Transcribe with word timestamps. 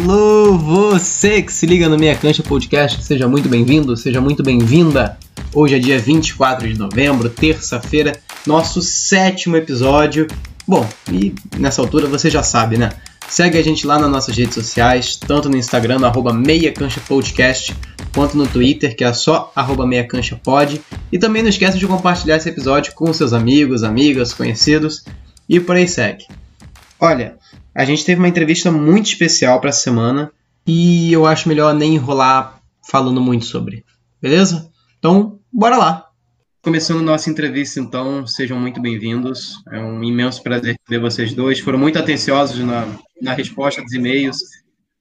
Alô, 0.00 0.56
você 0.56 1.42
que 1.42 1.52
se 1.52 1.66
liga 1.66 1.88
no 1.88 1.98
Meia 1.98 2.14
Cancha 2.14 2.40
Podcast, 2.40 3.02
seja 3.02 3.26
muito 3.26 3.48
bem-vindo, 3.48 3.96
seja 3.96 4.20
muito 4.20 4.44
bem-vinda. 4.44 5.18
Hoje 5.52 5.74
é 5.74 5.78
dia 5.80 5.98
24 5.98 6.68
de 6.68 6.78
novembro, 6.78 7.28
terça-feira, 7.28 8.16
nosso 8.46 8.80
sétimo 8.80 9.56
episódio. 9.56 10.28
Bom, 10.64 10.88
e 11.12 11.34
nessa 11.58 11.82
altura 11.82 12.06
você 12.06 12.30
já 12.30 12.44
sabe, 12.44 12.78
né? 12.78 12.90
Segue 13.28 13.58
a 13.58 13.62
gente 13.62 13.88
lá 13.88 13.98
nas 13.98 14.08
nossas 14.08 14.36
redes 14.36 14.54
sociais, 14.54 15.16
tanto 15.16 15.50
no 15.50 15.56
Instagram, 15.56 15.98
no 15.98 16.06
arroba 16.06 16.32
Meia 16.32 16.72
Cancha 16.72 17.00
Podcast, 17.00 17.74
quanto 18.14 18.36
no 18.36 18.46
Twitter, 18.46 18.96
que 18.96 19.02
é 19.02 19.12
só 19.12 19.50
arroba 19.54 19.84
Meia 19.84 20.06
Cancha 20.06 20.36
Pod. 20.36 20.80
E 21.10 21.18
também 21.18 21.42
não 21.42 21.50
esqueça 21.50 21.76
de 21.76 21.86
compartilhar 21.88 22.36
esse 22.36 22.48
episódio 22.48 22.92
com 22.94 23.12
seus 23.12 23.32
amigos, 23.32 23.82
amigas, 23.82 24.32
conhecidos 24.32 25.04
e 25.48 25.58
por 25.58 25.74
aí 25.74 25.88
segue. 25.88 26.24
Olha, 27.00 27.36
a 27.78 27.84
gente 27.84 28.04
teve 28.04 28.18
uma 28.18 28.26
entrevista 28.26 28.72
muito 28.72 29.06
especial 29.06 29.60
para 29.60 29.70
essa 29.70 29.78
semana 29.78 30.32
e 30.66 31.12
eu 31.12 31.24
acho 31.24 31.48
melhor 31.48 31.72
nem 31.72 31.94
enrolar 31.94 32.60
falando 32.90 33.20
muito 33.20 33.44
sobre. 33.44 33.84
Beleza? 34.20 34.68
Então, 34.98 35.38
bora 35.52 35.76
lá! 35.76 36.08
Começando 36.60 37.00
nossa 37.02 37.30
entrevista, 37.30 37.78
então, 37.78 38.26
sejam 38.26 38.58
muito 38.58 38.82
bem-vindos. 38.82 39.62
É 39.70 39.78
um 39.78 40.02
imenso 40.02 40.42
prazer 40.42 40.74
ver 40.88 40.98
vocês 40.98 41.32
dois. 41.32 41.60
Foram 41.60 41.78
muito 41.78 41.96
atenciosos 41.96 42.58
na, 42.66 42.84
na 43.22 43.32
resposta 43.32 43.80
dos 43.80 43.92
e-mails. 43.92 44.38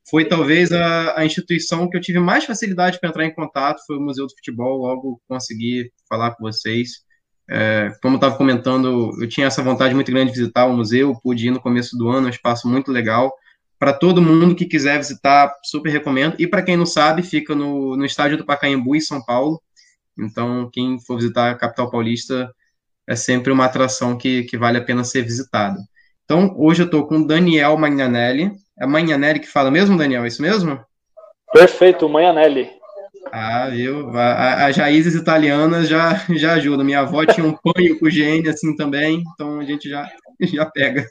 Foi 0.07 0.25
talvez 0.25 0.71
a, 0.71 1.19
a 1.19 1.25
instituição 1.25 1.89
que 1.89 1.97
eu 1.97 2.01
tive 2.01 2.19
mais 2.19 2.45
facilidade 2.45 2.99
para 2.99 3.09
entrar 3.09 3.25
em 3.25 3.33
contato, 3.33 3.81
foi 3.87 3.97
o 3.97 4.01
Museu 4.01 4.27
do 4.27 4.35
Futebol. 4.35 4.77
Logo 4.77 5.19
consegui 5.27 5.91
falar 6.07 6.35
com 6.35 6.43
vocês. 6.43 7.06
É, 7.49 7.91
como 8.01 8.15
eu 8.15 8.17
estava 8.17 8.35
comentando, 8.35 9.11
eu 9.21 9.27
tinha 9.27 9.47
essa 9.47 9.63
vontade 9.63 9.95
muito 9.95 10.11
grande 10.11 10.31
de 10.31 10.39
visitar 10.39 10.65
o 10.65 10.73
museu, 10.75 11.15
pude 11.23 11.47
ir 11.47 11.51
no 11.51 11.61
começo 11.61 11.97
do 11.97 12.09
ano, 12.09 12.27
é 12.27 12.29
um 12.29 12.33
espaço 12.33 12.67
muito 12.67 12.91
legal. 12.91 13.33
Para 13.79 13.93
todo 13.93 14.21
mundo 14.21 14.55
que 14.55 14.65
quiser 14.65 14.97
visitar, 14.97 15.53
super 15.63 15.89
recomendo. 15.89 16.35
E 16.39 16.47
para 16.47 16.63
quem 16.63 16.75
não 16.75 16.85
sabe, 16.85 17.21
fica 17.21 17.55
no, 17.55 17.95
no 17.95 18.05
estádio 18.05 18.37
do 18.37 18.45
Pacaembu, 18.45 18.95
em 18.95 18.99
São 18.99 19.23
Paulo. 19.23 19.61
Então, 20.17 20.69
quem 20.73 20.99
for 20.99 21.17
visitar 21.17 21.51
a 21.51 21.55
capital 21.55 21.91
paulista, 21.91 22.51
é 23.07 23.15
sempre 23.15 23.51
uma 23.51 23.65
atração 23.65 24.17
que, 24.17 24.43
que 24.43 24.57
vale 24.57 24.77
a 24.77 24.83
pena 24.83 25.03
ser 25.03 25.21
visitada. 25.21 25.77
Então, 26.25 26.53
hoje 26.57 26.81
eu 26.81 26.85
estou 26.85 27.07
com 27.07 27.23
Daniel 27.23 27.77
Magnanelli. 27.77 28.51
É 28.79 28.85
Magnanelli 28.85 29.39
que 29.39 29.47
fala 29.47 29.71
mesmo, 29.71 29.97
Daniel? 29.97 30.25
É 30.25 30.27
isso 30.27 30.41
mesmo? 30.41 30.79
Perfeito, 31.53 32.09
Magnanelli. 32.09 32.76
Ah, 33.31 33.69
viu? 33.69 34.09
As 34.17 34.75
raízes 34.75 35.15
italianas 35.15 35.87
já, 35.87 36.25
já 36.35 36.53
ajudam. 36.53 36.85
Minha 36.85 37.01
avó 37.01 37.25
tinha 37.25 37.45
um 37.45 37.55
panho 37.55 37.99
com 37.99 38.09
gene 38.09 38.49
assim 38.49 38.75
também, 38.75 39.23
então 39.33 39.59
a 39.59 39.65
gente 39.65 39.89
já, 39.89 40.09
já 40.41 40.65
pega. 40.65 41.05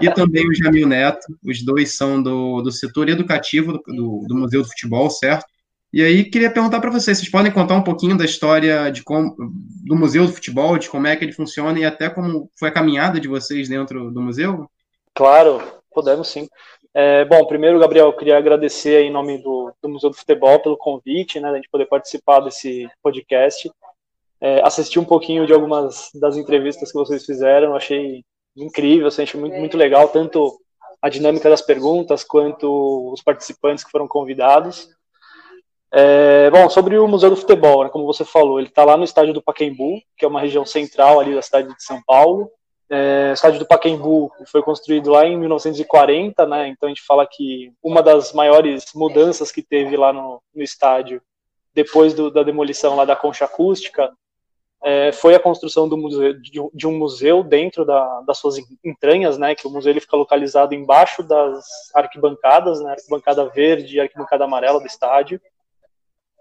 E 0.00 0.10
também 0.12 0.48
o 0.48 0.54
Jamil 0.54 0.86
Neto, 0.86 1.26
os 1.44 1.64
dois 1.64 1.96
são 1.96 2.22
do, 2.22 2.62
do 2.62 2.70
setor 2.70 3.08
educativo 3.08 3.72
do, 3.72 4.24
do 4.26 4.34
Museu 4.34 4.62
do 4.62 4.68
Futebol, 4.68 5.10
certo? 5.10 5.46
E 5.92 6.02
aí 6.02 6.24
queria 6.24 6.50
perguntar 6.50 6.80
para 6.80 6.90
vocês, 6.90 7.18
vocês 7.18 7.30
podem 7.30 7.52
contar 7.52 7.74
um 7.74 7.84
pouquinho 7.84 8.16
da 8.16 8.24
história 8.24 8.90
de 8.90 9.02
como, 9.02 9.36
do 9.84 9.94
Museu 9.94 10.26
do 10.26 10.32
Futebol, 10.32 10.78
de 10.78 10.88
como 10.88 11.06
é 11.06 11.14
que 11.14 11.22
ele 11.22 11.32
funciona 11.32 11.78
e 11.78 11.84
até 11.84 12.08
como 12.08 12.50
foi 12.58 12.70
a 12.70 12.72
caminhada 12.72 13.20
de 13.20 13.28
vocês 13.28 13.68
dentro 13.68 14.10
do 14.10 14.22
museu? 14.22 14.66
Claro, 15.14 15.60
podemos 15.92 16.28
sim. 16.28 16.48
É, 16.94 17.26
bom, 17.26 17.46
primeiro, 17.46 17.78
Gabriel, 17.78 18.06
eu 18.06 18.16
queria 18.16 18.38
agradecer 18.38 19.02
em 19.02 19.10
nome 19.10 19.36
do, 19.42 19.61
do, 19.82 19.88
Museu 19.88 20.10
do 20.10 20.16
Futebol 20.16 20.60
pelo 20.60 20.76
convite, 20.76 21.40
né, 21.40 21.50
a 21.50 21.56
gente 21.56 21.68
poder 21.68 21.86
participar 21.86 22.40
desse 22.40 22.88
podcast. 23.02 23.70
É, 24.40 24.60
assisti 24.64 24.98
um 24.98 25.04
pouquinho 25.04 25.46
de 25.46 25.52
algumas 25.52 26.10
das 26.14 26.36
entrevistas 26.36 26.90
que 26.90 26.98
vocês 26.98 27.24
fizeram, 27.24 27.74
achei 27.74 28.24
incrível, 28.56 29.08
assim, 29.08 29.22
achei 29.22 29.40
muito, 29.40 29.56
muito 29.56 29.76
legal, 29.76 30.08
tanto 30.08 30.58
a 31.00 31.08
dinâmica 31.08 31.50
das 31.50 31.62
perguntas 31.62 32.22
quanto 32.22 33.12
os 33.12 33.22
participantes 33.22 33.84
que 33.84 33.90
foram 33.90 34.06
convidados. 34.06 34.88
É, 35.94 36.50
bom, 36.50 36.70
sobre 36.70 36.98
o 36.98 37.06
Museu 37.06 37.30
do 37.30 37.36
Futebol, 37.36 37.84
né, 37.84 37.90
como 37.90 38.06
você 38.06 38.24
falou, 38.24 38.58
ele 38.58 38.68
está 38.68 38.84
lá 38.84 38.96
no 38.96 39.04
estádio 39.04 39.34
do 39.34 39.42
Pacaembu, 39.42 40.00
que 40.16 40.24
é 40.24 40.28
uma 40.28 40.40
região 40.40 40.64
central 40.64 41.20
ali 41.20 41.34
da 41.34 41.42
cidade 41.42 41.68
de 41.68 41.82
São 41.82 42.00
Paulo, 42.06 42.50
é, 42.90 43.30
o 43.30 43.32
estádio 43.32 43.58
do 43.58 43.66
Pacaembu 43.66 44.30
foi 44.46 44.62
construído 44.62 45.10
lá 45.10 45.26
em 45.26 45.36
1940, 45.38 46.46
né? 46.46 46.68
Então 46.68 46.86
a 46.86 46.90
gente 46.90 47.02
fala 47.02 47.26
que 47.26 47.72
uma 47.82 48.02
das 48.02 48.32
maiores 48.32 48.86
mudanças 48.94 49.50
que 49.50 49.62
teve 49.62 49.96
lá 49.96 50.12
no, 50.12 50.42
no 50.54 50.62
estádio 50.62 51.22
depois 51.74 52.12
do, 52.12 52.30
da 52.30 52.42
demolição 52.42 52.94
lá 52.96 53.04
da 53.04 53.16
concha 53.16 53.46
acústica 53.46 54.12
é, 54.84 55.12
foi 55.12 55.34
a 55.34 55.40
construção 55.40 55.86
museu, 55.88 56.32
de, 56.34 56.60
de, 56.74 56.86
um 56.86 56.98
museu 56.98 57.44
dentro 57.44 57.84
da, 57.84 58.20
das 58.22 58.38
suas 58.38 58.56
entranhas, 58.84 59.38
né? 59.38 59.54
Que 59.54 59.66
o 59.66 59.70
museu 59.70 59.90
ele 59.90 60.00
fica 60.00 60.16
localizado 60.16 60.74
embaixo 60.74 61.22
das 61.22 61.64
arquibancadas, 61.94 62.80
né? 62.80 62.92
Arquibancada 62.92 63.48
verde 63.48 63.96
e 63.96 64.00
arquibancada 64.00 64.44
amarela 64.44 64.80
do 64.80 64.86
estádio. 64.86 65.40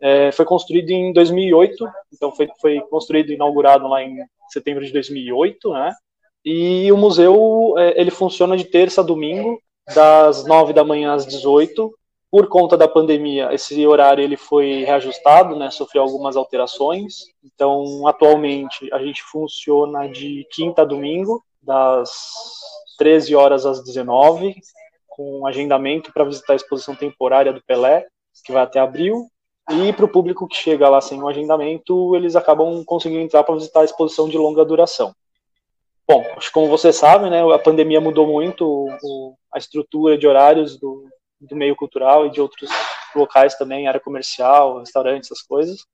É, 0.02 0.32
foi 0.32 0.44
construído 0.46 0.90
em 0.90 1.14
2008, 1.14 1.88
então 2.12 2.32
foi, 2.32 2.50
foi 2.60 2.82
construído 2.90 3.30
e 3.30 3.36
inaugurado 3.36 3.88
lá 3.88 4.02
em 4.02 4.18
setembro 4.50 4.84
de 4.84 4.92
2008, 4.92 5.72
né? 5.72 5.94
E 6.44 6.92
o 6.92 6.98
museu 6.98 7.76
é, 7.78 8.00
ele 8.00 8.12
funciona 8.12 8.58
de 8.58 8.66
terça 8.66 9.02
a 9.02 9.04
domingo, 9.04 9.62
das 9.94 10.46
9 10.46 10.74
da 10.74 10.84
manhã 10.84 11.14
às 11.14 11.26
18. 11.26 11.94
Por 12.30 12.48
conta 12.48 12.78
da 12.78 12.88
pandemia, 12.88 13.54
esse 13.54 13.86
horário 13.86 14.24
ele 14.24 14.38
foi 14.38 14.84
reajustado, 14.86 15.56
né, 15.58 15.70
sofreu 15.70 16.02
algumas 16.02 16.38
alterações. 16.38 17.26
Então, 17.44 18.08
atualmente, 18.08 18.92
a 18.94 19.00
gente 19.00 19.22
funciona 19.22 20.08
de 20.08 20.48
quinta 20.52 20.84
a 20.84 20.86
domingo, 20.86 21.44
das 21.62 22.10
13 22.98 23.36
horas 23.36 23.66
às 23.66 23.84
19, 23.84 24.56
com 25.10 25.46
agendamento 25.46 26.14
para 26.14 26.24
visitar 26.24 26.54
a 26.54 26.56
exposição 26.56 26.96
temporária 26.96 27.52
do 27.52 27.62
Pelé, 27.62 28.08
que 28.46 28.52
vai 28.54 28.64
até 28.64 28.80
abril. 28.80 29.28
E 29.70 29.92
para 29.94 30.06
o 30.06 30.12
público 30.12 30.48
que 30.48 30.56
chega 30.56 30.90
lá 30.90 31.02
sem 31.02 31.22
o 31.22 31.28
agendamento, 31.28 32.16
eles 32.16 32.36
acabam 32.36 32.84
conseguindo 32.86 33.22
entrar 33.22 33.44
para 33.44 33.56
visitar 33.56 33.82
a 33.82 33.86
exposição 33.86 34.28
de 34.28 34.38
longa 34.38 34.64
duração. 34.64 35.14
Bom, 36.12 36.26
como 36.52 36.68
você 36.68 36.92
sabe, 36.92 37.30
né, 37.30 37.42
a 37.54 37.58
pandemia 37.58 38.02
mudou 38.02 38.28
muito 38.28 38.66
o, 39.02 39.34
a 39.50 39.58
estrutura 39.58 40.18
de 40.18 40.28
horários 40.28 40.78
do, 40.78 41.06
do 41.40 41.56
meio 41.56 41.74
cultural 41.74 42.28
e 42.28 42.30
de 42.30 42.42
outros 42.42 42.70
locais 43.16 43.56
também, 43.56 43.88
área 43.88 43.98
comercial, 43.98 44.80
restaurantes, 44.80 45.32
essas 45.32 45.42
coisas. 45.42 45.86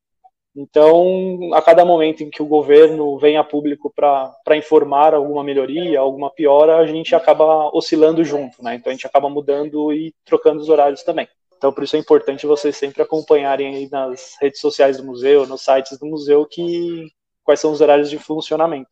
Então, 0.56 1.38
a 1.54 1.62
cada 1.62 1.86
momento 1.86 2.24
em 2.24 2.32
que 2.32 2.42
o 2.42 2.48
governo 2.48 3.20
vem 3.20 3.38
a 3.38 3.44
público 3.44 3.94
para 3.96 4.58
informar 4.58 5.14
alguma 5.14 5.44
melhoria, 5.44 6.00
alguma 6.00 6.32
piora, 6.32 6.78
a 6.78 6.88
gente 6.88 7.14
acaba 7.14 7.70
oscilando 7.72 8.24
junto, 8.24 8.64
né? 8.64 8.74
Então, 8.74 8.90
a 8.90 8.96
gente 8.96 9.06
acaba 9.06 9.30
mudando 9.30 9.94
e 9.94 10.16
trocando 10.26 10.60
os 10.60 10.68
horários 10.68 11.04
também. 11.04 11.28
Então, 11.56 11.72
por 11.72 11.84
isso 11.84 11.96
é 11.96 12.00
importante 12.00 12.48
vocês 12.48 12.76
sempre 12.76 13.04
acompanharem 13.04 13.68
aí 13.68 13.90
nas 13.92 14.36
redes 14.42 14.60
sociais 14.60 14.98
do 14.98 15.04
museu, 15.04 15.46
nos 15.46 15.62
sites 15.62 16.00
do 16.00 16.08
museu, 16.08 16.44
que 16.44 17.06
quais 17.44 17.60
são 17.60 17.72
os 17.72 17.82
horários 17.82 18.10
de 18.10 18.18
funcionamento. 18.18 18.90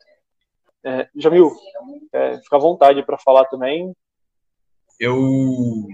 É, 0.86 1.08
Jamil, 1.16 1.52
é, 2.14 2.38
fica 2.38 2.58
à 2.58 2.60
vontade 2.60 3.04
para 3.04 3.18
falar 3.18 3.46
também. 3.46 3.92
Eu, 5.00 5.88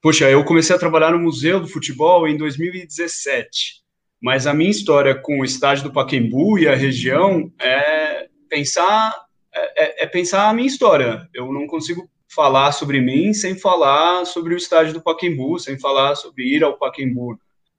poxa, 0.00 0.30
eu 0.30 0.42
comecei 0.44 0.74
a 0.74 0.78
trabalhar 0.78 1.12
no 1.12 1.18
Museu 1.18 1.60
do 1.60 1.68
Futebol 1.68 2.26
em 2.26 2.36
2017, 2.36 3.82
mas 4.20 4.46
a 4.46 4.54
minha 4.54 4.70
história 4.70 5.14
com 5.14 5.40
o 5.40 5.44
estádio 5.44 5.84
do 5.84 5.92
Paquembu 5.92 6.58
e 6.58 6.66
a 6.66 6.74
região 6.74 7.52
é 7.60 8.28
pensar 8.48 9.14
é, 9.54 9.84
é, 9.84 10.04
é 10.04 10.06
pensar 10.06 10.48
a 10.48 10.54
minha 10.54 10.66
história. 10.66 11.28
Eu 11.34 11.52
não 11.52 11.66
consigo 11.66 12.08
falar 12.28 12.72
sobre 12.72 13.00
mim 13.00 13.32
sem 13.32 13.54
falar 13.54 14.24
sobre 14.24 14.54
o 14.54 14.56
estádio 14.56 14.94
do 14.94 15.02
Paquembu, 15.02 15.58
sem 15.58 15.78
falar 15.78 16.14
sobre 16.14 16.44
ir 16.44 16.64
ao 16.64 16.78
Paquembu. 16.78 17.34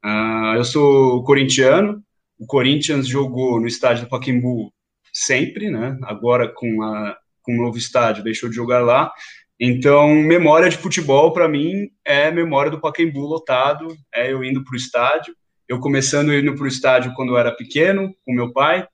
Uh, 0.05 0.55
eu 0.55 0.63
sou 0.63 1.23
corintiano, 1.23 2.03
o 2.39 2.45
Corinthians 2.45 3.07
jogou 3.07 3.59
no 3.59 3.67
estádio 3.67 4.05
do 4.05 4.09
Paquembu 4.09 4.71
sempre, 5.17 5.69
né? 5.71 5.97
Agora 6.03 6.47
com, 6.47 6.83
a, 6.83 7.17
com 7.41 7.53
o 7.53 7.63
novo 7.63 7.77
estádio 7.77 8.23
deixou 8.23 8.49
de 8.49 8.55
jogar 8.55 8.79
lá. 8.79 9.11
Então, 9.59 10.13
memória 10.13 10.69
de 10.69 10.77
futebol 10.77 11.33
para 11.33 11.47
mim 11.47 11.89
é 12.05 12.29
memória 12.29 12.69
do 12.69 12.79
Pacaembu 12.79 13.21
lotado, 13.21 13.87
é 14.13 14.31
eu 14.31 14.43
indo 14.43 14.63
para 14.63 14.73
o 14.73 14.77
estádio. 14.77 15.35
Eu 15.67 15.79
começando 15.79 16.33
indo 16.33 16.53
para 16.53 16.63
o 16.63 16.67
estádio 16.67 17.13
quando 17.15 17.33
eu 17.33 17.37
era 17.37 17.51
pequeno, 17.51 18.13
com 18.23 18.33
meu 18.33 18.53
pai. 18.53 18.87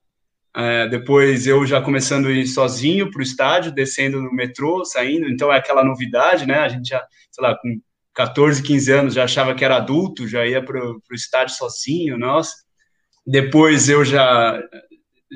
É, 0.55 0.87
depois 0.87 1.45
eu 1.45 1.65
já 1.65 1.81
começando 1.81 2.27
a 2.27 2.31
ir 2.31 2.47
sozinho 2.47 3.11
para 3.11 3.19
o 3.19 3.23
estádio, 3.23 3.73
descendo 3.73 4.21
no 4.21 4.31
metrô, 4.31 4.85
saindo. 4.85 5.27
Então 5.27 5.51
é 5.51 5.57
aquela 5.57 5.83
novidade, 5.83 6.45
né? 6.45 6.59
A 6.59 6.69
gente 6.69 6.87
já, 6.87 7.05
sei 7.31 7.43
lá, 7.43 7.57
com 7.57 7.81
14, 8.13 8.63
15 8.63 8.91
anos 8.91 9.13
já 9.13 9.25
achava 9.25 9.53
que 9.53 9.65
era 9.65 9.77
adulto, 9.77 10.27
já 10.27 10.45
ia 10.45 10.63
para 10.63 10.79
o 10.81 11.01
estádio 11.13 11.55
sozinho, 11.55 12.17
nossa. 12.17 12.53
Depois 13.25 13.89
eu 13.89 14.05
já 14.05 14.61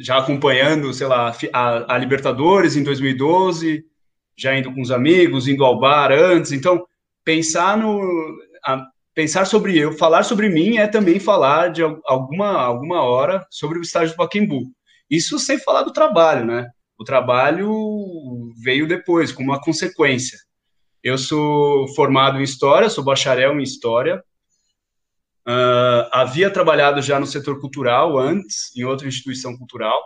já 0.01 0.17
acompanhando, 0.17 0.93
sei 0.93 1.07
lá, 1.07 1.33
a, 1.53 1.95
a, 1.95 1.97
Libertadores 1.97 2.75
em 2.75 2.83
2012, 2.83 3.83
já 4.37 4.57
indo 4.57 4.73
com 4.73 4.81
os 4.81 4.91
amigos, 4.91 5.47
indo 5.47 5.63
ao 5.63 5.79
bar 5.79 6.11
antes. 6.11 6.51
Então, 6.51 6.85
pensar 7.23 7.77
no 7.77 7.99
a, 8.65 8.85
pensar 9.13 9.45
sobre 9.45 9.77
eu, 9.77 9.91
falar 9.93 10.23
sobre 10.23 10.49
mim 10.49 10.77
é 10.77 10.87
também 10.87 11.19
falar 11.19 11.69
de 11.69 11.81
alguma 11.81 12.51
alguma 12.61 13.01
hora 13.01 13.45
sobre 13.49 13.79
o 13.79 13.81
estágio 13.81 14.13
do 14.13 14.17
Pacaembu. 14.17 14.63
Isso 15.09 15.39
sem 15.39 15.57
falar 15.57 15.83
do 15.83 15.93
trabalho, 15.93 16.45
né? 16.45 16.67
O 16.99 17.03
trabalho 17.03 18.51
veio 18.63 18.87
depois, 18.87 19.31
como 19.31 19.51
uma 19.51 19.61
consequência. 19.61 20.37
Eu 21.03 21.17
sou 21.17 21.87
formado 21.95 22.39
em 22.39 22.43
História, 22.43 22.89
sou 22.89 23.03
bacharel 23.03 23.59
em 23.59 23.63
História. 23.63 24.23
Uh, 25.47 26.03
havia 26.11 26.49
trabalhado 26.49 27.01
já 27.01 27.19
no 27.19 27.25
setor 27.25 27.61
cultural 27.61 28.17
antes, 28.17 28.75
em 28.75 28.83
outra 28.83 29.07
instituição 29.07 29.57
cultural. 29.57 30.03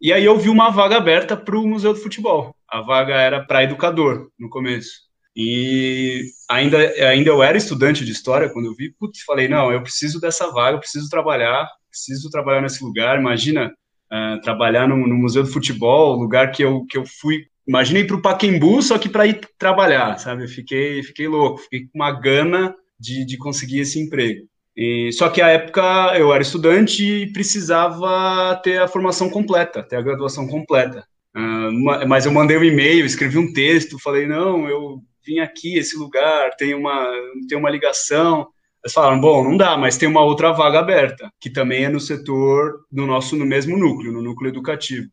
E 0.00 0.12
aí 0.12 0.24
eu 0.24 0.38
vi 0.38 0.48
uma 0.48 0.70
vaga 0.70 0.96
aberta 0.96 1.36
para 1.36 1.58
o 1.58 1.66
Museu 1.66 1.92
do 1.92 1.98
Futebol. 1.98 2.54
A 2.68 2.80
vaga 2.80 3.14
era 3.14 3.44
para 3.44 3.64
educador, 3.64 4.30
no 4.38 4.48
começo. 4.48 5.08
E 5.34 6.22
ainda, 6.48 6.78
ainda 7.08 7.30
eu 7.30 7.42
era 7.42 7.58
estudante 7.58 8.04
de 8.04 8.12
história 8.12 8.48
quando 8.50 8.66
eu 8.66 8.74
vi, 8.74 8.92
putz, 8.92 9.22
falei, 9.22 9.48
não, 9.48 9.72
eu 9.72 9.82
preciso 9.82 10.20
dessa 10.20 10.50
vaga, 10.52 10.76
eu 10.76 10.80
preciso 10.80 11.08
trabalhar, 11.08 11.68
preciso 11.90 12.30
trabalhar 12.30 12.60
nesse 12.60 12.84
lugar. 12.84 13.18
Imagina 13.18 13.72
uh, 14.12 14.40
trabalhar 14.42 14.86
no, 14.86 14.96
no, 14.96 15.16
Museu 15.16 15.42
do 15.42 15.50
Futebol, 15.50 16.16
lugar 16.16 16.52
que 16.52 16.62
eu, 16.62 16.84
que 16.86 16.96
eu 16.96 17.04
fui. 17.20 17.46
Imaginei 17.66 18.04
para 18.04 18.16
o 18.16 18.22
Paquembu, 18.22 18.80
só 18.80 18.96
que 18.96 19.08
para 19.08 19.26
ir 19.26 19.40
trabalhar, 19.58 20.18
sabe? 20.18 20.44
Eu 20.44 20.48
fiquei, 20.48 21.02
fiquei 21.02 21.26
louco, 21.26 21.58
fiquei 21.62 21.80
com 21.80 21.90
uma 21.96 22.12
gana 22.12 22.74
de, 22.98 23.24
de 23.24 23.36
conseguir 23.36 23.80
esse 23.80 24.00
emprego. 24.00 24.46
E, 24.80 25.10
só 25.12 25.28
que 25.28 25.42
à 25.42 25.48
época 25.48 25.82
eu 26.16 26.32
era 26.32 26.40
estudante 26.40 27.04
e 27.04 27.32
precisava 27.32 28.54
ter 28.62 28.80
a 28.80 28.86
formação 28.86 29.28
completa, 29.28 29.82
ter 29.82 29.96
a 29.96 30.00
graduação 30.00 30.46
completa. 30.46 31.04
Uh, 31.36 32.06
mas 32.06 32.26
eu 32.26 32.30
mandei 32.30 32.56
um 32.56 32.62
e-mail, 32.62 33.04
escrevi 33.04 33.38
um 33.38 33.52
texto, 33.52 33.98
falei, 33.98 34.24
não, 34.24 34.68
eu 34.68 35.02
vim 35.26 35.40
aqui, 35.40 35.76
esse 35.76 35.96
lugar, 35.96 36.54
tem 36.56 36.74
uma, 36.74 37.10
tem 37.48 37.58
uma 37.58 37.68
ligação. 37.68 38.46
Eles 38.84 38.94
falaram, 38.94 39.20
bom, 39.20 39.42
não 39.42 39.56
dá, 39.56 39.76
mas 39.76 39.96
tem 39.96 40.08
uma 40.08 40.22
outra 40.22 40.52
vaga 40.52 40.78
aberta, 40.78 41.28
que 41.40 41.50
também 41.50 41.86
é 41.86 41.88
no 41.88 41.98
setor, 41.98 42.84
no 42.92 43.04
nosso, 43.04 43.34
no 43.34 43.44
mesmo 43.44 43.76
núcleo, 43.76 44.12
no 44.12 44.22
núcleo 44.22 44.48
educativo. 44.48 45.08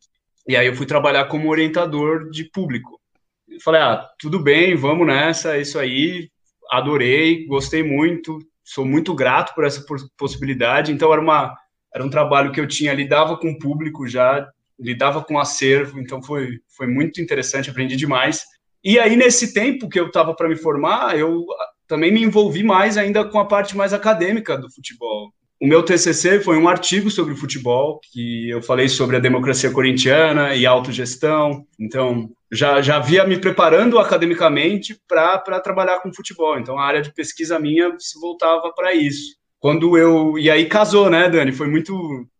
E 0.48 0.56
aí 0.56 0.68
eu 0.68 0.76
fui 0.76 0.86
trabalhar 0.86 1.26
como 1.26 1.50
orientador 1.50 2.30
de 2.30 2.44
público. 2.52 3.02
Eu 3.50 3.60
falei, 3.62 3.82
ah, 3.82 4.08
tudo 4.20 4.38
bem, 4.38 4.76
vamos 4.76 5.08
nessa, 5.08 5.58
é 5.58 5.62
isso 5.62 5.80
aí, 5.80 6.30
adorei, 6.70 7.48
gostei 7.48 7.82
muito, 7.82 8.38
sou 8.66 8.86
muito 8.86 9.14
grato 9.14 9.54
por 9.54 9.64
essa 9.64 9.86
possibilidade. 10.18 10.92
Então 10.92 11.14
era 11.14 11.22
uma 11.22 11.56
era 11.94 12.04
um 12.04 12.10
trabalho 12.10 12.52
que 12.52 12.60
eu 12.60 12.68
tinha 12.68 12.94
lidava 12.94 13.38
com 13.38 13.52
o 13.52 13.58
público 13.58 14.06
já, 14.06 14.46
lidava 14.78 15.24
com 15.24 15.40
acervo, 15.40 15.98
então 16.00 16.22
foi 16.22 16.60
foi 16.76 16.88
muito 16.88 17.22
interessante, 17.22 17.70
aprendi 17.70 17.96
demais. 17.96 18.44
E 18.84 19.00
aí, 19.00 19.16
nesse 19.16 19.54
tempo 19.54 19.88
que 19.90 20.00
eu 20.00 20.08
estava 20.08 20.36
para 20.36 20.50
me 20.50 20.56
formar, 20.56 21.18
eu 21.18 21.46
também 21.88 22.12
me 22.12 22.22
envolvi 22.22 22.64
mais 22.64 22.98
ainda 22.98 23.24
com 23.24 23.40
a 23.40 23.46
parte 23.46 23.76
mais 23.76 23.94
acadêmica 23.94 24.58
do 24.58 24.72
futebol. 24.72 25.32
O 25.62 25.68
meu 25.68 25.84
TCC 25.84 26.42
foi 26.42 26.58
um 26.58 26.68
artigo 26.68 27.10
sobre 27.10 27.36
futebol, 27.36 28.00
que 28.12 28.50
eu 28.50 28.62
falei 28.62 28.90
sobre 28.90 29.16
a 29.16 29.22
democracia 29.22 29.72
corintiana 29.72 30.54
e 30.54 30.66
autogestão. 30.66 31.66
Então, 31.80 32.30
já, 32.52 32.82
já 32.82 33.00
via 33.00 33.26
me 33.26 33.40
preparando 33.40 33.98
academicamente 33.98 35.00
para 35.08 35.60
trabalhar 35.60 36.00
com 36.00 36.14
futebol. 36.14 36.60
Então, 36.60 36.78
a 36.78 36.86
área 36.86 37.02
de 37.02 37.14
pesquisa 37.14 37.58
minha 37.58 37.96
se 37.98 38.20
voltava 38.20 38.72
para 38.76 38.94
isso. 38.94 39.36
Quando 39.60 39.98
eu. 39.98 40.38
E 40.38 40.50
aí 40.50 40.66
casou, 40.66 41.10
né, 41.10 41.30
Dani? 41.30 41.52
Foi 41.52 41.68
muito, 41.68 41.94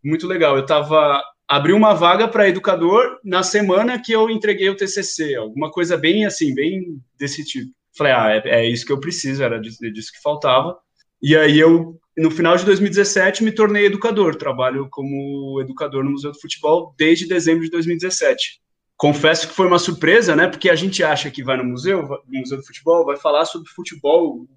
muito 0.04 0.28
legal. 0.28 0.56
Eu 0.56 0.64
estava 0.64 1.22
abri 1.48 1.74
uma 1.74 1.94
vaga 1.94 2.28
para 2.28 2.50
educador 2.50 3.20
na 3.24 3.44
semana 3.44 4.02
que 4.02 4.12
eu 4.12 4.30
entreguei 4.30 4.70
o 4.70 4.76
TCC, 4.76 5.36
alguma 5.36 5.72
coisa 5.72 5.96
bem 5.96 6.26
assim, 6.26 6.54
bem 6.54 7.00
desse 7.18 7.46
tipo. 7.46 7.72
Falei, 7.98 8.14
ah, 8.14 8.42
é, 8.44 8.62
é 8.62 8.70
isso 8.70 8.86
que 8.86 8.92
eu 8.92 9.00
preciso, 9.00 9.44
era 9.44 9.60
disso, 9.60 9.80
disso, 9.80 10.12
que 10.12 10.22
faltava. 10.22 10.78
E 11.22 11.36
aí 11.36 11.58
eu, 11.58 11.98
no 12.18 12.32
final 12.32 12.56
de 12.56 12.66
2017, 12.66 13.44
me 13.44 13.52
tornei 13.52 13.86
educador, 13.86 14.36
trabalho 14.36 14.88
como 14.90 15.60
educador 15.62 16.04
no 16.04 16.12
Museu 16.12 16.32
do 16.32 16.40
Futebol 16.40 16.94
desde 16.98 17.28
dezembro 17.28 17.64
de 17.64 17.70
2017. 17.70 18.62
Confesso 18.98 19.50
que 19.50 19.54
foi 19.54 19.68
uma 19.68 19.78
surpresa, 19.78 20.36
né? 20.36 20.48
Porque 20.48 20.70
a 20.70 20.76
gente 20.76 21.04
acha 21.04 21.30
que 21.30 21.44
vai 21.44 21.58
no 21.58 21.66
museu, 21.66 22.02
no 22.02 22.40
Museu 22.40 22.58
do 22.58 22.66
Futebol, 22.66 23.06
vai 23.06 23.18
falar 23.18 23.44
sobre 23.44 23.70
futebol 23.70 24.38
o 24.38 24.48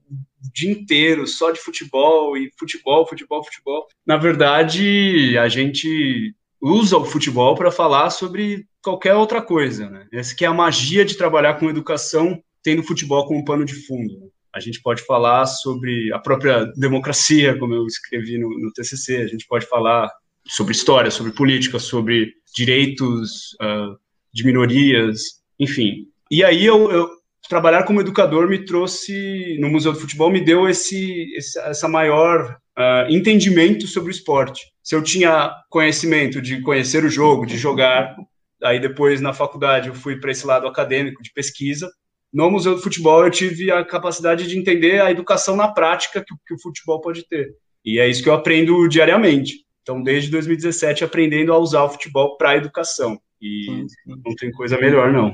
dia 0.55 0.71
inteiro, 0.71 1.27
só 1.27 1.51
de 1.51 1.59
futebol 1.59 2.37
e 2.37 2.49
futebol, 2.57 3.05
futebol, 3.05 3.43
futebol. 3.43 3.89
Na 4.07 4.17
verdade, 4.17 5.37
a 5.37 5.49
gente 5.49 6.37
usa 6.61 6.97
o 6.97 7.05
futebol 7.05 7.57
para 7.57 7.73
falar 7.73 8.11
sobre 8.11 8.65
qualquer 8.81 9.15
outra 9.15 9.43
coisa, 9.43 9.91
né? 9.91 10.07
Essa 10.13 10.37
que 10.37 10.45
é 10.45 10.49
a 10.49 10.55
magia 10.55 11.05
de 11.05 11.17
trabalhar 11.17 11.55
com 11.55 11.69
educação, 11.69 12.41
tendo 12.63 12.85
futebol 12.85 13.27
como 13.27 13.45
pano 13.45 13.65
de 13.65 13.75
fundo. 13.75 14.31
A 14.59 14.61
gente 14.61 14.83
pode 14.83 15.03
falar 15.03 15.47
sobre 15.47 16.13
a 16.13 16.19
própria 16.19 16.67
democracia, 16.77 17.59
como 17.59 17.75
eu 17.75 17.87
escrevi 17.87 18.39
no, 18.39 18.49
no 18.59 18.73
TCC. 18.73 19.19
A 19.19 19.27
gente 19.27 19.47
pode 19.47 19.67
falar 19.67 20.11
sobre 20.47 20.73
história, 20.73 21.11
sobre 21.11 21.33
política, 21.33 21.79
sobre 21.79 22.33
direitos 22.55 23.55
uh, 23.63 23.97
de 24.33 24.45
minorias, 24.45 25.21
enfim. 25.59 26.07
E 26.31 26.45
aí 26.45 26.65
eu, 26.65 26.91
eu, 26.91 27.09
trabalhar 27.49 27.85
como 27.85 28.01
educador 28.01 28.49
me 28.49 28.65
trouxe 28.65 29.57
no 29.59 29.71
Museu 29.71 29.93
do 29.93 30.01
Futebol 30.01 30.31
me 30.31 30.41
deu 30.41 30.69
esse, 30.69 31.27
essa 31.37 31.89
maior 31.89 32.59
uh, 32.79 33.11
entendimento 33.11 33.87
sobre 33.87 34.11
o 34.11 34.13
esporte 34.13 34.61
se 34.89 34.95
eu 34.95 35.03
tinha 35.03 35.55
conhecimento 35.69 36.41
de 36.41 36.63
conhecer 36.63 37.05
o 37.05 37.11
jogo, 37.11 37.45
de 37.45 37.59
jogar, 37.59 38.17
aí 38.65 38.81
depois 38.81 39.21
na 39.21 39.35
faculdade 39.35 39.89
eu 39.89 39.95
fui 39.95 40.19
para 40.19 40.31
esse 40.31 40.47
lado 40.47 40.67
acadêmico 40.67 41.23
de 41.23 41.31
pesquisa. 41.31 41.91
No 42.33 42.51
Museu 42.51 42.75
do 42.75 42.83
Futebol 42.83 43.25
eu 43.25 43.31
tive 43.31 43.71
a 43.71 43.85
capacidade 43.85 44.47
de 44.47 44.59
entender 44.59 45.01
a 45.01 45.11
educação 45.11 45.57
na 45.57 45.69
prática 45.69 46.25
que, 46.27 46.35
que 46.47 46.55
o 46.55 46.61
futebol 46.61 47.01
pode 47.01 47.27
ter. 47.27 47.55
E 47.85 47.99
é 47.99 48.09
isso 48.09 48.23
que 48.23 48.29
eu 48.29 48.35
aprendo 48.35 48.87
diariamente. 48.89 49.65
Então, 49.83 50.03
desde 50.03 50.31
2017, 50.31 51.05
aprendendo 51.05 51.53
a 51.53 51.59
usar 51.59 51.85
o 51.85 51.89
futebol 51.89 52.37
para 52.37 52.51
a 52.51 52.57
educação. 52.57 53.19
E 53.41 53.65
sim, 53.65 53.89
sim. 53.89 54.23
não 54.25 54.35
tem 54.35 54.51
coisa 54.51 54.79
melhor, 54.79 55.11
não. 55.13 55.33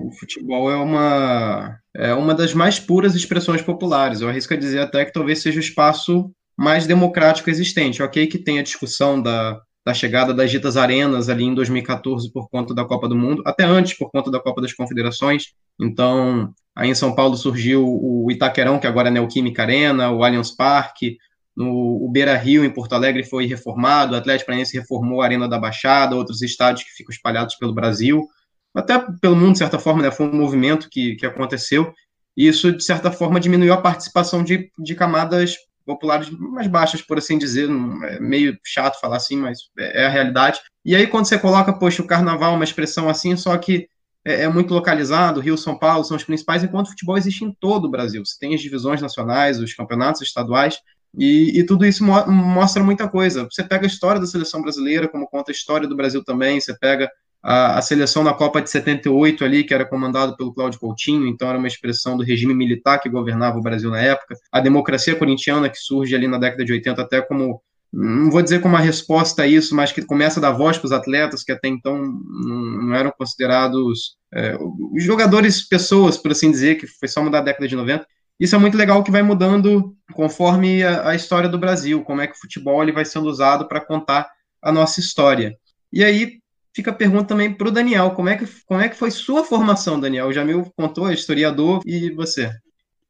O 0.00 0.10
futebol 0.12 0.70
é 0.70 0.76
uma, 0.76 1.78
é 1.94 2.14
uma 2.14 2.34
das 2.34 2.54
mais 2.54 2.80
puras 2.80 3.14
expressões 3.14 3.62
populares. 3.62 4.20
Eu 4.20 4.28
arrisco 4.28 4.54
a 4.54 4.56
dizer 4.56 4.80
até 4.80 5.04
que 5.04 5.12
talvez 5.12 5.40
seja 5.40 5.58
o 5.58 5.62
espaço 5.62 6.32
mais 6.56 6.86
democrático 6.86 7.50
existente. 7.50 8.02
Ok 8.02 8.26
que 8.26 8.38
tem 8.38 8.58
a 8.58 8.62
discussão 8.62 9.20
da, 9.20 9.60
da 9.84 9.92
chegada 9.92 10.32
das 10.32 10.50
ditas 10.50 10.76
arenas 10.76 11.28
ali 11.28 11.44
em 11.44 11.54
2014 11.54 12.32
por 12.32 12.48
conta 12.48 12.74
da 12.74 12.84
Copa 12.84 13.08
do 13.08 13.16
Mundo, 13.16 13.42
até 13.44 13.64
antes 13.64 13.94
por 13.94 14.10
conta 14.10 14.30
da 14.30 14.38
Copa 14.38 14.60
das 14.60 14.72
Confederações. 14.72 15.54
Então, 15.80 16.54
aí 16.74 16.90
em 16.90 16.94
São 16.94 17.14
Paulo 17.14 17.36
surgiu 17.36 17.84
o 17.84 18.30
Itaquerão, 18.30 18.78
que 18.78 18.86
agora 18.86 19.08
é 19.08 19.10
Neoquímica 19.10 19.62
Arena, 19.62 20.10
o 20.10 20.22
Allianz 20.22 20.52
Parque, 20.52 21.18
no 21.56 22.08
Beira 22.10 22.36
Rio, 22.36 22.64
em 22.64 22.70
Porto 22.70 22.94
Alegre, 22.94 23.24
foi 23.24 23.46
reformado, 23.46 24.14
o 24.14 24.16
Atlético 24.16 24.46
Paranaense 24.46 24.78
reformou 24.78 25.20
a 25.20 25.24
Arena 25.24 25.48
da 25.48 25.58
Baixada, 25.58 26.16
outros 26.16 26.40
estádios 26.42 26.84
que 26.84 26.94
ficam 26.94 27.12
espalhados 27.12 27.56
pelo 27.56 27.74
Brasil, 27.74 28.26
até 28.74 28.98
pelo 29.20 29.36
mundo, 29.36 29.52
de 29.52 29.58
certa 29.58 29.78
forma, 29.78 30.02
né, 30.02 30.10
foi 30.10 30.26
um 30.26 30.34
movimento 30.34 30.88
que, 30.90 31.14
que 31.16 31.26
aconteceu, 31.26 31.92
e 32.34 32.48
isso, 32.48 32.72
de 32.72 32.82
certa 32.82 33.10
forma, 33.10 33.38
diminuiu 33.38 33.74
a 33.74 33.80
participação 33.80 34.42
de, 34.42 34.70
de 34.78 34.94
camadas 34.94 35.56
populares 35.84 36.30
mais 36.30 36.66
baixas, 36.66 37.02
por 37.02 37.18
assim 37.18 37.38
dizer. 37.38 37.68
É 38.04 38.20
meio 38.20 38.58
chato 38.64 39.00
falar 39.00 39.16
assim, 39.16 39.36
mas 39.36 39.58
é, 39.78 40.02
é 40.02 40.06
a 40.06 40.10
realidade. 40.10 40.60
E 40.84 40.96
aí, 40.96 41.06
quando 41.06 41.26
você 41.26 41.38
coloca, 41.38 41.72
poxa, 41.72 42.02
o 42.02 42.06
carnaval, 42.06 42.54
uma 42.54 42.64
expressão 42.64 43.08
assim, 43.08 43.36
só 43.36 43.56
que 43.56 43.88
é, 44.24 44.42
é 44.42 44.48
muito 44.48 44.72
localizado, 44.72 45.40
Rio 45.40 45.56
São 45.56 45.76
Paulo 45.78 46.04
são 46.04 46.16
os 46.16 46.24
principais, 46.24 46.62
enquanto 46.62 46.86
o 46.86 46.90
futebol 46.90 47.16
existe 47.16 47.44
em 47.44 47.52
todo 47.52 47.86
o 47.86 47.90
Brasil. 47.90 48.24
Você 48.24 48.38
tem 48.38 48.54
as 48.54 48.60
divisões 48.60 49.00
nacionais, 49.00 49.60
os 49.60 49.74
campeonatos 49.74 50.22
estaduais, 50.22 50.78
e, 51.16 51.58
e, 51.58 51.66
tudo 51.66 51.84
isso 51.84 52.02
mo 52.02 52.26
mostra 52.26 52.82
muita 52.82 53.06
coisa. 53.06 53.44
Você 53.50 53.62
pega 53.62 53.84
a 53.84 53.86
história 53.86 54.20
da 54.20 54.26
seleção 54.26 54.62
brasileira, 54.62 55.08
como 55.08 55.28
conta 55.28 55.50
a 55.50 55.52
história 55.52 55.86
do 55.86 55.96
Brasil 55.96 56.24
também, 56.24 56.58
você 56.58 56.76
pega 56.78 57.10
a, 57.42 57.78
a, 57.78 57.82
seleção 57.82 58.22
na 58.22 58.32
Copa 58.32 58.62
de 58.62 58.70
78 58.70 59.44
ali, 59.44 59.64
que 59.64 59.74
era 59.74 59.84
comandado 59.84 60.36
pelo 60.36 60.54
Cláudio 60.54 60.78
Coutinho, 60.78 61.26
então 61.26 61.48
era 61.48 61.58
uma 61.58 61.66
expressão 61.66 62.16
do 62.16 62.22
regime 62.22 62.54
militar 62.54 62.98
que 62.98 63.08
governava 63.08 63.58
o 63.58 63.62
Brasil 63.62 63.90
na 63.90 64.00
época. 64.00 64.36
A 64.50 64.60
democracia 64.60 65.16
corintiana 65.16 65.68
que 65.68 65.78
surge 65.78 66.14
ali 66.14 66.28
na 66.28 66.38
década 66.38 66.64
de 66.64 66.72
80 66.72 67.02
até 67.02 67.20
como 67.20 67.60
não 67.92 68.30
vou 68.30 68.40
dizer 68.40 68.62
como 68.62 68.74
uma 68.74 68.80
resposta 68.80 69.42
a 69.42 69.46
isso, 69.46 69.74
mas 69.74 69.92
que 69.92 70.00
começa 70.00 70.40
a 70.40 70.42
dar 70.42 70.52
voz 70.52 70.78
para 70.78 70.86
os 70.86 70.92
atletas 70.92 71.44
que 71.44 71.52
até 71.52 71.68
então 71.68 71.98
não 72.02 72.94
eram 72.94 73.12
considerados 73.12 74.16
é, 74.32 74.56
os 74.58 75.04
jogadores 75.04 75.68
pessoas, 75.68 76.16
por 76.16 76.30
assim 76.32 76.50
dizer, 76.50 76.76
que 76.76 76.86
foi 76.86 77.06
só 77.06 77.22
mudar 77.22 77.40
a 77.40 77.42
década 77.42 77.68
de 77.68 77.76
90. 77.76 78.06
Isso 78.40 78.56
é 78.56 78.58
muito 78.58 78.78
legal 78.78 79.04
que 79.04 79.10
vai 79.10 79.22
mudando 79.22 79.94
conforme 80.14 80.82
a, 80.82 81.10
a 81.10 81.14
história 81.14 81.50
do 81.50 81.58
Brasil, 81.58 82.02
como 82.02 82.22
é 82.22 82.26
que 82.26 82.34
o 82.34 82.40
futebol 82.40 82.82
ele 82.82 82.92
vai 82.92 83.04
sendo 83.04 83.28
usado 83.28 83.68
para 83.68 83.84
contar 83.84 84.26
a 84.62 84.72
nossa 84.72 84.98
história. 84.98 85.54
E 85.92 86.02
aí, 86.02 86.41
fica 86.74 86.90
a 86.90 86.94
pergunta 86.94 87.26
também 87.26 87.52
para 87.52 87.68
o 87.68 87.72
Daniel. 87.72 88.10
Como 88.12 88.28
é, 88.28 88.36
que, 88.36 88.46
como 88.66 88.80
é 88.80 88.88
que 88.88 88.96
foi 88.96 89.10
sua 89.10 89.44
formação, 89.44 89.98
Daniel? 90.00 90.28
O 90.28 90.32
Jamil 90.32 90.70
contou, 90.76 91.08
é 91.08 91.14
historiador, 91.14 91.80
e 91.84 92.10
você? 92.10 92.50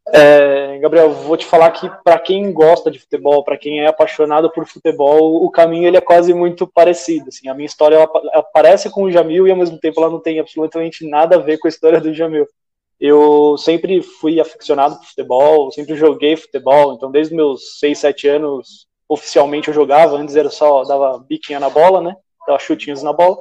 É, 0.09 0.79
Gabriel, 0.81 1.13
vou 1.13 1.37
te 1.37 1.47
falar 1.47 1.71
que 1.71 1.89
para 2.03 2.19
quem 2.19 2.53
gosta 2.53 2.91
de 2.91 2.99
futebol, 2.99 3.45
para 3.45 3.57
quem 3.57 3.81
é 3.81 3.87
apaixonado 3.87 4.51
por 4.51 4.67
futebol, 4.67 5.45
o 5.45 5.51
caminho 5.51 5.87
ele 5.87 5.97
é 5.97 6.01
quase 6.01 6.35
muito 6.35 6.67
parecido. 6.67 7.29
Assim, 7.29 7.49
a 7.49 7.55
minha 7.55 7.67
história 7.67 7.97
ela, 7.97 8.11
ela 8.33 8.43
parece 8.43 8.91
com 8.91 9.05
o 9.05 9.13
Jamil 9.13 9.47
e 9.47 9.51
ao 9.51 9.57
mesmo 9.57 9.79
tempo 9.79 10.01
ela 10.01 10.11
não 10.11 10.21
tem 10.21 10.41
absolutamente 10.41 11.09
nada 11.09 11.37
a 11.37 11.39
ver 11.39 11.59
com 11.59 11.69
a 11.69 11.71
história 11.71 12.01
do 12.01 12.13
Jamil. 12.13 12.47
Eu 13.01 13.57
sempre 13.59 14.03
fui 14.03 14.41
aficionado 14.41 14.97
por 14.97 15.07
futebol, 15.07 15.71
sempre 15.71 15.95
joguei 15.95 16.37
futebol, 16.37 16.95
então 16.95 17.11
desde 17.11 17.35
meus 17.35 17.79
6, 17.79 17.99
7 17.99 18.29
anos 18.29 18.87
oficialmente 19.09 19.69
eu 19.69 19.75
jogava, 19.75 20.17
antes 20.17 20.37
era 20.37 20.51
só 20.51 20.85
dava 20.85 21.19
biquinha 21.19 21.61
na 21.61 21.69
bola, 21.69 22.01
né? 22.01 22.15
Dava 22.47 22.59
chutinhos 22.59 23.03
na 23.03 23.13
bola. 23.13 23.37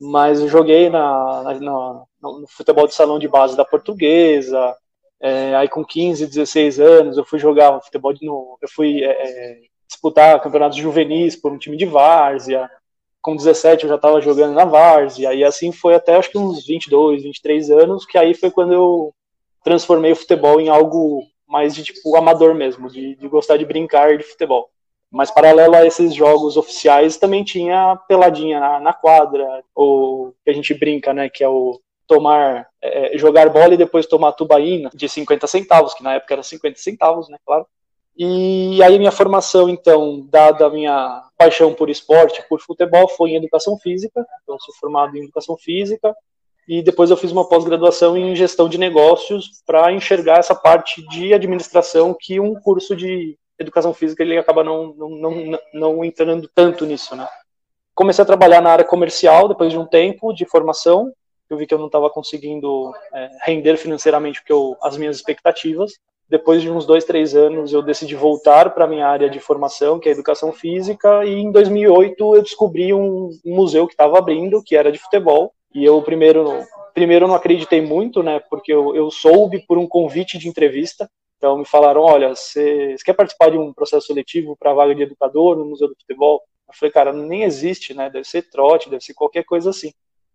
Mas 0.00 0.40
eu 0.40 0.48
joguei 0.48 0.90
na, 0.90 1.42
na, 1.42 1.54
na, 1.54 2.04
no 2.22 2.46
futebol 2.48 2.86
de 2.86 2.94
salão 2.94 3.18
de 3.18 3.28
base 3.28 3.56
da 3.56 3.64
portuguesa, 3.64 4.76
é, 5.20 5.54
aí 5.54 5.68
com 5.68 5.84
15, 5.84 6.26
16 6.26 6.80
anos 6.80 7.16
eu 7.16 7.24
fui 7.24 7.38
jogar 7.38 7.80
futebol 7.80 8.12
de 8.12 8.26
novo, 8.26 8.58
eu 8.60 8.68
fui 8.68 9.02
é, 9.02 9.10
é, 9.10 9.60
disputar 9.88 10.40
campeonatos 10.40 10.76
juvenis 10.76 11.36
por 11.36 11.52
um 11.52 11.58
time 11.58 11.76
de 11.76 11.86
várzea, 11.86 12.68
com 13.22 13.36
17 13.36 13.84
eu 13.84 13.88
já 13.88 13.96
estava 13.96 14.20
jogando 14.20 14.54
na 14.54 14.64
várzea, 14.64 15.32
e 15.32 15.42
assim 15.42 15.72
foi 15.72 15.94
até 15.94 16.16
acho 16.16 16.30
que 16.30 16.38
uns 16.38 16.66
22, 16.66 17.22
23 17.22 17.70
anos, 17.70 18.04
que 18.04 18.18
aí 18.18 18.34
foi 18.34 18.50
quando 18.50 18.74
eu 18.74 19.14
transformei 19.62 20.12
o 20.12 20.16
futebol 20.16 20.60
em 20.60 20.68
algo 20.68 21.22
mais 21.48 21.74
de 21.74 21.84
tipo 21.84 22.16
amador 22.16 22.54
mesmo, 22.54 22.90
de, 22.90 23.16
de 23.16 23.28
gostar 23.28 23.56
de 23.56 23.64
brincar 23.64 24.18
de 24.18 24.24
futebol. 24.24 24.68
Mas 25.14 25.30
paralelo 25.30 25.76
a 25.76 25.86
esses 25.86 26.12
jogos 26.12 26.56
oficiais 26.56 27.16
também 27.16 27.44
tinha 27.44 27.96
peladinha 28.08 28.58
na, 28.58 28.80
na 28.80 28.92
quadra, 28.92 29.62
ou 29.72 30.34
que 30.44 30.50
a 30.50 30.52
gente 30.52 30.74
brinca, 30.74 31.14
né, 31.14 31.28
que 31.28 31.44
é 31.44 31.48
o 31.48 31.80
tomar, 32.04 32.66
é, 32.82 33.16
jogar 33.16 33.48
bola 33.48 33.74
e 33.74 33.78
depois 33.78 34.06
tomar 34.06 34.32
tubaína 34.32 34.90
de 34.92 35.08
50 35.08 35.46
centavos, 35.46 35.94
que 35.94 36.02
na 36.02 36.14
época 36.14 36.34
era 36.34 36.42
50 36.42 36.76
centavos, 36.80 37.28
né, 37.28 37.38
claro. 37.46 37.64
E 38.16 38.82
aí 38.82 38.98
minha 38.98 39.12
formação, 39.12 39.68
então, 39.68 40.26
dada 40.28 40.66
a 40.66 40.70
minha 40.70 41.22
paixão 41.38 41.72
por 41.72 41.88
esporte, 41.88 42.44
por 42.48 42.60
futebol, 42.60 43.08
foi 43.08 43.30
em 43.30 43.36
educação 43.36 43.78
física. 43.78 44.24
Então, 44.42 44.58
sou 44.58 44.74
formado 44.80 45.16
em 45.16 45.22
educação 45.22 45.56
física. 45.56 46.14
E 46.68 46.82
depois 46.82 47.10
eu 47.10 47.16
fiz 47.16 47.30
uma 47.30 47.48
pós-graduação 47.48 48.16
em 48.16 48.34
gestão 48.34 48.68
de 48.68 48.78
negócios 48.78 49.62
para 49.66 49.92
enxergar 49.92 50.38
essa 50.38 50.54
parte 50.54 51.06
de 51.08 51.34
administração 51.34 52.16
que 52.18 52.40
um 52.40 52.54
curso 52.54 52.96
de 52.96 53.36
educação 53.58 53.94
física 53.94 54.22
ele 54.22 54.38
acaba 54.38 54.64
não, 54.64 54.94
não, 54.94 55.10
não, 55.10 55.58
não 55.72 56.04
entrando 56.04 56.48
tanto 56.54 56.84
nisso, 56.86 57.14
né? 57.14 57.28
Comecei 57.94 58.22
a 58.22 58.26
trabalhar 58.26 58.60
na 58.60 58.70
área 58.70 58.84
comercial 58.84 59.48
depois 59.48 59.70
de 59.70 59.78
um 59.78 59.86
tempo 59.86 60.32
de 60.32 60.44
formação. 60.44 61.12
Eu 61.48 61.56
vi 61.56 61.66
que 61.66 61.74
eu 61.74 61.78
não 61.78 61.86
estava 61.86 62.10
conseguindo 62.10 62.92
é, 63.12 63.30
render 63.42 63.76
financeiramente 63.76 64.40
porque 64.40 64.52
eu, 64.52 64.76
as 64.82 64.96
minhas 64.96 65.16
expectativas 65.16 65.92
depois 66.28 66.62
de 66.62 66.70
uns 66.70 66.86
dois, 66.86 67.04
três 67.04 67.34
anos, 67.34 67.72
eu 67.72 67.82
decidi 67.82 68.14
voltar 68.14 68.70
para 68.70 68.84
a 68.84 68.88
minha 68.88 69.06
área 69.06 69.28
de 69.28 69.38
formação, 69.38 69.98
que 69.98 70.08
é 70.08 70.12
educação 70.12 70.52
física, 70.52 71.24
e 71.24 71.34
em 71.34 71.50
2008 71.52 72.36
eu 72.36 72.42
descobri 72.42 72.94
um, 72.94 73.30
museu 73.44 73.86
que 73.86 73.92
estava 73.92 74.18
abrindo, 74.18 74.62
que 74.62 74.76
era 74.76 74.90
de 74.90 74.98
futebol, 74.98 75.52
e 75.74 75.84
eu 75.84 76.00
primeiro, 76.02 76.62
primeiro 76.94 77.28
não 77.28 77.34
acreditei 77.34 77.82
muito, 77.82 78.22
né, 78.22 78.40
porque 78.48 78.72
eu, 78.72 78.96
eu 78.96 79.10
soube 79.10 79.64
por 79.66 79.76
um 79.76 79.86
convite 79.86 80.38
de 80.38 80.48
entrevista, 80.48 81.08
então 81.44 81.58
me 81.58 81.66
falaram, 81.66 82.00
olha, 82.00 82.34
você, 82.34 82.96
quer 83.04 83.12
participar 83.12 83.50
de 83.50 83.58
um 83.58 83.70
processo 83.70 84.06
seletivo 84.06 84.56
para 84.56 84.72
vaga 84.72 84.94
de 84.94 85.02
educador 85.02 85.54
no 85.54 85.66
Museu 85.66 85.88
do 85.88 85.94
Futebol? 85.94 86.42
Eu 86.66 86.72
falei, 86.72 86.90
cara, 86.90 87.12
nem 87.12 87.42
existe, 87.42 87.92
né, 87.92 88.08
deve 88.08 88.26
ser 88.26 88.48
trote, 88.48 88.88
deve 88.88 89.04
ser 89.04 89.12
qualquer 89.12 89.44
coisa 89.44 89.68
assim. 89.68 89.92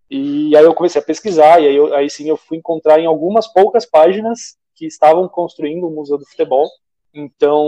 E 0.08 0.56
aí 0.56 0.63
eu 0.63 0.74
comecei 0.75 1.01
a 1.01 1.04
pesquisar, 1.04 1.60
e 1.60 1.68
aí, 1.68 1.75
eu, 1.75 1.96
aí 1.96 2.08
sim 2.12 2.30
eu 2.30 2.38
fui 2.38 2.58
encontrar 2.58 3.00
em 3.00 3.08
algumas 3.08 3.48
poucas 3.48 3.88
páginas 3.88 4.56
que 4.75 4.86
estavam 4.86 5.28
construindo 5.28 5.88
o 5.88 5.92
Museu 5.92 6.16
do 6.16 6.28
Futebol. 6.28 6.70
Então, 7.12 7.66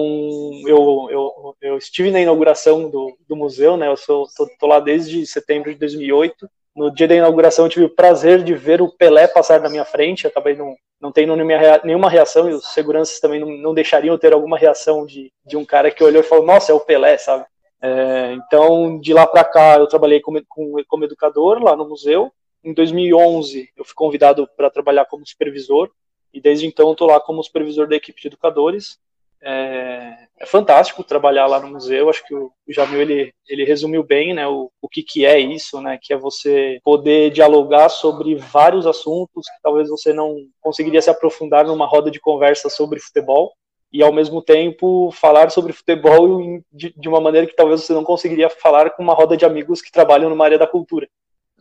eu, 0.68 1.08
eu, 1.10 1.56
eu 1.62 1.78
estive 1.80 2.12
na 2.12 2.22
inauguração 2.22 2.92
do, 2.92 3.18
do 3.28 3.36
museu, 3.36 3.76
né? 3.76 3.88
Eu 3.88 3.98
sou, 3.98 4.28
tô, 4.38 4.48
tô, 4.60 4.68
lá 4.68 4.80
desde 4.80 5.26
setembro 5.26 5.74
de 5.74 5.80
2008. 5.80 6.48
No 6.76 6.90
dia 6.90 7.08
da 7.08 7.16
inauguração, 7.16 7.66
eu 7.66 7.70
tive 7.70 7.86
o 7.86 7.96
prazer 7.96 8.44
de 8.44 8.54
ver 8.54 8.82
o 8.82 8.90
Pelé 8.90 9.28
passar 9.28 9.60
na 9.60 9.70
minha 9.70 9.84
frente. 9.84 10.26
Acabei 10.26 10.56
não, 10.56 10.76
não 11.00 11.12
tendo 11.12 11.36
nenhuma 11.36 12.10
reação 12.10 12.50
e 12.50 12.54
os 12.54 12.68
seguranças 12.74 13.20
também 13.20 13.40
não, 13.40 13.50
não 13.50 13.74
deixariam 13.74 14.18
ter 14.18 14.34
alguma 14.34 14.58
reação 14.58 15.06
de, 15.06 15.32
de 15.46 15.58
um 15.58 15.66
cara 15.66 15.92
que 15.92 16.04
olhou 16.04 16.22
e 16.22 16.26
falou: 16.26 16.46
Nossa, 16.46 16.72
é 16.72 16.76
o 16.76 16.80
Pelé, 16.80 17.18
sabe? 17.18 17.46
É, 17.82 18.34
então, 18.34 19.00
de 19.00 19.14
lá 19.14 19.26
para 19.26 19.44
cá, 19.44 19.78
eu 19.78 19.88
trabalhei 19.88 20.22
como, 20.22 20.40
como 20.88 21.04
educador 21.04 21.62
lá 21.62 21.76
no 21.76 21.90
museu. 21.90 22.32
Em 22.64 22.74
2011, 22.74 23.70
eu 23.76 23.84
fui 23.84 23.96
convidado 23.96 24.48
para 24.56 24.70
trabalhar 24.70 25.06
como 25.06 25.26
supervisor 25.26 25.90
e 26.34 26.40
desde 26.40 26.66
então 26.66 26.92
estou 26.92 27.08
lá 27.08 27.20
como 27.20 27.44
supervisor 27.44 27.88
da 27.88 27.96
equipe 27.96 28.22
de 28.22 28.28
educadores. 28.28 29.00
É, 29.44 30.28
é, 30.40 30.46
fantástico 30.46 31.04
trabalhar 31.04 31.48
lá 31.48 31.60
no 31.60 31.70
museu. 31.70 32.10
Acho 32.10 32.26
que 32.26 32.34
o, 32.36 32.52
Jamil 32.68 33.02
ele, 33.02 33.34
ele 33.48 33.64
resumiu 33.64 34.04
bem, 34.04 34.34
né, 34.34 34.48
o, 34.48 34.72
o 34.82 34.88
que, 34.88 35.02
que 35.02 35.26
é 35.26 35.40
isso, 35.40 35.82
né, 35.82 35.98
que 36.02 36.14
é 36.14 36.18
você 36.18 36.80
poder 36.84 37.32
dialogar 37.32 37.90
sobre 37.90 38.36
vários 38.36 38.86
assuntos 38.86 39.46
que 39.48 39.62
talvez 39.64 39.90
você 39.90 40.14
não 40.14 40.36
conseguiria 40.60 41.02
se 41.02 41.10
aprofundar 41.10 41.66
numa 41.66 41.86
roda 41.86 42.12
de 42.12 42.20
conversa 42.20 42.70
sobre 42.70 43.00
futebol 43.00 43.52
e 43.92 44.02
ao 44.02 44.14
mesmo 44.14 44.42
tempo 44.42 45.12
falar 45.12 45.50
sobre 45.50 45.74
futebol 45.74 46.40
de, 46.72 46.94
de 46.96 47.10
uma 47.10 47.20
maneira 47.20 47.48
que 47.48 47.56
talvez 47.56 47.82
você 47.82 47.94
não 47.94 48.04
conseguiria 48.04 48.50
falar 48.50 48.92
com 48.92 49.04
uma 49.04 49.14
roda 49.14 49.36
de 49.36 49.46
amigos 49.46 49.82
que 49.82 49.92
trabalham 49.92 50.30
numa 50.30 50.46
área 50.46 50.58
da 50.58 50.68
cultura 50.68 51.08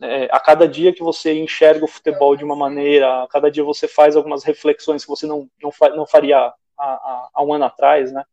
é, 0.01 0.27
a 0.31 0.39
cada 0.39 0.67
dia 0.67 0.93
que 0.93 1.03
você 1.03 1.33
enxerga 1.39 1.85
o 1.85 1.87
futebol 1.87 2.35
de 2.35 2.43
uma 2.43 2.55
maneira, 2.55 3.23
a 3.23 3.27
cada 3.27 3.51
dia 3.51 3.63
você 3.63 3.87
faz 3.87 4.15
algumas 4.15 4.43
reflexões 4.43 5.03
que 5.03 5.09
você 5.09 5.27
não, 5.27 5.47
não, 5.61 5.71
não 5.95 6.07
faria 6.07 6.51
há, 6.83 7.29
há, 7.33 7.43
um 7.43 7.53
ano 7.53 7.65
atrás, 7.65 8.11
né? 8.11 8.23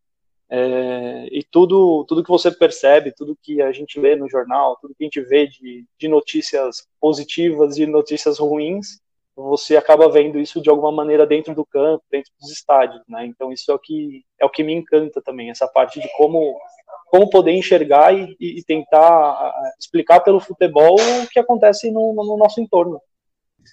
É, 0.50 1.28
e 1.31 1.45
tudo, 1.45 2.05
tudo 2.09 2.25
que 2.25 2.31
você 2.31 2.50
percebe, 2.50 3.12
tudo 3.14 3.38
que 3.43 3.61
a 3.61 3.71
gente 3.71 4.00
lê 4.00 4.17
no 4.17 4.31
jornal, 4.31 4.78
tudo 4.81 4.95
que 4.95 5.05
a 5.05 5.07
gente 5.07 5.21
vê 5.21 5.47
de, 5.47 5.85
de 5.99 6.09
notícias 6.09 6.87
positivas 6.99 7.76
e 7.76 7.87
notícias 7.87 8.38
ruins, 8.38 8.99
você 9.37 9.76
acaba 9.76 10.11
vendo 10.11 10.38
isso 10.38 10.61
de 10.61 10.69
alguma 10.69 10.90
maneira 10.90 11.26
dentro 11.26 11.55
do 11.55 11.64
campo, 11.64 12.02
dentro 12.11 12.33
dos 12.40 12.50
estádios, 12.50 13.02
né? 13.09 13.26
Então 13.26 13.52
isso 13.52 13.71
é 13.71 13.75
o 13.75 13.78
que 13.78 14.25
é 14.40 14.45
o 14.45 14.50
que 14.50 14.64
me 14.64 14.73
encanta 14.73 15.23
também, 15.23 15.50
essa 15.50 15.69
parte 15.69 16.00
de 16.00 16.09
como 16.17 16.59
como 17.07 17.31
poder 17.31 17.52
enxergar 17.52 18.14
e, 18.14 18.37
e 18.38 18.62
tentar 18.64 19.52
explicar 19.78 20.21
pelo 20.21 20.40
futebol 20.40 20.97
o 20.97 21.28
que 21.28 21.38
acontece 21.38 21.90
no, 21.90 22.12
no 22.14 22.37
nosso 22.37 22.61
entorno. 22.61 23.00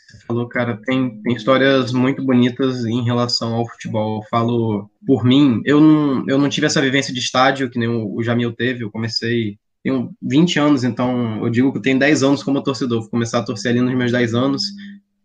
Você 0.10 0.26
falou, 0.26 0.48
cara, 0.48 0.80
tem, 0.86 1.22
tem 1.22 1.36
histórias 1.36 1.92
muito 1.92 2.24
bonitas 2.24 2.86
em 2.86 3.04
relação 3.04 3.54
ao 3.54 3.68
futebol. 3.68 4.22
Eu 4.22 4.30
falo 4.30 4.90
por 5.06 5.24
mim, 5.24 5.62
eu 5.66 5.80
não, 5.80 6.24
eu 6.28 6.38
não 6.38 6.50
tive 6.50 6.68
essa 6.68 6.82
vivência 6.82 7.14
de 7.14 7.20
estádio 7.20 7.70
que 7.70 7.80
nem 7.80 7.88
o, 7.88 8.22
Jamil 8.24 8.54
teve. 8.54 8.84
Eu 8.84 8.92
comecei, 8.92 9.58
tenho 9.84 10.12
20 10.22 10.60
anos, 10.60 10.84
então 10.84 11.44
eu 11.44 11.50
digo 11.50 11.72
que 11.72 11.78
eu 11.78 11.82
tenho 11.82 12.00
10 12.00 12.24
anos 12.24 12.44
como 12.44 12.64
torcedor. 12.64 13.02
Vou 13.02 13.10
começar 13.10 13.40
a 13.40 13.46
torcer 13.46 13.72
ali 13.72 13.82
nos 13.82 13.94
meus 13.96 14.12
10 14.12 14.34
anos. 14.34 14.64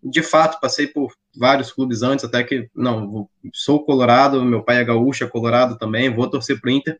De 0.03 0.23
fato, 0.23 0.61
passei 0.61 0.87
por 0.87 1.13
vários 1.37 1.73
clubes 1.73 2.03
antes, 2.03 2.25
até 2.25 2.43
que, 2.43 2.69
não, 2.75 3.29
sou 3.53 3.85
colorado, 3.85 4.43
meu 4.45 4.63
pai 4.63 4.79
é 4.79 4.85
gaúcho, 4.85 5.25
é 5.25 5.27
colorado 5.27 5.77
também, 5.77 6.13
vou 6.13 6.27
torcer 6.29 6.59
pro 6.59 6.71
Inter 6.71 6.99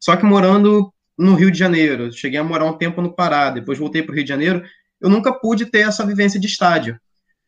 só 0.00 0.16
que 0.16 0.24
morando 0.24 0.92
no 1.16 1.34
Rio 1.34 1.50
de 1.50 1.58
Janeiro, 1.58 2.12
cheguei 2.12 2.38
a 2.38 2.44
morar 2.44 2.64
um 2.64 2.76
tempo 2.76 3.02
no 3.02 3.12
Pará, 3.12 3.50
depois 3.50 3.78
voltei 3.78 4.02
para 4.02 4.12
o 4.12 4.14
Rio 4.14 4.24
de 4.24 4.28
Janeiro, 4.28 4.62
eu 5.00 5.10
nunca 5.10 5.32
pude 5.32 5.66
ter 5.66 5.80
essa 5.80 6.06
vivência 6.06 6.38
de 6.38 6.46
estádio. 6.46 6.98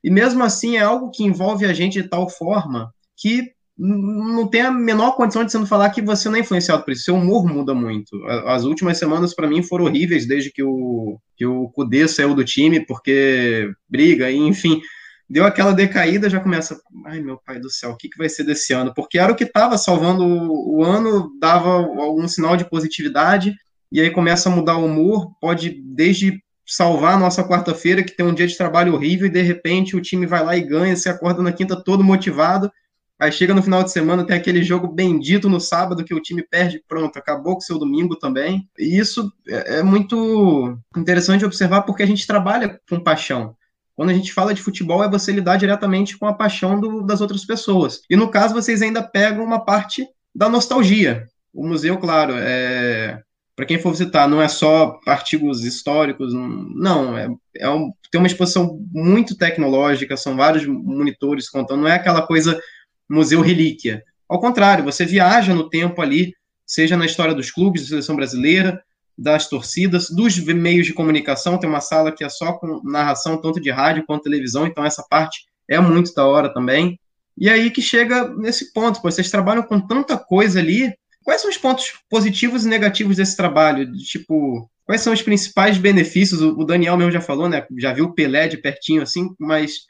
E 0.03 0.11
mesmo 0.11 0.43
assim 0.43 0.77
é 0.77 0.81
algo 0.81 1.11
que 1.11 1.25
envolve 1.25 1.67
a 1.67 1.73
gente 1.73 2.03
de 2.03 2.09
tal 2.09 2.29
forma 2.29 2.93
que 3.17 3.53
não 3.77 4.47
tem 4.47 4.61
a 4.61 4.71
menor 4.71 5.13
condição 5.13 5.43
de 5.43 5.55
não 5.55 5.67
falar 5.67 5.89
que 5.89 6.03
você 6.03 6.29
não 6.29 6.37
é 6.37 6.41
influenciado 6.41 6.85
por 6.85 6.93
isso. 6.93 7.05
Seu 7.05 7.15
humor 7.15 7.47
muda 7.47 7.75
muito. 7.75 8.23
As 8.47 8.65
últimas 8.65 8.99
semanas 8.99 9.35
para 9.35 9.49
mim 9.49 9.63
foram 9.63 9.87
horríveis 9.87 10.27
desde 10.27 10.53
que 10.53 10.63
o 10.63 11.19
que 11.37 11.47
o 11.47 11.69
Cudê 11.71 12.07
saiu 12.07 12.35
do 12.35 12.45
time 12.45 12.85
porque 12.85 13.71
briga, 13.89 14.31
e, 14.31 14.37
enfim 14.37 14.83
deu 15.31 15.47
aquela 15.47 15.73
decaída, 15.73 16.29
já 16.29 16.41
começa, 16.41 16.81
ai 17.07 17.21
meu 17.21 17.39
pai 17.47 17.61
do 17.61 17.71
céu, 17.71 17.93
o 17.93 17.97
que, 17.97 18.09
que 18.09 18.19
vai 18.19 18.29
ser 18.29 18.43
desse 18.43 18.73
ano? 18.73 18.93
Porque 18.93 19.17
era 19.17 19.31
o 19.31 19.37
que 19.37 19.45
estava 19.45 19.79
salvando 19.79 20.25
o, 20.27 20.83
ano, 20.83 21.31
dava 21.41 21.71
algum 21.71 22.27
sinal 22.27 22.57
de 22.57 22.69
positividade, 22.69 23.55
e 23.93 24.01
aí 24.01 24.11
começa 24.11 24.49
a 24.49 24.53
mudar 24.53 24.77
o 24.77 24.87
humor, 24.87 25.31
pode 25.41 25.81
desde 25.95 26.43
salvar 26.71 27.15
a 27.15 27.19
nossa 27.19 27.43
quarta-feira, 27.43 28.03
que 28.03 28.17
tem 28.17 28.25
um 28.25 28.33
dia 28.33 28.47
de 28.47 28.57
trabalho 28.57 28.95
horrível, 28.95 29.27
e 29.27 29.31
de 29.31 29.43
repente 29.43 29.97
o 29.97 30.01
time 30.01 30.25
vai 30.25 30.45
lá 30.45 30.57
e 30.57 30.61
ganha, 30.61 30.95
você 30.95 31.09
acorda 31.09 31.43
na 31.43 31.53
quinta 31.53 31.83
todo 31.83 32.05
motivado, 32.05 32.71
aí 33.19 33.33
chega 33.33 33.53
no 33.53 33.63
final 33.63 33.83
de 33.83 33.91
semana, 33.91 34.25
tem 34.25 34.37
aquele 34.37 34.63
jogo 34.63 34.87
bendito 34.87 35.49
no 35.49 35.61
sábado 35.61 36.05
que 36.05 36.15
o 36.15 36.21
time 36.21 36.47
perde, 36.49 36.83
pronto, 36.87 37.19
acabou 37.19 37.55
com 37.55 37.59
o 37.59 37.65
seu 37.65 37.77
domingo 37.77 38.15
também. 38.15 38.69
E 38.79 38.97
isso 38.97 39.33
é, 39.49 39.79
é 39.79 39.83
muito 39.83 40.79
interessante 40.97 41.45
observar 41.45 41.83
porque 41.83 42.05
a 42.05 42.07
gente 42.07 42.25
trabalha 42.25 42.81
com 42.89 43.01
paixão. 43.01 43.57
Quando 43.97 44.11
a 44.11 44.15
gente 44.15 44.33
fala 44.33 44.55
de 44.55 44.63
futebol, 44.63 45.03
é 45.03 45.11
você 45.11 45.33
lidar 45.33 45.57
diretamente 45.57 46.17
com 46.17 46.27
a 46.27 46.33
paixão 46.33 46.81
do, 46.81 47.03
das 47.03 47.21
outras 47.21 47.45
pessoas. 47.45 48.01
E 48.09 48.15
no 48.15 48.31
caso, 48.31 48.55
vocês 48.55 48.81
ainda 48.81 49.03
pegam 49.03 49.45
uma 49.45 49.65
parte 49.65 50.07
da 50.35 50.49
nostalgia. 50.49 51.27
O 51.53 51.67
museu, 51.67 51.99
claro, 51.99 52.35
é, 52.37 53.21
para 53.55 53.67
quem 53.67 53.79
for 53.79 53.91
visitar, 53.91 54.29
não 54.29 54.41
é 54.41 54.49
só 54.49 54.99
artigos 55.07 55.65
históricos, 55.65 56.33
não, 56.33 57.17
é, 57.17 57.29
é 57.57 57.69
um, 57.69 57.93
tem 58.11 58.21
uma 58.21 58.27
exposição 58.27 58.81
muito 58.93 59.37
tecnológica, 59.37 60.17
são 60.17 60.37
vários 60.37 60.67
monitores 60.67 61.49
contando, 61.49 61.83
não 61.83 61.89
é 61.89 61.95
aquela 61.95 62.23
coisa 62.23 62.61
museu 63.09 63.41
relíquia. 63.41 64.03
Ao 64.29 64.41
contrário, 64.41 64.85
você 64.85 65.05
viaja 65.05 65.55
no 65.55 65.69
tempo 65.69 66.01
ali, 66.01 66.33
seja 66.65 66.97
na 66.97 67.05
história 67.05 67.35
dos 67.35 67.51
clubes 67.51 67.83
da 67.83 67.89
seleção 67.89 68.17
brasileira, 68.17 68.81
das 69.19 69.49
torcidas, 69.49 70.09
dos 70.09 70.39
meios 70.39 70.87
de 70.87 70.95
comunicação, 70.95 71.59
tem 71.59 71.69
uma 71.69 71.81
sala 71.81 72.13
que 72.13 72.25
é 72.25 72.29
só 72.29 72.55
com 72.55 72.81
narração 72.83 73.39
tanto 73.39 73.61
de 73.61 73.71
rádio 73.71 74.05
quanto 74.07 74.23
televisão, 74.23 74.67
então 74.67 74.85
essa 74.85 75.05
parte 75.11 75.45
é 75.69 75.79
muito 75.79 76.15
da 76.15 76.25
hora 76.25 76.53
também. 76.55 76.99
E 77.37 77.51
aí 77.51 77.71
que 77.71 77.83
chega 77.83 78.29
nesse 78.37 78.73
ponto, 78.73 79.03
vocês 79.03 79.31
trabalham 79.31 79.63
com 79.63 79.81
tanta 79.81 80.17
coisa 80.17 80.59
ali 80.61 80.95
Quais 81.25 81.41
são 81.41 81.51
os 81.51 81.59
pontos 81.59 81.93
positivos 82.09 82.65
e 82.65 82.69
negativos 82.69 83.17
desse 83.17 83.37
trabalho? 83.37 83.91
Tipo, 83.93 84.71
quais 84.85 85.03
são 85.03 85.13
os 85.13 85.23
principais 85.23 85.79
benefícios? 85.79 86.41
O 86.41 86.65
Daniel 86.65 86.97
mesmo 86.97 87.13
já 87.13 87.21
falou, 87.21 87.49
né? 87.49 87.67
Já 87.79 87.93
viu 87.93 88.07
o 88.07 88.15
Pelé 88.15 88.49
de 88.49 88.57
pertinho 88.57 89.03
assim, 89.03 89.29
mas 89.39 89.81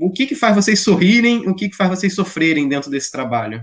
o 0.00 0.10
que 0.10 0.26
que 0.26 0.34
faz 0.34 0.54
vocês 0.54 0.80
sorrirem? 0.80 1.48
O 1.48 1.54
que 1.54 1.68
que 1.68 1.76
faz 1.76 1.90
vocês 1.90 2.14
sofrerem 2.14 2.68
dentro 2.68 2.90
desse 2.90 3.10
trabalho? 3.10 3.62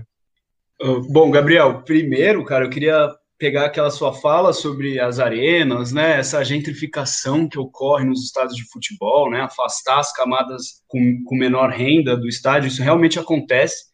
Bom, 1.10 1.30
Gabriel, 1.30 1.82
primeiro, 1.82 2.44
cara, 2.44 2.64
eu 2.64 2.70
queria 2.70 3.08
pegar 3.38 3.66
aquela 3.66 3.90
sua 3.90 4.12
fala 4.12 4.52
sobre 4.52 4.98
as 4.98 5.20
arenas, 5.20 5.92
né, 5.92 6.18
essa 6.18 6.44
gentrificação 6.44 7.48
que 7.48 7.58
ocorre 7.58 8.04
nos 8.04 8.24
estádios 8.24 8.56
de 8.56 8.68
futebol, 8.68 9.30
né, 9.30 9.42
afastar 9.42 10.00
as 10.00 10.12
camadas 10.12 10.82
com, 10.88 11.22
com 11.24 11.36
menor 11.36 11.70
renda 11.70 12.16
do 12.16 12.28
estádio, 12.28 12.66
isso 12.66 12.82
realmente 12.82 13.18
acontece, 13.18 13.86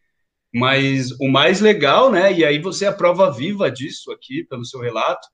mas 0.55 1.11
o 1.21 1.29
mais 1.29 1.61
legal, 1.61 2.13
né, 2.13 2.33
e 2.33 2.45
aí 2.45 2.61
você 2.61 2.85
é 2.85 2.89
a 2.89 2.93
prova 2.93 3.31
viva 3.31 3.71
disso 3.71 4.13
aqui, 4.13 4.45
pelo 4.45 4.65
seu 4.65 4.81
relato, 4.81 5.27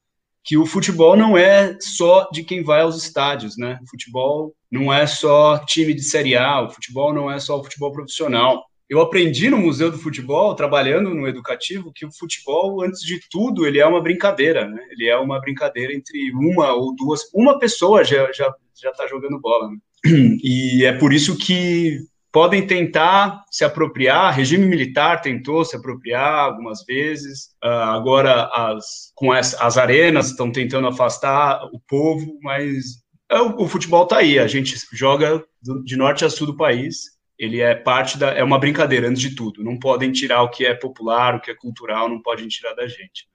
que 0.42 0.56
o 0.56 0.64
futebol 0.64 1.14
não 1.14 1.36
é 1.36 1.76
só 1.78 2.28
de 2.32 2.42
quem 2.42 2.64
vai 2.64 2.80
aos 2.80 2.96
estádios, 2.96 3.58
né, 3.58 3.78
o 3.82 3.90
futebol 3.90 4.54
não 4.70 4.92
é 4.92 5.06
só 5.06 5.58
time 5.58 5.92
de 5.92 6.02
Série 6.02 6.36
A, 6.36 6.62
o 6.62 6.70
futebol 6.70 7.12
não 7.12 7.30
é 7.30 7.38
só 7.38 7.58
o 7.58 7.62
futebol 7.62 7.92
profissional, 7.92 8.64
eu 8.90 9.00
aprendi 9.00 9.48
no 9.48 9.56
Museu 9.56 9.88
do 9.88 9.98
Futebol, 9.98 10.52
trabalhando 10.56 11.14
no 11.14 11.28
educativo, 11.28 11.92
que 11.94 12.04
o 12.04 12.10
futebol, 12.10 12.82
antes 12.82 13.02
de 13.02 13.20
tudo, 13.30 13.64
ele 13.64 13.78
é 13.78 13.86
uma 13.86 14.02
brincadeira, 14.02 14.66
né? 14.66 14.82
Ele 14.90 15.06
é 15.06 15.16
uma 15.16 15.40
brincadeira 15.40 15.94
entre 15.94 16.32
uma 16.32 16.72
ou 16.72 16.92
duas, 16.96 17.20
uma 17.32 17.56
pessoa 17.56 18.02
já 18.02 18.32
já 18.32 18.52
já 18.82 18.90
está 18.90 19.06
jogando 19.06 19.40
bola, 19.40 19.68
né? 19.68 19.76
E 20.42 20.84
é 20.84 20.92
por 20.92 21.12
isso 21.12 21.38
que 21.38 22.00
podem 22.32 22.66
tentar 22.66 23.44
se 23.50 23.64
apropriar. 23.64 24.34
Regime 24.34 24.66
militar 24.66 25.20
tentou 25.20 25.64
se 25.64 25.76
apropriar 25.76 26.44
algumas 26.44 26.84
vezes. 26.84 27.50
Uh, 27.64 27.68
agora 27.68 28.50
as 28.52 29.12
com 29.14 29.32
as, 29.32 29.54
as 29.60 29.76
arenas 29.76 30.30
estão 30.30 30.50
tentando 30.50 30.86
afastar 30.86 31.64
o 31.72 31.80
povo, 31.80 32.38
mas 32.42 33.02
é, 33.30 33.40
o, 33.40 33.62
o 33.62 33.68
futebol 33.68 34.04
está 34.04 34.18
aí. 34.18 34.38
A 34.38 34.46
gente 34.46 34.76
joga 34.92 35.44
do, 35.62 35.82
de 35.84 35.96
norte 35.96 36.24
a 36.24 36.30
sul 36.30 36.46
do 36.46 36.56
país 36.56 37.20
ele 37.40 37.62
é 37.62 37.74
parte 37.74 38.18
da. 38.18 38.32
É 38.32 38.44
uma 38.44 38.58
brincadeira, 38.58 39.08
antes 39.08 39.22
de 39.22 39.34
tudo. 39.34 39.64
Não 39.64 39.78
podem 39.78 40.12
tirar 40.12 40.42
o 40.42 40.50
que 40.50 40.66
é 40.66 40.74
popular, 40.74 41.34
o 41.34 41.40
que 41.40 41.50
é 41.50 41.54
cultural, 41.54 42.06
não 42.06 42.20
podem 42.20 42.46
tirar 42.46 42.74
da 42.74 42.86
gente. 42.86 43.26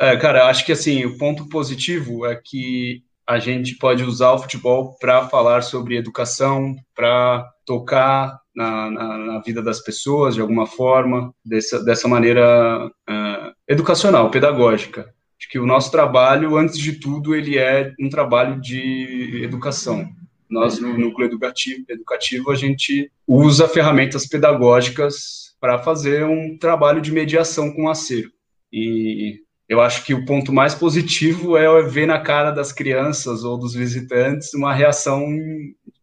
É, 0.00 0.16
cara, 0.16 0.48
acho 0.48 0.66
que 0.66 0.72
assim, 0.72 1.04
o 1.04 1.16
ponto 1.16 1.48
positivo 1.48 2.26
é 2.26 2.34
que 2.34 3.04
a 3.26 3.38
gente 3.38 3.76
pode 3.76 4.02
usar 4.02 4.32
o 4.32 4.38
futebol 4.38 4.96
para 5.00 5.28
falar 5.28 5.62
sobre 5.62 5.96
educação, 5.96 6.76
para 6.94 7.48
tocar 7.64 8.40
na, 8.54 8.90
na, 8.90 9.18
na, 9.18 9.40
vida 9.40 9.62
das 9.62 9.80
pessoas 9.80 10.34
de 10.34 10.40
alguma 10.40 10.66
forma, 10.66 11.32
dessa, 11.44 11.82
dessa 11.82 12.08
maneira 12.08 12.86
uh, 12.86 13.52
educacional, 13.68 14.30
pedagógica. 14.30 15.12
Acho 15.38 15.48
que 15.48 15.58
o 15.58 15.66
nosso 15.66 15.90
trabalho, 15.90 16.56
antes 16.56 16.78
de 16.78 16.92
tudo, 16.92 17.34
ele 17.34 17.58
é 17.58 17.92
um 17.98 18.08
trabalho 18.08 18.60
de 18.60 19.42
educação. 19.42 20.08
Nós, 20.48 20.78
no 20.78 20.98
núcleo 20.98 21.26
educativo, 21.26 21.84
educativo 21.88 22.50
a 22.50 22.54
gente 22.54 23.10
usa 23.26 23.66
ferramentas 23.66 24.26
pedagógicas 24.26 25.56
para 25.58 25.78
fazer 25.78 26.24
um 26.24 26.58
trabalho 26.58 27.00
de 27.00 27.10
mediação 27.10 27.72
com 27.72 27.84
o 27.84 27.88
acervo. 27.88 28.32
E 28.70 29.40
eu 29.72 29.80
acho 29.80 30.04
que 30.04 30.12
o 30.12 30.26
ponto 30.26 30.52
mais 30.52 30.74
positivo 30.74 31.56
é 31.56 31.82
ver 31.82 32.04
na 32.04 32.20
cara 32.20 32.50
das 32.50 32.70
crianças 32.72 33.42
ou 33.42 33.56
dos 33.56 33.72
visitantes 33.72 34.52
uma 34.52 34.74
reação 34.74 35.26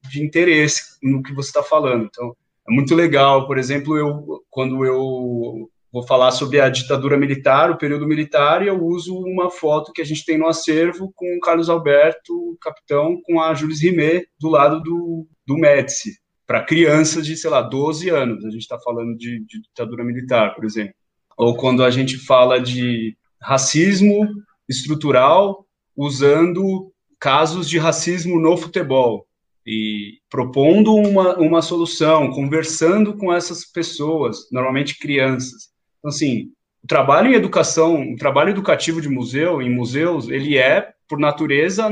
de 0.10 0.24
interesse 0.24 0.98
no 1.04 1.22
que 1.22 1.32
você 1.36 1.50
está 1.50 1.62
falando. 1.62 2.06
Então, 2.06 2.36
é 2.68 2.74
muito 2.74 2.96
legal. 2.96 3.46
Por 3.46 3.60
exemplo, 3.60 3.96
eu 3.96 4.44
quando 4.50 4.84
eu 4.84 5.70
vou 5.94 6.02
falar 6.08 6.32
sobre 6.32 6.60
a 6.60 6.68
ditadura 6.68 7.16
militar, 7.16 7.70
o 7.70 7.78
período 7.78 8.08
militar, 8.08 8.66
eu 8.66 8.84
uso 8.84 9.16
uma 9.20 9.52
foto 9.52 9.94
que 9.94 10.02
a 10.02 10.06
gente 10.06 10.26
tem 10.26 10.36
no 10.36 10.48
acervo 10.48 11.14
com 11.16 11.38
o 11.38 11.40
Carlos 11.40 11.70
Alberto, 11.70 12.58
capitão, 12.60 13.22
com 13.24 13.40
a 13.40 13.54
Jules 13.54 13.84
Rimet 13.84 14.28
do 14.40 14.50
lado 14.50 14.82
do, 14.82 15.28
do 15.46 15.56
Médici, 15.56 16.14
para 16.48 16.64
crianças 16.64 17.24
de, 17.24 17.38
sei 17.38 17.52
lá, 17.52 17.62
12 17.62 18.10
anos. 18.10 18.44
A 18.44 18.50
gente 18.50 18.62
está 18.62 18.80
falando 18.80 19.16
de, 19.16 19.46
de 19.46 19.62
ditadura 19.62 20.04
militar, 20.04 20.56
por 20.56 20.66
exemplo. 20.66 20.96
Ou 21.38 21.56
quando 21.56 21.84
a 21.84 21.92
gente 21.92 22.18
fala 22.18 22.60
de 22.60 23.16
racismo 23.42 24.28
estrutural 24.68 25.66
usando 25.96 26.92
casos 27.20 27.70
de 27.70 27.78
racismo 27.78 28.40
no 28.40 28.56
futebol 28.56 29.26
e 29.66 30.20
propondo 30.30 30.96
uma, 30.96 31.38
uma 31.38 31.62
solução, 31.62 32.32
conversando 32.32 33.16
com 33.18 33.34
essas 33.34 33.66
pessoas, 33.66 34.50
normalmente 34.52 34.98
crianças, 34.98 35.70
então, 36.00 36.10
assim, 36.10 36.52
o 36.84 36.88
trabalho 36.88 37.32
em 37.32 37.36
educação, 37.36 38.14
o 38.14 38.16
trabalho 38.16 38.50
educativo 38.50 39.02
de 39.02 39.10
museu, 39.10 39.62
em 39.62 39.70
museus, 39.70 40.30
ele 40.30 40.58
é, 40.58 40.94
por 41.08 41.20
natureza, 41.20 41.90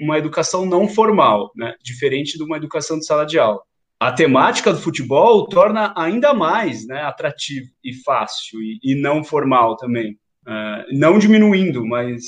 uma 0.00 0.18
educação 0.18 0.64
não 0.64 0.88
formal, 0.88 1.52
né? 1.54 1.74
diferente 1.82 2.38
de 2.38 2.42
uma 2.42 2.56
educação 2.56 2.98
de 2.98 3.04
sala 3.04 3.26
de 3.26 3.38
aula. 3.38 3.60
A 3.98 4.10
temática 4.10 4.72
do 4.72 4.80
futebol 4.80 5.46
torna 5.46 5.92
ainda 5.94 6.32
mais 6.32 6.86
né, 6.86 7.02
atrativo 7.02 7.68
e 7.84 7.92
fácil 7.92 8.58
e, 8.62 8.78
e 8.82 8.94
não 8.94 9.22
formal 9.22 9.76
também. 9.76 10.18
Uh, 10.46 10.98
não 10.98 11.18
diminuindo, 11.18 11.84
mas 11.86 12.22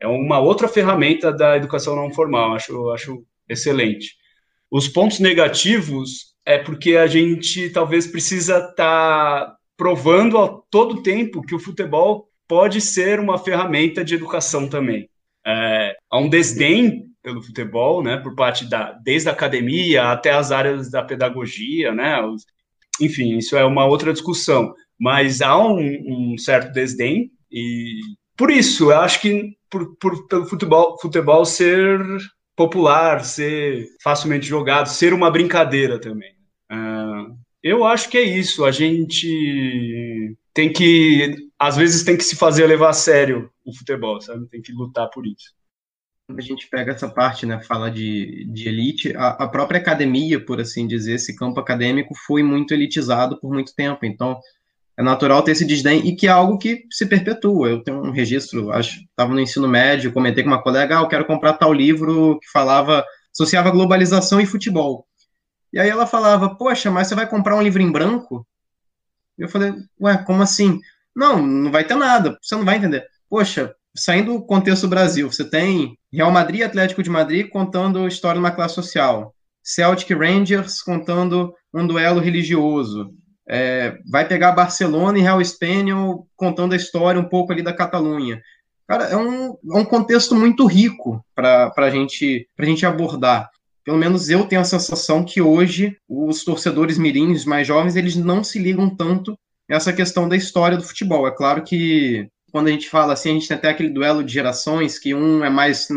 é 0.00 0.06
uma 0.06 0.38
outra 0.38 0.68
ferramenta 0.68 1.32
da 1.32 1.56
educação 1.56 1.94
não 1.94 2.12
formal, 2.12 2.54
acho, 2.54 2.90
acho 2.90 3.24
excelente. 3.48 4.16
Os 4.70 4.88
pontos 4.88 5.20
negativos 5.20 6.34
é 6.44 6.58
porque 6.58 6.96
a 6.96 7.06
gente 7.06 7.70
talvez 7.70 8.06
precisa 8.06 8.58
estar 8.58 8.74
tá 8.74 9.56
provando 9.76 10.38
a 10.38 10.48
todo 10.70 11.02
tempo 11.02 11.42
que 11.42 11.54
o 11.54 11.58
futebol 11.58 12.28
pode 12.46 12.80
ser 12.80 13.20
uma 13.20 13.38
ferramenta 13.38 14.04
de 14.04 14.14
educação 14.14 14.68
também. 14.68 15.08
É, 15.46 15.96
há 16.10 16.18
um 16.18 16.28
desdém 16.28 17.06
pelo 17.22 17.42
futebol, 17.42 18.02
né, 18.02 18.16
por 18.16 18.34
parte 18.34 18.64
da 18.64 18.92
desde 18.92 19.28
a 19.28 19.32
academia 19.32 20.10
até 20.10 20.30
as 20.30 20.50
áreas 20.50 20.90
da 20.90 21.02
pedagogia, 21.02 21.92
né, 21.92 22.18
enfim, 23.00 23.36
isso 23.36 23.56
é 23.56 23.64
uma 23.64 23.84
outra 23.84 24.12
discussão, 24.12 24.72
mas 24.98 25.40
há 25.42 25.56
um, 25.58 25.78
um 25.78 26.38
certo 26.38 26.72
desdém 26.72 27.30
e 27.50 28.00
por 28.36 28.50
isso 28.50 28.90
eu 28.90 28.98
acho 28.98 29.20
que 29.20 29.56
por, 29.70 29.96
por, 29.96 30.26
pelo 30.28 30.46
futebol, 30.46 30.98
futebol 31.00 31.44
ser 31.44 32.00
popular, 32.56 33.24
ser 33.24 33.86
facilmente 34.02 34.46
jogado, 34.46 34.88
ser 34.88 35.12
uma 35.12 35.30
brincadeira 35.30 36.00
também. 36.00 36.32
Uh, 36.70 37.38
eu 37.62 37.84
acho 37.84 38.08
que 38.08 38.18
é 38.18 38.22
isso. 38.22 38.64
A 38.64 38.70
gente 38.72 40.36
tem 40.52 40.72
que, 40.72 41.36
às 41.58 41.76
vezes, 41.76 42.02
tem 42.02 42.16
que 42.16 42.24
se 42.24 42.34
fazer 42.34 42.66
levar 42.66 42.90
a 42.90 42.94
sério 42.94 43.50
o 43.64 43.72
futebol, 43.72 44.20
sabe? 44.20 44.48
Tem 44.48 44.60
que 44.60 44.72
lutar 44.72 45.08
por 45.10 45.26
isso. 45.26 45.54
A 46.36 46.40
gente 46.40 46.68
pega 46.68 46.92
essa 46.92 47.08
parte, 47.08 47.46
né? 47.46 47.60
Fala 47.62 47.90
de, 47.90 48.44
de 48.52 48.68
elite. 48.68 49.16
A, 49.16 49.28
a 49.44 49.48
própria 49.48 49.80
academia, 49.80 50.44
por 50.44 50.60
assim 50.60 50.86
dizer, 50.86 51.14
esse 51.14 51.34
campo 51.36 51.60
acadêmico 51.60 52.14
foi 52.26 52.42
muito 52.42 52.74
elitizado 52.74 53.40
por 53.40 53.52
muito 53.52 53.74
tempo. 53.74 54.04
Então, 54.04 54.38
é 54.98 55.02
natural 55.02 55.42
ter 55.42 55.52
esse 55.52 55.64
desdém 55.64 56.04
e 56.08 56.16
que 56.16 56.26
é 56.26 56.30
algo 56.30 56.58
que 56.58 56.84
se 56.90 57.06
perpetua. 57.06 57.68
Eu 57.68 57.84
tenho 57.84 58.02
um 58.02 58.10
registro, 58.10 58.72
acho, 58.72 58.98
estava 59.00 59.32
no 59.32 59.38
ensino 59.38 59.68
médio, 59.68 60.12
comentei 60.12 60.42
com 60.42 60.50
uma 60.50 60.60
colega, 60.60 60.98
ah, 60.98 61.02
eu 61.02 61.08
quero 61.08 61.24
comprar 61.24 61.52
tal 61.52 61.72
livro 61.72 62.36
que 62.40 62.50
falava, 62.50 63.04
associava 63.32 63.70
globalização 63.70 64.40
e 64.40 64.46
futebol. 64.46 65.06
E 65.72 65.78
aí 65.78 65.88
ela 65.88 66.04
falava, 66.04 66.56
poxa, 66.56 66.90
mas 66.90 67.06
você 67.06 67.14
vai 67.14 67.28
comprar 67.28 67.54
um 67.54 67.62
livro 67.62 67.80
em 67.80 67.92
branco? 67.92 68.44
Eu 69.38 69.48
falei, 69.48 69.72
ué, 70.00 70.18
como 70.18 70.42
assim? 70.42 70.80
Não, 71.14 71.46
não 71.46 71.70
vai 71.70 71.84
ter 71.84 71.94
nada, 71.94 72.36
você 72.42 72.56
não 72.56 72.64
vai 72.64 72.76
entender. 72.76 73.06
Poxa, 73.30 73.72
saindo 73.94 74.32
do 74.32 74.42
contexto 74.42 74.88
Brasil, 74.88 75.30
você 75.30 75.48
tem 75.48 75.96
Real 76.12 76.32
Madrid 76.32 76.62
Atlético 76.62 77.04
de 77.04 77.10
Madrid 77.10 77.48
contando 77.48 78.08
história 78.08 78.40
de 78.40 78.44
uma 78.44 78.50
classe 78.50 78.74
social, 78.74 79.32
Celtic 79.62 80.10
Rangers 80.10 80.82
contando 80.82 81.54
um 81.72 81.86
duelo 81.86 82.20
religioso, 82.20 83.14
é, 83.48 83.98
vai 84.10 84.26
pegar 84.26 84.52
Barcelona 84.52 85.18
e 85.18 85.22
Real 85.22 85.40
Espanhol 85.40 86.26
contando 86.36 86.72
a 86.72 86.76
história 86.76 87.20
um 87.20 87.28
pouco 87.28 87.52
ali 87.52 87.62
da 87.62 87.72
Catalunha. 87.72 88.40
Cara, 88.86 89.04
é 89.04 89.16
um, 89.16 89.50
é 89.50 89.78
um 89.78 89.84
contexto 89.84 90.34
muito 90.34 90.66
rico 90.66 91.24
para 91.34 91.72
a 91.76 91.90
gente, 91.90 92.48
a 92.58 92.64
gente 92.64 92.86
abordar 92.86 93.50
pelo 93.88 93.96
menos 93.96 94.28
eu 94.28 94.44
tenho 94.44 94.60
a 94.60 94.64
sensação 94.64 95.24
que 95.24 95.40
hoje 95.40 95.96
os 96.06 96.44
torcedores 96.44 96.98
mirins 96.98 97.46
mais 97.46 97.66
jovens, 97.66 97.96
eles 97.96 98.16
não 98.16 98.44
se 98.44 98.58
ligam 98.58 98.94
tanto 98.94 99.34
essa 99.66 99.94
questão 99.94 100.28
da 100.28 100.36
história 100.36 100.76
do 100.76 100.84
futebol. 100.84 101.26
É 101.26 101.30
claro 101.30 101.64
que 101.64 102.28
quando 102.52 102.68
a 102.68 102.70
gente 102.70 102.86
fala 102.90 103.14
assim, 103.14 103.30
a 103.30 103.32
gente 103.32 103.48
tem 103.48 103.56
até 103.56 103.70
aquele 103.70 103.88
duelo 103.88 104.22
de 104.22 104.30
gerações, 104.30 104.98
que 104.98 105.14
um 105.14 105.42
é 105.42 105.48
mais 105.48 105.88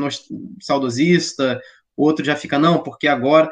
saudosista, 0.62 1.60
outro 2.02 2.26
já 2.26 2.36
fica, 2.36 2.58
não, 2.58 2.82
porque 2.82 3.08
agora. 3.08 3.52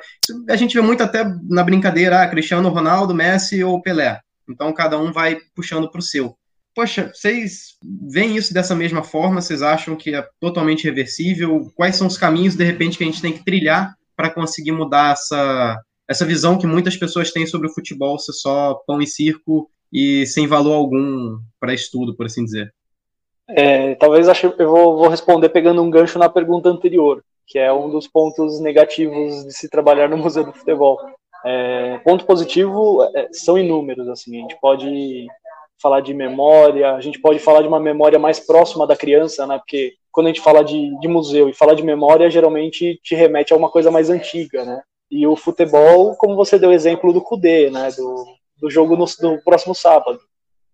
a 0.49 0.55
gente 0.55 0.73
vê 0.73 0.81
muito 0.81 1.03
até 1.03 1.23
na 1.49 1.63
brincadeira, 1.63 2.21
ah, 2.21 2.27
Cristiano 2.27 2.69
Ronaldo, 2.69 3.13
Messi 3.13 3.63
ou 3.63 3.81
Pelé. 3.81 4.19
Então 4.49 4.73
cada 4.73 4.97
um 4.97 5.11
vai 5.11 5.37
puxando 5.55 5.89
para 5.89 5.99
o 5.99 6.03
seu. 6.03 6.35
Poxa, 6.75 7.11
vocês 7.13 7.77
veem 8.09 8.37
isso 8.37 8.53
dessa 8.53 8.75
mesma 8.75 9.03
forma? 9.03 9.41
Vocês 9.41 9.61
acham 9.61 9.95
que 9.95 10.15
é 10.15 10.25
totalmente 10.39 10.85
reversível? 10.85 11.71
Quais 11.75 11.95
são 11.95 12.07
os 12.07 12.17
caminhos, 12.17 12.55
de 12.55 12.63
repente, 12.63 12.97
que 12.97 13.03
a 13.03 13.07
gente 13.07 13.21
tem 13.21 13.33
que 13.33 13.43
trilhar 13.43 13.93
para 14.15 14.29
conseguir 14.29 14.71
mudar 14.71 15.13
essa, 15.13 15.81
essa 16.07 16.25
visão 16.25 16.57
que 16.57 16.67
muitas 16.67 16.95
pessoas 16.95 17.31
têm 17.31 17.45
sobre 17.45 17.67
o 17.67 17.73
futebol 17.73 18.17
ser 18.19 18.33
só 18.33 18.75
pão 18.87 19.01
e 19.01 19.07
circo 19.07 19.69
e 19.91 20.25
sem 20.25 20.47
valor 20.47 20.73
algum 20.73 21.39
para 21.59 21.73
estudo, 21.73 22.15
por 22.15 22.25
assim 22.25 22.43
dizer. 22.43 22.73
É, 23.49 23.95
talvez 23.95 24.27
eu 24.27 24.69
vou, 24.69 24.97
vou 24.97 25.07
responder 25.07 25.49
pegando 25.49 25.81
um 25.81 25.89
gancho 25.89 26.19
na 26.19 26.29
pergunta 26.29 26.69
anterior, 26.69 27.23
que 27.49 27.57
é 27.57 27.73
um 27.73 27.89
dos 27.89 28.07
pontos 28.07 28.61
negativos 28.61 29.43
de 29.43 29.51
se 29.51 29.67
trabalhar 29.67 30.07
no 30.07 30.17
Museu 30.17 30.45
do 30.45 30.53
Futebol. 30.53 30.99
É, 31.43 31.97
ponto 32.05 32.25
positivo 32.25 33.03
é, 33.15 33.27
são 33.33 33.57
inúmeros, 33.57 34.07
assim, 34.07 34.37
a 34.37 34.41
gente 34.41 34.59
pode 34.61 35.25
falar 35.81 36.01
de 36.01 36.13
memória, 36.13 36.93
a 36.93 37.01
gente 37.01 37.19
pode 37.19 37.39
falar 37.39 37.61
de 37.61 37.67
uma 37.67 37.79
memória 37.79 38.19
mais 38.19 38.39
próxima 38.39 38.85
da 38.85 38.95
criança, 38.95 39.47
né, 39.47 39.57
porque 39.57 39.93
quando 40.11 40.27
a 40.27 40.29
gente 40.29 40.41
fala 40.41 40.63
de, 40.63 40.97
de 40.99 41.07
museu 41.07 41.49
e 41.49 41.53
fala 41.53 41.75
de 41.75 41.81
memória, 41.81 42.29
geralmente 42.29 42.99
te 43.01 43.15
remete 43.15 43.53
a 43.53 43.57
uma 43.57 43.69
coisa 43.69 43.89
mais 43.89 44.09
antiga, 44.09 44.63
né, 44.63 44.81
e 45.09 45.25
o 45.25 45.35
futebol, 45.35 46.15
como 46.17 46.35
você 46.35 46.59
deu 46.59 46.69
o 46.69 46.73
exemplo 46.73 47.11
do 47.11 47.21
Cudê, 47.21 47.71
né, 47.71 47.89
do, 47.97 48.25
do 48.61 48.69
jogo 48.69 48.95
no, 48.95 49.05
do 49.05 49.41
próximo 49.43 49.73
sábado, 49.73 50.19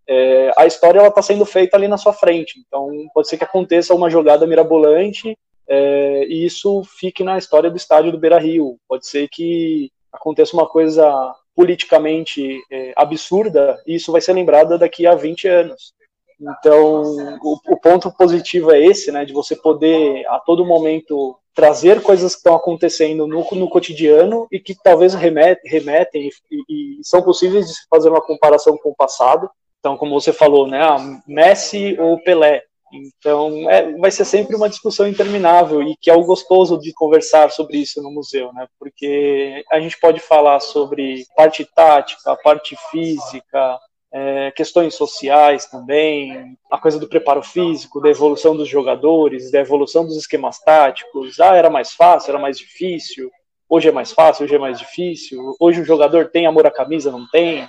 é, 0.07 0.51
a 0.57 0.65
história 0.65 0.99
ela 0.99 1.07
está 1.07 1.21
sendo 1.21 1.45
feita 1.45 1.77
ali 1.77 1.87
na 1.87 1.97
sua 1.97 2.13
frente. 2.13 2.59
Então 2.67 2.89
pode 3.13 3.27
ser 3.27 3.37
que 3.37 3.43
aconteça 3.43 3.93
uma 3.93 4.09
jogada 4.09 4.45
mirabolante 4.45 5.35
é, 5.67 6.25
e 6.27 6.45
isso 6.45 6.83
fique 6.83 7.23
na 7.23 7.37
história 7.37 7.69
do 7.69 7.77
estádio 7.77 8.11
do 8.11 8.17
Beira 8.17 8.39
Rio. 8.39 8.77
Pode 8.87 9.07
ser 9.07 9.27
que 9.29 9.91
aconteça 10.11 10.55
uma 10.55 10.67
coisa 10.67 11.33
politicamente 11.55 12.61
é, 12.71 12.93
absurda 12.95 13.81
e 13.87 13.95
isso 13.95 14.11
vai 14.11 14.21
ser 14.21 14.33
lembrado 14.33 14.77
daqui 14.77 15.07
a 15.07 15.15
20 15.15 15.47
anos. 15.47 15.93
Então, 16.39 17.01
o, 17.41 17.59
o, 17.69 17.79
ponto 17.79 18.11
positivo 18.11 18.71
é 18.71 18.85
esse, 18.85 19.09
né, 19.11 19.23
de 19.23 19.31
você 19.31 19.55
poder 19.55 20.25
a 20.27 20.37
todo 20.39 20.65
momento 20.65 21.37
trazer 21.53 22.01
coisas 22.01 22.33
que 22.33 22.39
estão 22.39 22.55
acontecendo 22.55 23.25
no, 23.25 23.47
no 23.51 23.69
cotidiano 23.69 24.45
e 24.51 24.59
que 24.59 24.75
talvez 24.75 25.13
remetem, 25.13 25.71
remetem 25.71 26.29
e, 26.51 26.99
e, 26.99 26.99
são 27.03 27.21
possíveis 27.21 27.67
de 27.67 27.73
fazer 27.89 28.09
uma 28.09 28.21
comparação 28.21 28.77
com 28.77 28.89
o 28.89 28.95
passado. 28.95 29.49
Então, 29.79 29.95
como 29.95 30.19
você 30.19 30.33
falou, 30.33 30.67
né, 30.67 30.81
Messi 31.25 31.97
ou 31.99 32.21
Pelé. 32.21 32.63
Então, 32.93 33.69
é, 33.69 33.91
vai 33.97 34.11
ser 34.11 34.25
sempre 34.25 34.55
uma 34.55 34.69
discussão 34.69 35.07
interminável 35.07 35.81
e 35.81 35.95
que 35.99 36.09
é 36.09 36.13
o 36.13 36.23
gostoso 36.23 36.77
de 36.79 36.93
conversar 36.93 37.51
sobre 37.51 37.77
isso 37.77 38.01
no 38.01 38.11
museu, 38.11 38.53
né? 38.53 38.67
Porque 38.79 39.63
a 39.71 39.79
gente 39.79 39.99
pode 39.99 40.19
falar 40.19 40.59
sobre 40.59 41.25
parte 41.35 41.65
tática, 41.65 42.37
parte 42.43 42.75
física, 42.91 43.79
é, 44.13 44.51
questões 44.51 44.93
sociais 44.95 45.65
também, 45.65 46.57
a 46.71 46.77
coisa 46.77 46.99
do 46.99 47.07
preparo 47.07 47.43
físico, 47.43 47.99
da 47.99 48.09
evolução 48.09 48.55
dos 48.55 48.69
jogadores, 48.69 49.51
da 49.51 49.59
evolução 49.59 50.05
dos 50.05 50.15
esquemas 50.15 50.59
táticos. 50.59 51.39
Ah, 51.39 51.55
era 51.55 51.69
mais 51.69 51.91
fácil, 51.91 52.31
era 52.31 52.39
mais 52.39 52.57
difícil. 52.57 53.29
Hoje 53.67 53.89
é 53.89 53.91
mais 53.91 54.11
fácil, 54.11 54.45
hoje 54.45 54.55
é 54.55 54.59
mais 54.59 54.79
difícil. 54.79 55.55
Hoje 55.59 55.81
o 55.81 55.85
jogador 55.85 56.29
tem 56.29 56.45
amor 56.45 56.65
à 56.67 56.71
camisa, 56.71 57.11
não 57.11 57.27
tem. 57.29 57.67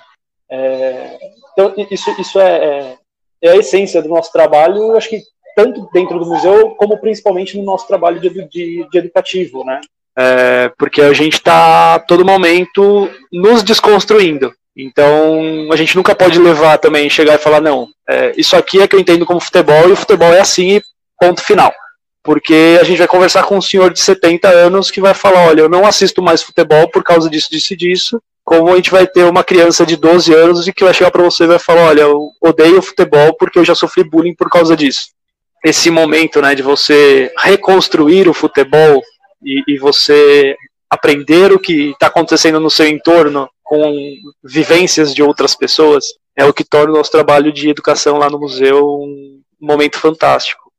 É, 0.49 1.19
então, 1.53 1.75
isso, 1.91 2.11
isso 2.21 2.39
é, 2.39 2.65
é 2.65 2.99
é 3.43 3.51
a 3.51 3.57
essência 3.57 4.03
do 4.03 4.09
nosso 4.09 4.33
trabalho, 4.33 4.97
acho 4.97 5.09
que 5.09 5.23
tanto 5.57 5.89
dentro 5.93 6.19
do 6.19 6.27
museu, 6.27 6.71
como 6.71 6.99
principalmente 6.99 7.57
no 7.57 7.65
nosso 7.65 7.87
trabalho 7.87 8.21
de, 8.21 8.29
de, 8.29 8.87
de 8.91 8.99
educativo, 8.99 9.65
né? 9.65 9.81
É, 10.19 10.71
porque 10.79 11.01
a 11.03 11.13
gente 11.13 11.35
está 11.35 11.99
todo 11.99 12.25
momento 12.25 13.11
nos 13.33 13.63
desconstruindo. 13.63 14.53
Então, 14.77 15.69
a 15.73 15.77
gente 15.77 15.97
nunca 15.97 16.15
pode 16.15 16.39
levar 16.39 16.77
também, 16.77 17.09
chegar 17.09 17.35
e 17.35 17.39
falar, 17.39 17.63
não, 17.63 17.89
é, 18.07 18.35
isso 18.37 18.55
aqui 18.55 18.81
é 18.81 18.87
que 18.87 18.95
eu 18.95 19.01
entendo 19.01 19.25
como 19.25 19.41
futebol, 19.41 19.89
e 19.89 19.93
o 19.93 19.97
futebol 19.97 20.33
é 20.33 20.41
assim, 20.41 20.81
ponto 21.19 21.43
final. 21.43 21.73
Porque 22.23 22.77
a 22.79 22.85
gente 22.85 22.99
vai 22.99 23.07
conversar 23.07 23.45
com 23.45 23.57
um 23.57 23.63
senhor 23.63 23.91
de 23.91 24.01
70 24.01 24.49
anos 24.49 24.91
que 24.91 25.01
vai 25.01 25.15
falar, 25.15 25.47
olha, 25.47 25.63
eu 25.63 25.69
não 25.69 25.87
assisto 25.87 26.21
mais 26.21 26.43
futebol 26.43 26.91
por 26.91 27.03
causa 27.03 27.31
disso, 27.31 27.49
disso 27.51 27.73
e 27.73 27.77
disso, 27.77 28.23
como 28.47 28.73
a 28.73 28.77
gente 28.77 28.93
vai 28.93 29.09
ter 29.09 29.25
uma 29.25 29.43
criança 29.43 29.85
de 29.85 29.97
12 29.97 30.33
anos 30.33 30.69
e 30.69 30.73
que 30.73 30.85
vai 30.85 30.95
chegar 30.95 31.11
para 31.11 31.25
você 31.25 31.43
e 31.43 31.49
vai 31.49 31.59
falar, 31.59 31.89
olha, 31.89 32.03
eu 32.03 32.31
odeio 32.41 32.81
futebol 32.81 33.35
porque 33.37 33.59
eu 33.59 33.65
já 33.65 33.75
sofri 33.75 34.05
bullying 34.05 34.37
por 34.37 34.49
causa 34.49 34.77
disso. 34.77 35.09
Esse 35.65 35.91
momento, 35.91 36.41
né, 36.41 36.55
de 36.55 36.63
você 36.63 37.33
reconstruir 37.37 38.29
o 38.29 38.33
futebol 38.33 39.03
e, 39.43 39.65
e 39.67 39.79
você 39.79 40.57
aprender 40.89 41.53
o 41.53 41.59
que 41.59 41.91
está 41.91 42.07
acontecendo 42.07 42.61
no 42.61 42.71
seu 42.71 42.87
entorno 42.87 43.49
com 43.65 44.15
vivências 44.45 45.13
de 45.13 45.25
outras 45.25 45.57
pessoas 45.57 46.05
é 46.37 46.45
o 46.45 46.55
que 46.55 46.63
torna 46.63 46.93
o 46.93 46.97
nosso 46.97 47.11
trabalho 47.11 47.53
de 47.53 47.69
educação 47.69 48.17
lá 48.17 48.31
no 48.31 48.39
museu 48.39 48.87
um 48.87 49.41
momento 49.61 49.99
fantástico. 49.99 50.71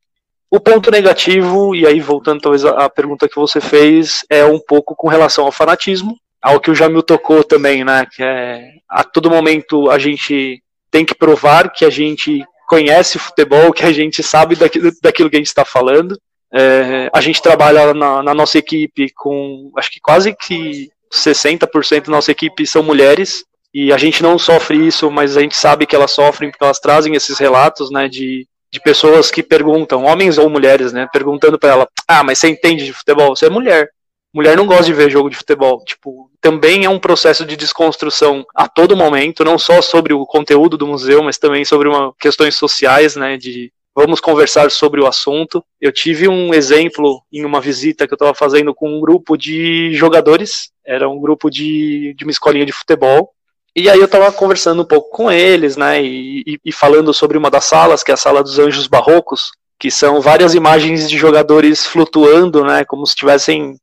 O 0.49 0.61
ponto 0.61 0.89
negativo, 0.89 1.75
e 1.75 1.85
aí 1.85 1.99
voltando 1.99 2.39
talvez 2.39 2.63
à 2.63 2.89
pergunta 2.89 3.27
que 3.27 3.35
você 3.35 3.59
fez, 3.59 4.23
é 4.29 4.45
um 4.45 4.57
pouco 4.57 4.95
com 4.95 5.09
relação 5.09 5.43
ao 5.43 5.51
fanatismo, 5.51 6.17
ao 6.47 6.61
que 6.61 6.71
o 6.71 6.75
Jamil 6.75 7.03
tocou 7.03 7.43
também, 7.43 7.83
né? 7.83 8.07
Que 8.09 8.23
é 8.23 8.71
a 8.89 9.03
todo 9.03 9.29
momento 9.29 9.89
a 9.89 9.99
gente 9.99 10.63
tem 10.89 11.03
que 11.03 11.13
provar 11.13 11.69
que 11.73 11.83
a 11.83 11.89
gente 11.89 12.41
conhece 12.69 13.19
futebol, 13.19 13.73
que 13.73 13.83
a 13.83 13.91
gente 13.91 14.23
sabe 14.23 14.55
daquilo, 14.55 14.89
daquilo 15.01 15.29
que 15.29 15.35
a 15.35 15.39
gente 15.39 15.47
está 15.47 15.65
falando. 15.65 16.17
É, 16.53 17.09
a 17.13 17.19
gente 17.19 17.41
trabalha 17.41 17.93
na, 17.93 18.23
na, 18.23 18.33
nossa 18.33 18.57
equipe 18.57 19.11
com, 19.13 19.71
acho 19.77 19.91
que 19.91 19.99
quase 19.99 20.33
que 20.33 20.89
60% 21.13 22.05
da 22.05 22.11
nossa 22.11 22.31
equipe 22.31 22.65
são 22.65 22.81
mulheres, 22.81 23.43
e 23.73 23.91
a 23.91 23.97
gente 23.97 24.23
não 24.23 24.39
sofre 24.39 24.87
isso, 24.87 25.11
mas 25.11 25.35
a 25.35 25.41
gente 25.41 25.57
sabe 25.57 25.85
que 25.85 25.95
elas 25.95 26.11
sofrem 26.11 26.49
porque 26.49 26.63
elas 26.63 26.79
trazem 26.79 27.13
esses 27.15 27.37
relatos, 27.37 27.91
né, 27.91 28.07
de, 28.07 28.47
de 28.71 28.79
pessoas 28.79 29.29
que 29.29 29.43
perguntam, 29.43 30.05
homens 30.05 30.37
ou 30.37 30.49
mulheres, 30.49 30.93
né, 30.93 31.05
perguntando 31.11 31.59
para 31.59 31.69
ela, 31.69 31.87
ah, 32.07 32.23
mas 32.23 32.39
você 32.39 32.47
entende 32.47 32.85
de 32.85 32.93
futebol? 32.93 33.35
Você 33.35 33.47
é 33.47 33.49
mulher 33.49 33.89
mulher 34.37 34.55
não 34.55 34.67
gosta 34.67 34.83
de 34.83 34.93
ver 34.93 35.09
jogo 35.09 35.31
de 35.31 35.35
futebol. 35.35 35.83
Tipo, 35.83 36.29
também 36.39 36.85
é 36.85 36.89
um 36.89 36.99
processo 36.99 37.43
de 37.43 37.57
desconstrução 37.57 38.45
a 38.53 38.67
todo 38.67 38.95
momento, 38.95 39.43
não 39.43 39.57
só 39.57 39.81
sobre 39.81 40.13
o 40.13 40.27
conteúdo 40.27 40.77
do 40.77 40.85
museu, 40.85 41.23
mas 41.23 41.39
também 41.39 41.65
sobre 41.65 41.89
uma, 41.89 42.13
questões 42.19 42.55
sociais, 42.55 43.15
né? 43.15 43.35
De 43.35 43.71
vamos 43.95 44.21
conversar 44.21 44.69
sobre 44.69 45.01
o 45.01 45.07
assunto. 45.07 45.65
Eu 45.81 45.91
tive 45.91 46.27
um 46.27 46.53
exemplo 46.53 47.19
em 47.33 47.43
uma 47.43 47.59
visita 47.59 48.05
que 48.05 48.13
eu 48.13 48.15
estava 48.15 48.35
fazendo 48.35 48.75
com 48.75 48.95
um 48.95 49.01
grupo 49.01 49.35
de 49.35 49.91
jogadores, 49.95 50.69
era 50.85 51.09
um 51.09 51.19
grupo 51.19 51.49
de, 51.49 52.13
de 52.15 52.23
uma 52.23 52.31
escolinha 52.31 52.65
de 52.65 52.71
futebol. 52.71 53.31
E 53.75 53.89
aí 53.89 53.97
eu 53.97 54.05
estava 54.05 54.31
conversando 54.31 54.83
um 54.83 54.85
pouco 54.85 55.09
com 55.09 55.31
eles, 55.31 55.75
né, 55.75 56.03
e, 56.03 56.59
e, 56.63 56.71
falando 56.71 57.11
sobre 57.13 57.37
uma 57.37 57.49
das 57.49 57.65
salas, 57.65 58.03
que 58.03 58.11
é 58.11 58.13
a 58.13 58.17
sala 58.17 58.43
dos 58.43 58.57
Anjos 58.57 58.87
Barrocos, 58.87 59.51
que 59.79 59.91
são 59.91 60.21
várias 60.21 60.55
imagens 60.55 61.07
de 61.07 61.17
jogadores 61.17 61.85
flutuando, 61.85 62.63
né, 62.63 62.83
como 62.85 63.05
se 63.05 63.11
estivessem 63.11 63.77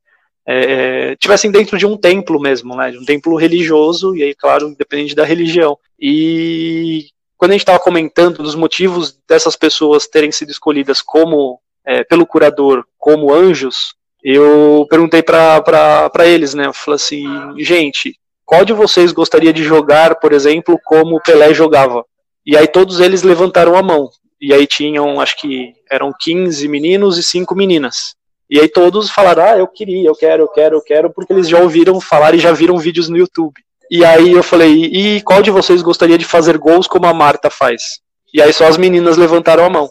é, 0.46 1.12
é, 1.12 1.16
tivessem 1.16 1.50
dentro 1.50 1.78
de 1.78 1.86
um 1.86 1.96
templo 1.96 2.40
mesmo, 2.40 2.76
né, 2.76 2.90
de 2.90 2.98
um 2.98 3.04
templo 3.04 3.36
religioso, 3.36 4.14
e 4.14 4.22
aí, 4.22 4.34
claro, 4.34 4.68
independente 4.68 5.14
da 5.14 5.24
religião. 5.24 5.78
E 5.98 7.06
quando 7.36 7.52
a 7.52 7.54
gente 7.54 7.62
estava 7.62 7.78
comentando 7.78 8.42
dos 8.42 8.54
motivos 8.54 9.18
dessas 9.28 9.56
pessoas 9.56 10.06
terem 10.06 10.30
sido 10.30 10.50
escolhidas 10.50 11.00
como 11.00 11.58
é, 11.84 12.04
pelo 12.04 12.26
curador 12.26 12.84
como 12.98 13.32
anjos, 13.32 13.94
eu 14.22 14.86
perguntei 14.88 15.22
para 15.22 16.26
eles, 16.26 16.54
né, 16.54 16.66
eu 16.66 16.72
falei 16.72 16.96
assim, 16.96 17.26
gente, 17.58 18.18
qual 18.44 18.64
de 18.64 18.72
vocês 18.72 19.12
gostaria 19.12 19.52
de 19.52 19.62
jogar, 19.62 20.16
por 20.16 20.32
exemplo, 20.32 20.78
como 20.84 21.20
Pelé 21.20 21.54
jogava? 21.54 22.04
E 22.44 22.56
aí 22.56 22.66
todos 22.66 23.00
eles 23.00 23.22
levantaram 23.22 23.76
a 23.76 23.82
mão. 23.82 24.10
E 24.40 24.52
aí 24.52 24.66
tinham, 24.66 25.20
acho 25.20 25.38
que 25.38 25.72
eram 25.90 26.12
15 26.18 26.68
meninos 26.68 27.16
e 27.16 27.22
5 27.22 27.54
meninas. 27.54 28.14
E 28.48 28.60
aí 28.60 28.68
todos 28.68 29.10
falaram, 29.10 29.42
ah, 29.42 29.58
eu 29.58 29.66
queria, 29.66 30.08
eu 30.08 30.14
quero, 30.14 30.42
eu 30.42 30.48
quero, 30.48 30.76
eu 30.76 30.82
quero, 30.82 31.10
porque 31.10 31.32
eles 31.32 31.48
já 31.48 31.58
ouviram 31.58 32.00
falar 32.00 32.34
e 32.34 32.38
já 32.38 32.52
viram 32.52 32.78
vídeos 32.78 33.08
no 33.08 33.16
YouTube. 33.16 33.54
E 33.90 34.04
aí 34.04 34.32
eu 34.32 34.42
falei, 34.42 34.84
e 34.84 35.20
qual 35.22 35.42
de 35.42 35.50
vocês 35.50 35.82
gostaria 35.82 36.18
de 36.18 36.24
fazer 36.24 36.58
gols 36.58 36.86
como 36.86 37.06
a 37.06 37.14
Marta 37.14 37.50
faz? 37.50 38.00
E 38.32 38.42
aí 38.42 38.52
só 38.52 38.66
as 38.66 38.76
meninas 38.76 39.16
levantaram 39.16 39.64
a 39.64 39.70
mão. 39.70 39.88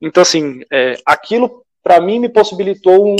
Então, 0.00 0.22
assim, 0.22 0.60
é, 0.72 0.96
aquilo 1.04 1.62
para 1.82 2.00
mim 2.00 2.18
me 2.18 2.28
possibilitou 2.28 3.06
um, 3.06 3.16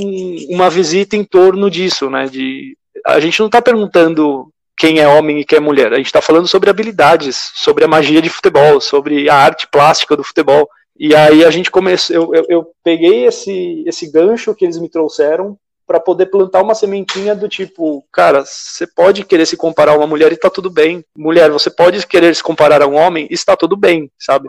uma 0.50 0.68
visita 0.68 1.16
em 1.16 1.24
torno 1.24 1.70
disso, 1.70 2.10
né? 2.10 2.26
De, 2.26 2.76
a 3.06 3.18
gente 3.20 3.38
não 3.40 3.46
está 3.46 3.62
perguntando 3.62 4.52
quem 4.76 5.00
é 5.00 5.08
homem 5.08 5.40
e 5.40 5.44
quem 5.44 5.56
é 5.56 5.60
mulher, 5.60 5.92
a 5.92 5.96
gente 5.96 6.06
está 6.06 6.22
falando 6.22 6.46
sobre 6.46 6.70
habilidades, 6.70 7.50
sobre 7.54 7.84
a 7.84 7.88
magia 7.88 8.22
de 8.22 8.28
futebol, 8.28 8.80
sobre 8.80 9.28
a 9.28 9.34
arte 9.34 9.66
plástica 9.66 10.16
do 10.16 10.22
futebol. 10.22 10.68
E 10.98 11.14
aí 11.14 11.44
a 11.44 11.50
gente 11.50 11.70
começou, 11.70 12.16
eu, 12.16 12.34
eu, 12.34 12.44
eu 12.48 12.70
peguei 12.82 13.26
esse, 13.26 13.84
esse 13.86 14.10
gancho 14.10 14.54
que 14.54 14.64
eles 14.64 14.78
me 14.78 14.88
trouxeram 14.88 15.56
para 15.86 16.00
poder 16.00 16.26
plantar 16.26 16.62
uma 16.62 16.74
sementinha 16.74 17.34
do 17.34 17.48
tipo, 17.48 18.04
cara, 18.12 18.44
você 18.44 18.86
pode 18.86 19.24
querer 19.24 19.46
se 19.46 19.56
comparar 19.56 19.92
a 19.92 19.96
uma 19.96 20.06
mulher 20.06 20.30
e 20.32 20.36
tá 20.36 20.50
tudo 20.50 20.68
bem. 20.68 21.02
Mulher, 21.16 21.50
você 21.50 21.70
pode 21.70 22.06
querer 22.06 22.34
se 22.36 22.42
comparar 22.42 22.82
a 22.82 22.86
um 22.86 22.94
homem 22.94 23.26
e 23.30 23.34
está 23.34 23.56
tudo 23.56 23.74
bem, 23.74 24.10
sabe? 24.18 24.48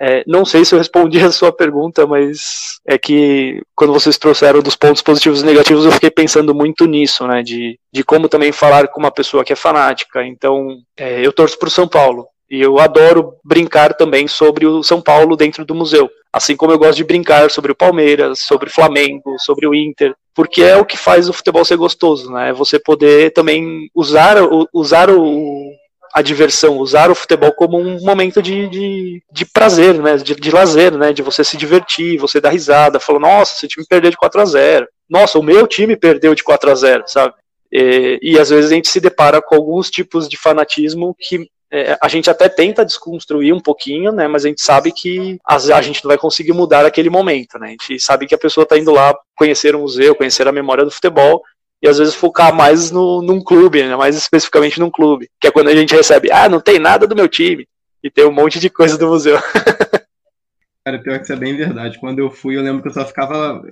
É, 0.00 0.24
não 0.26 0.44
sei 0.44 0.64
se 0.64 0.74
eu 0.74 0.78
respondi 0.78 1.18
a 1.24 1.30
sua 1.30 1.52
pergunta, 1.52 2.06
mas 2.06 2.80
é 2.86 2.96
que 2.96 3.62
quando 3.74 3.92
vocês 3.92 4.16
trouxeram 4.16 4.62
dos 4.62 4.74
pontos 4.74 5.02
positivos 5.02 5.42
e 5.42 5.46
negativos, 5.46 5.84
eu 5.84 5.92
fiquei 5.92 6.10
pensando 6.10 6.54
muito 6.54 6.86
nisso, 6.86 7.26
né? 7.26 7.42
De, 7.42 7.78
de 7.92 8.02
como 8.02 8.28
também 8.28 8.50
falar 8.50 8.88
com 8.88 8.98
uma 8.98 9.12
pessoa 9.12 9.44
que 9.44 9.52
é 9.52 9.56
fanática. 9.56 10.24
Então, 10.24 10.78
é, 10.96 11.24
eu 11.24 11.32
torço 11.32 11.58
pro 11.58 11.70
São 11.70 11.86
Paulo. 11.86 12.26
E 12.52 12.60
eu 12.60 12.78
adoro 12.78 13.32
brincar 13.42 13.94
também 13.94 14.28
sobre 14.28 14.66
o 14.66 14.82
São 14.82 15.00
Paulo 15.00 15.38
dentro 15.38 15.64
do 15.64 15.74
museu. 15.74 16.10
Assim 16.30 16.54
como 16.54 16.70
eu 16.70 16.78
gosto 16.78 16.98
de 16.98 17.04
brincar 17.04 17.50
sobre 17.50 17.72
o 17.72 17.74
Palmeiras, 17.74 18.40
sobre 18.40 18.68
o 18.68 18.72
Flamengo, 18.72 19.36
sobre 19.38 19.66
o 19.66 19.74
Inter, 19.74 20.14
porque 20.34 20.62
é 20.62 20.76
o 20.76 20.84
que 20.84 20.98
faz 20.98 21.30
o 21.30 21.32
futebol 21.32 21.64
ser 21.64 21.78
gostoso, 21.78 22.30
né? 22.30 22.50
É 22.50 22.52
você 22.52 22.78
poder 22.78 23.32
também 23.32 23.88
usar, 23.94 24.36
usar 24.70 25.08
o, 25.08 25.72
a 26.12 26.20
diversão, 26.20 26.76
usar 26.76 27.10
o 27.10 27.14
futebol 27.14 27.52
como 27.52 27.78
um 27.78 27.98
momento 28.04 28.42
de, 28.42 28.68
de, 28.68 29.22
de 29.32 29.46
prazer, 29.46 29.94
né? 29.94 30.18
De, 30.18 30.34
de 30.34 30.50
lazer, 30.50 30.92
né? 30.92 31.10
De 31.10 31.22
você 31.22 31.42
se 31.42 31.56
divertir, 31.56 32.18
você 32.18 32.38
dar 32.38 32.50
risada, 32.50 33.00
falar, 33.00 33.18
nossa, 33.18 33.54
esse 33.54 33.68
time 33.68 33.86
perdeu 33.88 34.10
de 34.10 34.16
4 34.18 34.40
a 34.42 34.44
0 34.44 34.86
Nossa, 35.08 35.38
o 35.38 35.42
meu 35.42 35.66
time 35.66 35.96
perdeu 35.96 36.34
de 36.34 36.44
4 36.44 36.70
a 36.70 36.74
0 36.74 37.04
sabe? 37.06 37.32
E, 37.72 38.18
e 38.22 38.38
às 38.38 38.50
vezes 38.50 38.70
a 38.70 38.74
gente 38.74 38.88
se 38.88 39.00
depara 39.00 39.40
com 39.40 39.54
alguns 39.54 39.90
tipos 39.90 40.28
de 40.28 40.36
fanatismo 40.36 41.16
que 41.18 41.46
é, 41.72 41.96
a 42.02 42.06
gente 42.06 42.28
até 42.28 42.50
tenta 42.50 42.84
desconstruir 42.84 43.54
um 43.54 43.60
pouquinho, 43.60 44.12
né? 44.12 44.28
Mas 44.28 44.44
a 44.44 44.48
gente 44.48 44.60
sabe 44.60 44.92
que 44.92 45.38
a, 45.42 45.56
a 45.56 45.82
gente 45.82 46.04
não 46.04 46.08
vai 46.08 46.18
conseguir 46.18 46.52
mudar 46.52 46.84
aquele 46.84 47.08
momento, 47.08 47.58
né? 47.58 47.68
A 47.68 47.70
gente 47.70 47.98
sabe 47.98 48.26
que 48.26 48.34
a 48.34 48.38
pessoa 48.38 48.64
está 48.64 48.78
indo 48.78 48.92
lá 48.92 49.16
conhecer 49.34 49.74
o 49.74 49.80
museu, 49.80 50.14
conhecer 50.14 50.46
a 50.46 50.52
memória 50.52 50.84
do 50.84 50.90
futebol, 50.90 51.42
e 51.82 51.88
às 51.88 51.96
vezes 51.96 52.14
focar 52.14 52.54
mais 52.54 52.90
no, 52.90 53.22
num 53.22 53.42
clube, 53.42 53.82
né? 53.82 53.96
mais 53.96 54.16
especificamente 54.16 54.78
num 54.78 54.90
clube, 54.90 55.28
que 55.40 55.48
é 55.48 55.50
quando 55.50 55.68
a 55.68 55.74
gente 55.74 55.94
recebe, 55.94 56.30
ah, 56.30 56.48
não 56.48 56.60
tem 56.60 56.78
nada 56.78 57.06
do 57.06 57.16
meu 57.16 57.26
time, 57.26 57.66
e 58.04 58.10
tem 58.10 58.24
um 58.24 58.32
monte 58.32 58.60
de 58.60 58.70
coisa 58.70 58.96
do 58.96 59.08
museu. 59.08 59.38
Cara, 60.84 61.02
pior 61.02 61.16
que 61.18 61.24
isso 61.24 61.32
é 61.32 61.36
bem 61.36 61.56
verdade. 61.56 61.98
Quando 61.98 62.18
eu 62.18 62.30
fui, 62.30 62.56
eu 62.56 62.62
lembro 62.62 62.82
que 62.82 62.88
eu 62.88 62.92
só 62.92 63.04
ficava 63.04 63.62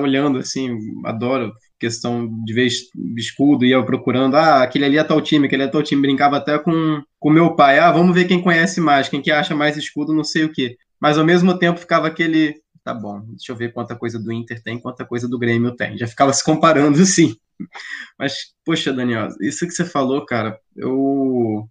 olhando 0.00 0.38
assim, 0.38 0.78
adoro 1.04 1.52
questão 1.82 2.30
de 2.44 2.54
ver 2.54 2.68
escudo, 3.16 3.64
ia 3.64 3.82
procurando, 3.82 4.36
ah, 4.36 4.62
aquele 4.62 4.84
ali 4.84 4.98
é 4.98 5.02
tal 5.02 5.20
time, 5.20 5.46
aquele 5.46 5.64
é 5.64 5.66
tal 5.66 5.82
time, 5.82 6.00
brincava 6.00 6.36
até 6.36 6.56
com 6.56 7.02
o 7.20 7.30
meu 7.30 7.56
pai, 7.56 7.80
ah, 7.80 7.90
vamos 7.90 8.14
ver 8.14 8.26
quem 8.26 8.40
conhece 8.40 8.80
mais, 8.80 9.08
quem 9.08 9.20
que 9.20 9.32
acha 9.32 9.52
mais 9.52 9.76
escudo, 9.76 10.14
não 10.14 10.22
sei 10.22 10.44
o 10.44 10.52
que. 10.52 10.76
Mas 11.00 11.18
ao 11.18 11.24
mesmo 11.24 11.58
tempo 11.58 11.80
ficava 11.80 12.06
aquele, 12.06 12.54
tá 12.84 12.94
bom, 12.94 13.20
deixa 13.30 13.50
eu 13.50 13.56
ver 13.56 13.72
quanta 13.72 13.96
coisa 13.96 14.16
do 14.16 14.30
Inter 14.32 14.62
tem, 14.62 14.78
quanta 14.78 15.04
coisa 15.04 15.28
do 15.28 15.40
Grêmio 15.40 15.74
tem. 15.74 15.98
Já 15.98 16.06
ficava 16.06 16.32
se 16.32 16.44
comparando 16.44 16.98
assim. 17.02 17.34
Mas, 18.16 18.54
poxa, 18.64 18.92
Daniel, 18.92 19.28
isso 19.40 19.66
que 19.66 19.72
você 19.72 19.84
falou, 19.84 20.24
cara, 20.24 20.56
eu 20.76 21.68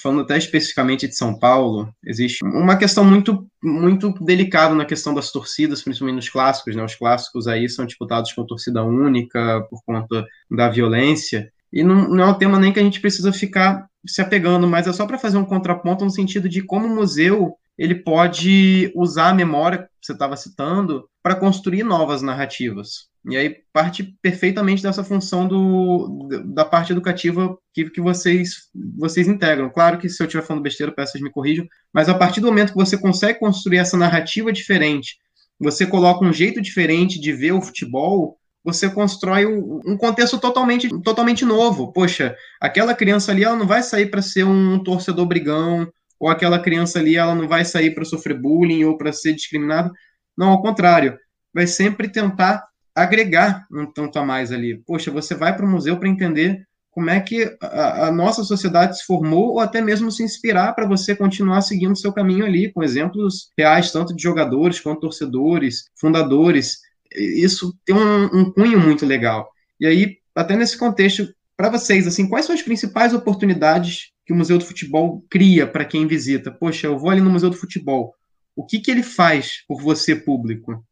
falando 0.00 0.22
até 0.22 0.36
especificamente 0.38 1.06
de 1.06 1.16
São 1.16 1.38
Paulo, 1.38 1.92
existe 2.04 2.44
uma 2.44 2.76
questão 2.76 3.04
muito, 3.04 3.46
muito 3.62 4.12
delicada 4.24 4.74
na 4.74 4.84
questão 4.84 5.14
das 5.14 5.30
torcidas, 5.30 5.82
principalmente 5.82 6.16
nos 6.16 6.28
clássicos, 6.28 6.74
né? 6.74 6.84
Os 6.84 6.94
clássicos 6.94 7.46
aí 7.46 7.68
são 7.68 7.84
disputados 7.84 8.32
com 8.32 8.46
torcida 8.46 8.82
única 8.82 9.66
por 9.70 9.82
conta 9.84 10.24
da 10.50 10.68
violência. 10.68 11.52
E 11.72 11.82
não, 11.82 12.08
não 12.08 12.24
é 12.24 12.26
um 12.26 12.38
tema 12.38 12.58
nem 12.58 12.72
que 12.72 12.80
a 12.80 12.82
gente 12.82 13.00
precisa 13.00 13.32
ficar 13.32 13.86
se 14.06 14.20
apegando, 14.20 14.66
mas 14.66 14.86
é 14.86 14.92
só 14.92 15.06
para 15.06 15.18
fazer 15.18 15.36
um 15.36 15.44
contraponto 15.44 16.04
no 16.04 16.10
sentido 16.10 16.48
de 16.48 16.62
como 16.62 16.86
o 16.86 16.94
museu 16.94 17.56
ele 17.76 17.96
pode 17.96 18.92
usar 18.94 19.30
a 19.30 19.34
memória 19.34 19.78
que 19.78 19.88
você 20.00 20.12
estava 20.12 20.36
citando 20.36 21.08
para 21.24 21.34
construir 21.34 21.84
novas 21.84 22.20
narrativas. 22.20 23.08
E 23.26 23.34
aí 23.34 23.56
parte 23.72 24.14
perfeitamente 24.20 24.82
dessa 24.82 25.02
função 25.02 25.48
do, 25.48 26.28
da 26.44 26.66
parte 26.66 26.92
educativa 26.92 27.56
que, 27.72 27.88
que 27.88 28.00
vocês, 28.02 28.68
vocês 28.98 29.26
integram. 29.26 29.70
Claro 29.70 29.96
que 29.96 30.06
se 30.10 30.22
eu 30.22 30.26
estiver 30.26 30.44
falando 30.44 30.62
besteira, 30.62 30.92
vocês 30.94 31.24
me 31.24 31.30
corrijam, 31.30 31.66
mas 31.90 32.10
a 32.10 32.14
partir 32.14 32.42
do 32.42 32.48
momento 32.48 32.72
que 32.72 32.78
você 32.78 32.98
consegue 32.98 33.38
construir 33.38 33.78
essa 33.78 33.96
narrativa 33.96 34.52
diferente, 34.52 35.16
você 35.58 35.86
coloca 35.86 36.22
um 36.22 36.32
jeito 36.32 36.60
diferente 36.60 37.18
de 37.18 37.32
ver 37.32 37.52
o 37.52 37.62
futebol, 37.62 38.36
você 38.62 38.90
constrói 38.90 39.46
um 39.46 39.96
contexto 39.96 40.38
totalmente, 40.38 40.90
totalmente 41.02 41.42
novo. 41.46 41.90
Poxa, 41.90 42.36
aquela 42.60 42.92
criança 42.92 43.32
ali 43.32 43.44
ela 43.44 43.56
não 43.56 43.66
vai 43.66 43.82
sair 43.82 44.10
para 44.10 44.20
ser 44.20 44.44
um 44.44 44.78
torcedor 44.82 45.24
brigão, 45.24 45.90
ou 46.20 46.28
aquela 46.28 46.58
criança 46.58 46.98
ali 46.98 47.16
ela 47.16 47.34
não 47.34 47.48
vai 47.48 47.64
sair 47.64 47.94
para 47.94 48.04
sofrer 48.04 48.38
bullying 48.38 48.84
ou 48.84 48.98
para 48.98 49.10
ser 49.10 49.32
discriminada. 49.32 49.90
Não, 50.36 50.48
ao 50.48 50.62
contrário, 50.62 51.18
vai 51.52 51.66
sempre 51.66 52.08
tentar 52.08 52.64
agregar 52.94 53.66
um 53.70 53.86
tanto 53.86 54.18
a 54.18 54.24
mais 54.24 54.52
ali. 54.52 54.82
Poxa, 54.86 55.10
você 55.10 55.34
vai 55.34 55.56
para 55.56 55.66
o 55.66 55.68
museu 55.68 55.98
para 55.98 56.08
entender 56.08 56.64
como 56.94 57.10
é 57.10 57.18
que 57.18 57.56
a, 57.60 58.06
a, 58.06 58.12
nossa 58.12 58.44
sociedade 58.44 58.98
se 58.98 59.04
formou, 59.04 59.54
ou 59.54 59.60
até 59.60 59.82
mesmo 59.82 60.12
se 60.12 60.22
inspirar 60.22 60.72
para 60.74 60.86
você 60.86 61.14
continuar 61.14 61.60
seguindo 61.60 61.98
seu 61.98 62.12
caminho 62.12 62.46
ali, 62.46 62.72
com 62.72 62.84
exemplos 62.84 63.50
reais, 63.58 63.90
tanto 63.90 64.14
de 64.14 64.22
jogadores 64.22 64.78
quanto 64.78 65.00
torcedores, 65.00 65.86
fundadores. 65.98 66.78
Isso 67.12 67.76
tem 67.84 67.96
um, 67.96 68.24
um 68.26 68.52
cunho 68.52 68.78
muito 68.78 69.04
legal. 69.04 69.50
E 69.80 69.86
aí, 69.86 70.18
até 70.36 70.54
nesse 70.54 70.78
contexto, 70.78 71.26
para 71.56 71.68
vocês, 71.68 72.06
assim, 72.06 72.28
quais 72.28 72.46
são 72.46 72.54
as 72.54 72.62
principais 72.62 73.12
oportunidades 73.12 74.12
que 74.24 74.32
o 74.32 74.36
Museu 74.36 74.56
do 74.56 74.64
Futebol 74.64 75.24
cria 75.28 75.66
para 75.66 75.84
quem 75.84 76.06
visita? 76.06 76.52
Poxa, 76.52 76.86
eu 76.86 76.96
vou 76.96 77.10
ali 77.10 77.20
no 77.20 77.30
Museu 77.30 77.50
do 77.50 77.56
Futebol. 77.56 78.14
O 78.56 78.64
que, 78.64 78.80
que 78.80 78.90
ele 78.90 79.02
faz 79.02 79.64
por 79.66 79.82
você, 79.82 80.14
público? 80.14 80.84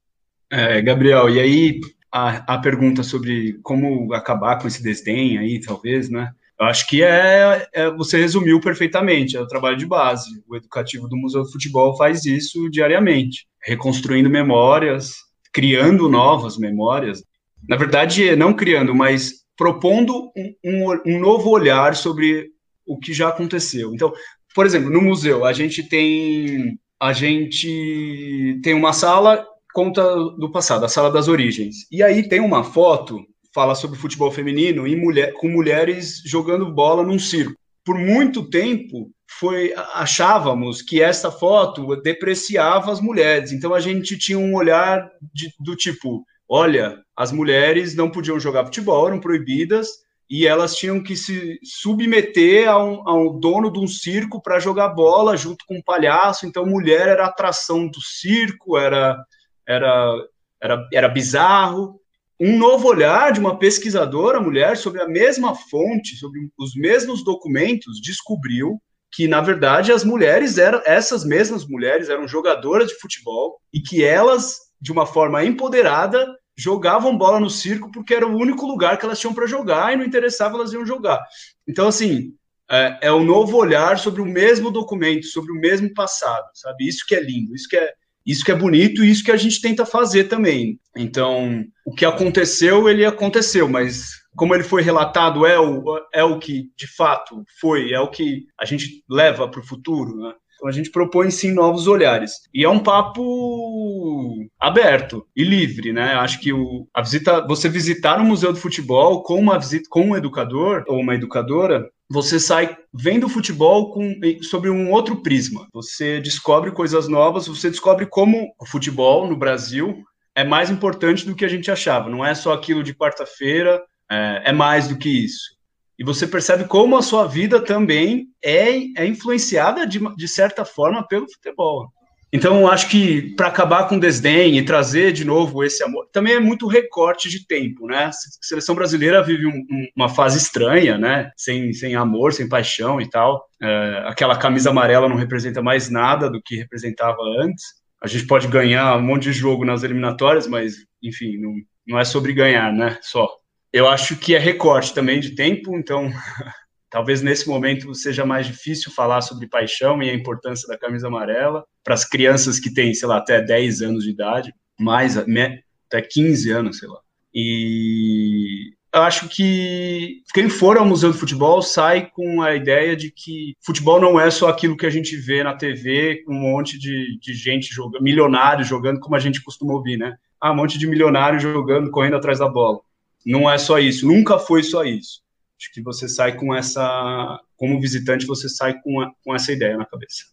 É, 0.50 0.80
Gabriel, 0.82 1.30
e 1.30 1.40
aí 1.40 1.80
a, 2.12 2.54
a 2.54 2.58
pergunta 2.58 3.02
sobre 3.02 3.58
como 3.62 4.12
acabar 4.12 4.58
com 4.60 4.68
esse 4.68 4.82
desdém 4.82 5.38
aí, 5.38 5.60
talvez, 5.60 6.10
né? 6.10 6.30
Eu 6.60 6.66
acho 6.66 6.86
que 6.86 7.02
é, 7.02 7.66
é, 7.72 7.90
você 7.90 8.18
resumiu 8.18 8.60
perfeitamente, 8.60 9.36
é 9.36 9.40
o 9.40 9.46
trabalho 9.46 9.76
de 9.76 9.86
base. 9.86 10.42
O 10.46 10.54
educativo 10.54 11.08
do 11.08 11.16
Museu 11.16 11.42
do 11.42 11.50
Futebol 11.50 11.96
faz 11.96 12.24
isso 12.24 12.70
diariamente, 12.70 13.46
reconstruindo 13.64 14.30
memórias, 14.30 15.16
criando 15.52 16.08
novas 16.08 16.56
memórias. 16.56 17.24
Na 17.68 17.76
verdade, 17.76 18.36
não 18.36 18.52
criando, 18.52 18.94
mas 18.94 19.42
propondo 19.56 20.30
um, 20.36 20.54
um, 20.64 21.02
um 21.06 21.18
novo 21.18 21.50
olhar 21.50 21.96
sobre 21.96 22.50
o 22.86 22.98
que 22.98 23.12
já 23.12 23.28
aconteceu. 23.28 23.94
Então, 23.94 24.12
por 24.54 24.66
exemplo, 24.66 24.90
no 24.90 25.00
museu, 25.00 25.44
a 25.44 25.52
gente 25.52 25.82
tem 25.82 26.78
a 27.02 27.12
gente 27.12 28.60
tem 28.62 28.74
uma 28.74 28.92
sala 28.92 29.44
conta 29.74 30.04
do 30.38 30.52
passado, 30.52 30.84
a 30.84 30.88
sala 30.88 31.10
das 31.10 31.26
origens. 31.26 31.78
E 31.90 32.00
aí 32.00 32.28
tem 32.28 32.38
uma 32.38 32.62
foto 32.62 33.26
fala 33.52 33.74
sobre 33.74 33.98
futebol 33.98 34.30
feminino 34.30 34.86
e 34.86 34.94
mulher, 34.94 35.32
com 35.32 35.48
mulheres 35.48 36.22
jogando 36.24 36.72
bola 36.72 37.02
num 37.02 37.18
circo. 37.18 37.56
Por 37.84 37.98
muito 37.98 38.48
tempo 38.48 39.10
foi 39.40 39.74
achávamos 39.94 40.80
que 40.80 41.02
essa 41.02 41.32
foto 41.32 41.96
depreciava 41.96 42.92
as 42.92 43.00
mulheres. 43.00 43.50
Então 43.50 43.74
a 43.74 43.80
gente 43.80 44.16
tinha 44.16 44.38
um 44.38 44.54
olhar 44.54 45.10
de, 45.34 45.52
do 45.58 45.74
tipo, 45.74 46.24
olha, 46.48 47.02
as 47.16 47.32
mulheres 47.32 47.96
não 47.96 48.12
podiam 48.12 48.38
jogar 48.38 48.64
futebol, 48.64 49.08
eram 49.08 49.18
proibidas 49.18 49.88
e 50.34 50.46
elas 50.46 50.74
tinham 50.74 51.02
que 51.02 51.14
se 51.14 51.60
submeter 51.62 52.66
a 52.66 52.82
um, 52.82 53.06
a 53.06 53.14
um 53.14 53.38
dono 53.38 53.70
de 53.70 53.78
um 53.78 53.86
circo 53.86 54.40
para 54.40 54.58
jogar 54.58 54.88
bola 54.88 55.36
junto 55.36 55.62
com 55.66 55.76
um 55.76 55.82
palhaço. 55.82 56.46
Então 56.46 56.64
mulher 56.64 57.06
era 57.06 57.26
atração 57.26 57.86
do 57.86 58.00
circo, 58.00 58.78
era 58.78 59.22
era, 59.68 60.16
era, 60.58 60.88
era 60.90 61.08
bizarro. 61.10 62.00
Um 62.40 62.56
novo 62.56 62.88
olhar 62.88 63.30
de 63.30 63.40
uma 63.40 63.58
pesquisadora 63.58 64.40
mulher 64.40 64.78
sobre 64.78 65.02
a 65.02 65.06
mesma 65.06 65.54
fonte, 65.54 66.16
sobre 66.16 66.40
os 66.58 66.74
mesmos 66.74 67.22
documentos, 67.22 68.00
descobriu 68.00 68.80
que 69.12 69.28
na 69.28 69.42
verdade 69.42 69.92
as 69.92 70.02
mulheres 70.02 70.56
eram 70.56 70.80
essas 70.86 71.26
mesmas 71.26 71.66
mulheres 71.66 72.08
eram 72.08 72.26
jogadoras 72.26 72.88
de 72.88 72.98
futebol 72.98 73.60
e 73.70 73.82
que 73.82 74.02
elas 74.02 74.56
de 74.80 74.90
uma 74.90 75.04
forma 75.04 75.44
empoderada 75.44 76.26
jogavam 76.62 77.16
bola 77.16 77.40
no 77.40 77.50
circo 77.50 77.90
porque 77.90 78.14
era 78.14 78.26
o 78.26 78.36
único 78.36 78.66
lugar 78.66 78.98
que 78.98 79.04
elas 79.04 79.18
tinham 79.18 79.34
para 79.34 79.46
jogar 79.46 79.92
e 79.92 79.96
não 79.96 80.04
interessava 80.04 80.56
elas 80.56 80.72
iam 80.72 80.86
jogar. 80.86 81.22
Então 81.68 81.88
assim 81.88 82.32
é, 82.70 82.98
é 83.02 83.12
um 83.12 83.24
novo 83.24 83.56
olhar 83.56 83.98
sobre 83.98 84.22
o 84.22 84.26
mesmo 84.26 84.70
documento, 84.70 85.26
sobre 85.26 85.52
o 85.52 85.60
mesmo 85.60 85.92
passado, 85.92 86.46
sabe? 86.54 86.86
Isso 86.86 87.04
que 87.06 87.14
é 87.14 87.20
lindo, 87.20 87.54
isso 87.54 87.68
que 87.68 87.76
é 87.76 87.92
isso 88.24 88.44
que 88.44 88.52
é 88.52 88.54
bonito 88.54 89.04
e 89.04 89.10
isso 89.10 89.24
que 89.24 89.32
a 89.32 89.36
gente 89.36 89.60
tenta 89.60 89.84
fazer 89.84 90.24
também. 90.24 90.78
Então, 90.96 91.64
o 91.84 91.92
que 91.92 92.04
aconteceu, 92.04 92.88
ele 92.88 93.04
aconteceu, 93.04 93.68
mas 93.68 94.22
como 94.36 94.54
ele 94.54 94.62
foi 94.62 94.80
relatado, 94.80 95.44
é 95.44 95.58
o, 95.58 95.82
é 96.14 96.22
o 96.22 96.38
que 96.38 96.70
de 96.76 96.86
fato 96.86 97.44
foi, 97.60 97.92
é 97.92 98.00
o 98.00 98.08
que 98.08 98.46
a 98.58 98.64
gente 98.64 99.02
leva 99.10 99.48
para 99.48 99.60
o 99.60 99.66
futuro, 99.66 100.16
né? 100.16 100.32
Então 100.62 100.70
a 100.70 100.72
gente 100.72 100.92
propõe 100.92 101.28
sim 101.28 101.52
novos 101.52 101.88
olhares. 101.88 102.34
E 102.54 102.64
é 102.64 102.68
um 102.68 102.78
papo 102.78 104.48
aberto 104.60 105.26
e 105.34 105.42
livre, 105.42 105.92
né? 105.92 106.14
Acho 106.14 106.38
que 106.38 106.52
o, 106.52 106.86
a 106.94 107.02
visita, 107.02 107.44
você 107.48 107.68
visitar 107.68 108.20
um 108.20 108.24
museu 108.24 108.52
do 108.52 108.60
futebol 108.60 109.24
com 109.24 109.40
uma 109.40 109.58
visita 109.58 109.88
com 109.90 110.10
um 110.10 110.16
educador 110.16 110.84
ou 110.86 111.00
uma 111.00 111.16
educadora, 111.16 111.90
você 112.08 112.38
sai 112.38 112.76
vendo 112.94 113.28
futebol 113.28 113.92
com, 113.92 114.14
sobre 114.42 114.70
um 114.70 114.92
outro 114.92 115.20
prisma. 115.20 115.66
Você 115.74 116.20
descobre 116.20 116.70
coisas 116.70 117.08
novas, 117.08 117.48
você 117.48 117.68
descobre 117.68 118.06
como 118.06 118.54
o 118.60 118.64
futebol 118.64 119.28
no 119.28 119.36
Brasil 119.36 120.04
é 120.32 120.44
mais 120.44 120.70
importante 120.70 121.26
do 121.26 121.34
que 121.34 121.44
a 121.44 121.48
gente 121.48 121.72
achava. 121.72 122.08
Não 122.08 122.24
é 122.24 122.36
só 122.36 122.52
aquilo 122.52 122.84
de 122.84 122.94
quarta-feira, 122.94 123.82
é, 124.08 124.50
é 124.50 124.52
mais 124.52 124.86
do 124.86 124.96
que 124.96 125.08
isso 125.08 125.60
e 126.02 126.04
você 126.04 126.26
percebe 126.26 126.64
como 126.64 126.96
a 126.96 127.02
sua 127.02 127.28
vida 127.28 127.60
também 127.60 128.26
é, 128.44 128.70
é 128.96 129.06
influenciada 129.06 129.86
de, 129.86 130.00
de 130.16 130.26
certa 130.26 130.64
forma 130.64 131.06
pelo 131.06 131.30
futebol. 131.30 131.92
Então, 132.32 132.66
acho 132.66 132.88
que 132.88 133.36
para 133.36 133.46
acabar 133.46 133.86
com 133.86 133.94
o 133.94 134.00
desdém 134.00 134.58
e 134.58 134.64
trazer 134.64 135.12
de 135.12 135.24
novo 135.24 135.62
esse 135.62 135.80
amor, 135.84 136.08
também 136.12 136.34
é 136.34 136.40
muito 136.40 136.66
recorte 136.66 137.30
de 137.30 137.46
tempo, 137.46 137.86
né? 137.86 138.06
A 138.06 138.10
seleção 138.40 138.74
brasileira 138.74 139.22
vive 139.22 139.46
um, 139.46 139.50
um, 139.50 139.86
uma 139.94 140.08
fase 140.08 140.38
estranha, 140.38 140.98
né? 140.98 141.30
Sem, 141.36 141.72
sem 141.72 141.94
amor, 141.94 142.32
sem 142.32 142.48
paixão 142.48 143.00
e 143.00 143.08
tal. 143.08 143.44
É, 143.62 144.02
aquela 144.06 144.36
camisa 144.36 144.70
amarela 144.70 145.08
não 145.08 145.14
representa 145.14 145.62
mais 145.62 145.88
nada 145.88 146.28
do 146.28 146.42
que 146.42 146.56
representava 146.56 147.22
antes. 147.38 147.64
A 148.02 148.08
gente 148.08 148.26
pode 148.26 148.48
ganhar 148.48 148.96
um 148.96 149.02
monte 149.02 149.24
de 149.24 149.32
jogo 149.32 149.64
nas 149.64 149.84
eliminatórias, 149.84 150.48
mas, 150.48 150.74
enfim, 151.00 151.38
não, 151.38 151.54
não 151.86 152.00
é 152.00 152.04
sobre 152.04 152.32
ganhar, 152.32 152.72
né? 152.72 152.98
Só 153.02 153.28
eu 153.72 153.88
acho 153.88 154.16
que 154.16 154.34
é 154.34 154.38
recorte 154.38 154.92
também 154.92 155.18
de 155.18 155.34
tempo, 155.34 155.76
então 155.76 156.10
talvez 156.90 157.22
nesse 157.22 157.48
momento 157.48 157.94
seja 157.94 158.26
mais 158.26 158.46
difícil 158.46 158.92
falar 158.92 159.22
sobre 159.22 159.48
paixão 159.48 160.02
e 160.02 160.10
a 160.10 160.14
importância 160.14 160.68
da 160.68 160.78
camisa 160.78 161.06
amarela 161.06 161.64
para 161.82 161.94
as 161.94 162.04
crianças 162.04 162.60
que 162.60 162.72
têm, 162.72 162.92
sei 162.92 163.08
lá, 163.08 163.16
até 163.16 163.40
10 163.40 163.82
anos 163.82 164.04
de 164.04 164.10
idade, 164.10 164.54
mais 164.78 165.16
até 165.16 166.02
15 166.02 166.50
anos, 166.50 166.78
sei 166.78 166.88
lá. 166.88 167.00
E 167.34 168.74
eu 168.94 169.00
acho 169.00 169.26
que 169.28 170.22
quem 170.34 170.50
for 170.50 170.76
ao 170.76 170.84
Museu 170.84 171.10
do 171.10 171.18
Futebol 171.18 171.62
sai 171.62 172.10
com 172.10 172.42
a 172.42 172.54
ideia 172.54 172.94
de 172.94 173.10
que 173.10 173.54
futebol 173.64 173.98
não 173.98 174.20
é 174.20 174.30
só 174.30 174.48
aquilo 174.48 174.76
que 174.76 174.84
a 174.84 174.90
gente 174.90 175.16
vê 175.16 175.42
na 175.42 175.54
TV, 175.54 176.22
um 176.28 176.34
monte 176.34 176.78
de, 176.78 177.18
de 177.18 177.32
gente 177.32 177.72
jogando, 177.72 178.02
milionários 178.02 178.68
jogando, 178.68 179.00
como 179.00 179.16
a 179.16 179.18
gente 179.18 179.42
costuma 179.42 179.72
ouvir, 179.72 179.96
né? 179.96 180.14
Ah, 180.38 180.52
um 180.52 180.56
monte 180.56 180.78
de 180.78 180.86
milionários 180.86 181.42
jogando, 181.42 181.90
correndo 181.90 182.16
atrás 182.16 182.38
da 182.38 182.48
bola. 182.48 182.80
Não 183.24 183.50
é 183.50 183.58
só 183.58 183.78
isso, 183.78 184.06
nunca 184.06 184.38
foi 184.38 184.62
só 184.62 184.84
isso. 184.84 185.22
Acho 185.58 185.72
que 185.72 185.82
você 185.82 186.08
sai 186.08 186.36
com 186.36 186.54
essa, 186.54 187.40
como 187.56 187.80
visitante, 187.80 188.26
você 188.26 188.48
sai 188.48 188.80
com, 188.82 189.00
a, 189.00 189.10
com 189.24 189.34
essa 189.34 189.52
ideia 189.52 189.76
na 189.76 189.86
cabeça. 189.86 190.24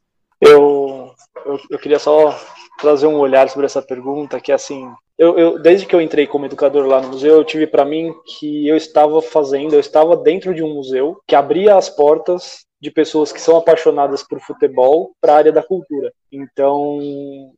Eu, 0.41 1.13
eu, 1.45 1.59
eu 1.69 1.79
queria 1.79 1.99
só 1.99 2.35
trazer 2.79 3.07
um 3.07 3.17
olhar 3.17 3.47
sobre 3.49 3.65
essa 3.65 3.81
pergunta, 3.81 4.39
que 4.39 4.51
é 4.51 4.55
assim, 4.55 4.89
eu, 5.17 5.37
eu, 5.37 5.59
desde 5.59 5.85
que 5.85 5.93
eu 5.93 6.01
entrei 6.01 6.25
como 6.25 6.45
educador 6.45 6.87
lá 6.87 7.01
no 7.01 7.09
museu, 7.09 7.35
eu 7.35 7.43
tive 7.43 7.67
para 7.67 7.83
mim 7.83 8.13
que 8.25 8.67
eu 8.67 8.77
estava 8.77 9.21
fazendo, 9.21 9.73
eu 9.73 9.79
estava 9.79 10.15
dentro 10.15 10.55
de 10.55 10.63
um 10.63 10.73
museu 10.73 11.21
que 11.27 11.35
abria 11.35 11.75
as 11.75 11.89
portas 11.89 12.65
de 12.81 12.89
pessoas 12.89 13.31
que 13.31 13.41
são 13.41 13.57
apaixonadas 13.57 14.23
por 14.23 14.39
futebol 14.39 15.11
para 15.19 15.33
a 15.33 15.37
área 15.37 15.51
da 15.51 15.61
cultura. 15.61 16.13
Então, 16.31 16.99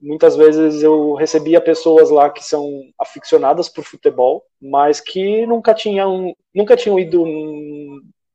muitas 0.02 0.36
vezes 0.36 0.82
eu 0.82 1.14
recebia 1.14 1.62
pessoas 1.62 2.10
lá 2.10 2.30
que 2.30 2.44
são 2.44 2.68
aficionadas 3.00 3.70
por 3.70 3.84
futebol, 3.84 4.44
mas 4.62 5.00
que 5.00 5.46
nunca 5.46 5.74
tinham, 5.74 6.36
nunca 6.54 6.76
tinham 6.76 6.98
ido 6.98 7.24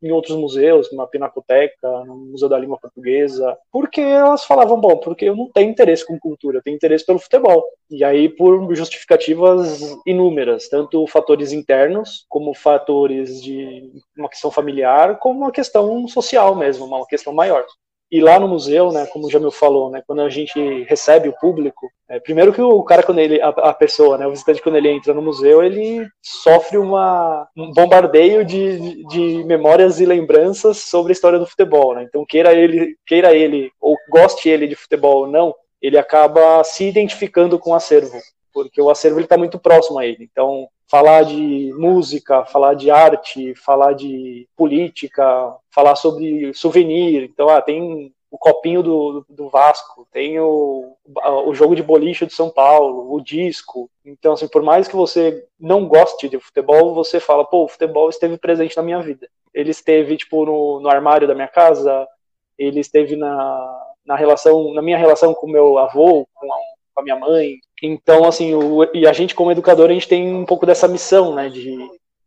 em 0.03 0.11
outros 0.13 0.37
museus, 0.37 0.93
na 0.93 1.07
Pinacoteca, 1.07 2.05
no 2.05 2.17
Museu 2.17 2.49
da 2.49 2.59
Língua 2.59 2.79
Portuguesa, 2.79 3.57
porque 3.73 4.01
elas 4.01 4.45
falavam, 4.45 4.81
bom, 4.81 4.97
porque 4.99 5.27
eu 5.27 5.37
não 5.37 5.51
tenho 5.51 5.71
interesse 5.71 6.07
com 6.07 6.19
cultura, 6.19 6.59
eu 6.59 6.63
tenho 6.63 6.77
interesse 6.77 7.05
pelo 7.05 7.19
futebol. 7.19 7.65
E 7.91 8.05
aí, 8.05 8.29
por 8.29 8.75
justificativas 8.75 9.81
inúmeras, 10.05 10.69
tanto 10.69 11.07
fatores 11.07 11.53
internos, 11.53 12.27
como 12.29 12.55
fatores 12.55 13.43
de 13.43 13.91
uma 14.17 14.29
questão 14.29 14.51
familiar, 14.51 15.19
como 15.19 15.41
uma 15.41 15.53
questão 15.53 16.07
social 16.09 16.55
mesmo, 16.55 16.85
uma 16.85 17.07
questão 17.07 17.33
maior. 17.33 17.65
E 18.11 18.21
lá 18.21 18.39
no 18.39 18.47
museu, 18.47 18.93
né, 18.93 19.05
como 19.07 19.27
o 19.27 19.31
Jamil 19.31 19.51
falou, 19.51 19.91
né, 19.91 20.01
quando 20.07 20.23
a 20.23 20.29
gente 20.29 20.85
recebe 20.85 21.29
o 21.29 21.37
público, 21.41 21.91
é, 22.09 22.21
primeiro 22.21 22.53
que 22.53 22.63
o 22.63 22.83
cara, 22.85 23.03
quando 23.03 23.19
ele, 23.19 23.41
a, 23.41 23.49
a, 23.49 23.75
pessoa, 23.75 24.17
né, 24.17 24.27
o 24.27 24.31
visitante, 24.31 24.63
quando 24.63 24.77
ele 24.77 24.89
entra 24.89 25.13
no 25.13 25.21
museu, 25.21 25.63
ele 25.63 26.07
sofre 26.23 26.79
uma, 26.79 27.49
um 27.57 27.73
bombardeio 27.73 28.45
de, 28.45 29.05
de 29.09 29.45
memórias 29.45 29.99
e 29.99 30.07
lembranças 30.07 30.79
sobre 30.79 31.11
a 31.11 31.15
história 31.15 31.39
do 31.39 31.47
futebol. 31.47 31.97
Né? 31.97 32.05
Então, 32.05 32.25
queira 32.25 32.55
ele, 32.55 32.97
queira 33.05 33.35
ele, 33.35 33.73
ou 33.81 33.97
goste 34.09 34.49
ele 34.49 34.69
de 34.69 34.77
futebol 34.77 35.23
ou 35.23 35.27
não, 35.27 35.53
ele 35.83 35.99
acaba 35.99 36.63
se 36.63 36.85
identificando 36.85 37.59
com 37.59 37.71
o 37.71 37.75
acervo, 37.75 38.17
porque 38.57 38.81
o 38.81 38.89
acervo 38.89 39.21
está 39.21 39.37
muito 39.37 39.59
próximo 39.59 39.99
a 39.99 40.07
ele. 40.07 40.25
Então, 40.33 40.67
falar 40.89 41.25
de 41.25 41.75
música, 41.77 42.43
falar 42.47 42.73
de 42.73 42.91
arte, 42.91 43.55
falar 43.55 43.93
de 43.93 44.49
política, 44.57 45.55
falar 45.71 45.95
sobre 45.95 46.55
souvenir. 46.55 47.25
Então, 47.25 47.51
ah, 47.51 47.61
tem 47.61 48.11
o 48.31 48.39
copinho 48.39 48.83
do, 48.83 49.27
do 49.29 49.51
Vasco, 49.51 50.09
tem 50.11 50.41
o, 50.41 50.97
o 51.45 51.55
jogo 51.55 51.77
de 51.77 51.83
boliche 51.83 52.25
do 52.25 52.33
São 52.33 52.49
Paulo, 52.49 53.15
o 53.15 53.21
disco. 53.21 53.91
Então, 54.03 54.33
assim, 54.33 54.49
por 54.49 54.63
mais 54.63 54.89
que 54.89 54.97
você 54.97 55.47
não 55.61 55.87
goste 55.87 56.27
de 56.27 56.41
futebol, 56.41 56.95
você 56.95 57.21
fala, 57.21 57.45
pô, 57.45 57.65
o 57.65 57.69
futebol 57.69 58.09
esteve 58.09 58.39
presente 58.39 58.75
na 58.75 58.83
minha 58.83 59.03
vida. 59.03 59.29
Ele 59.53 59.71
esteve, 59.71 60.17
tipo, 60.17 60.47
no, 60.47 60.81
no 60.81 60.89
armário 60.89 61.29
da 61.29 61.35
minha 61.35 61.47
casa, 61.49 62.09
ele 62.57 62.81
esteve 62.81 63.17
na, 63.17 63.83
na 64.07 64.17
relação, 64.17 64.73
na 64.73 64.81
minha 64.81 64.97
relação 64.97 65.35
com 65.35 65.47
meu 65.47 65.77
avô, 65.77 66.27
com 66.33 66.51
a, 66.51 66.57
com 66.95 67.01
a 67.01 67.03
minha 67.03 67.17
mãe. 67.17 67.59
Então, 67.83 68.25
assim, 68.25 68.55
o, 68.55 68.85
e 68.95 69.07
a 69.07 69.13
gente 69.13 69.35
como 69.35 69.53
educador, 69.53 69.91
a 69.91 69.93
gente 69.93 70.09
tem 70.09 70.35
um 70.35 70.47
pouco 70.47 70.65
dessa 70.65 70.89
missão, 70.89 71.35
né, 71.35 71.49
de, 71.49 71.77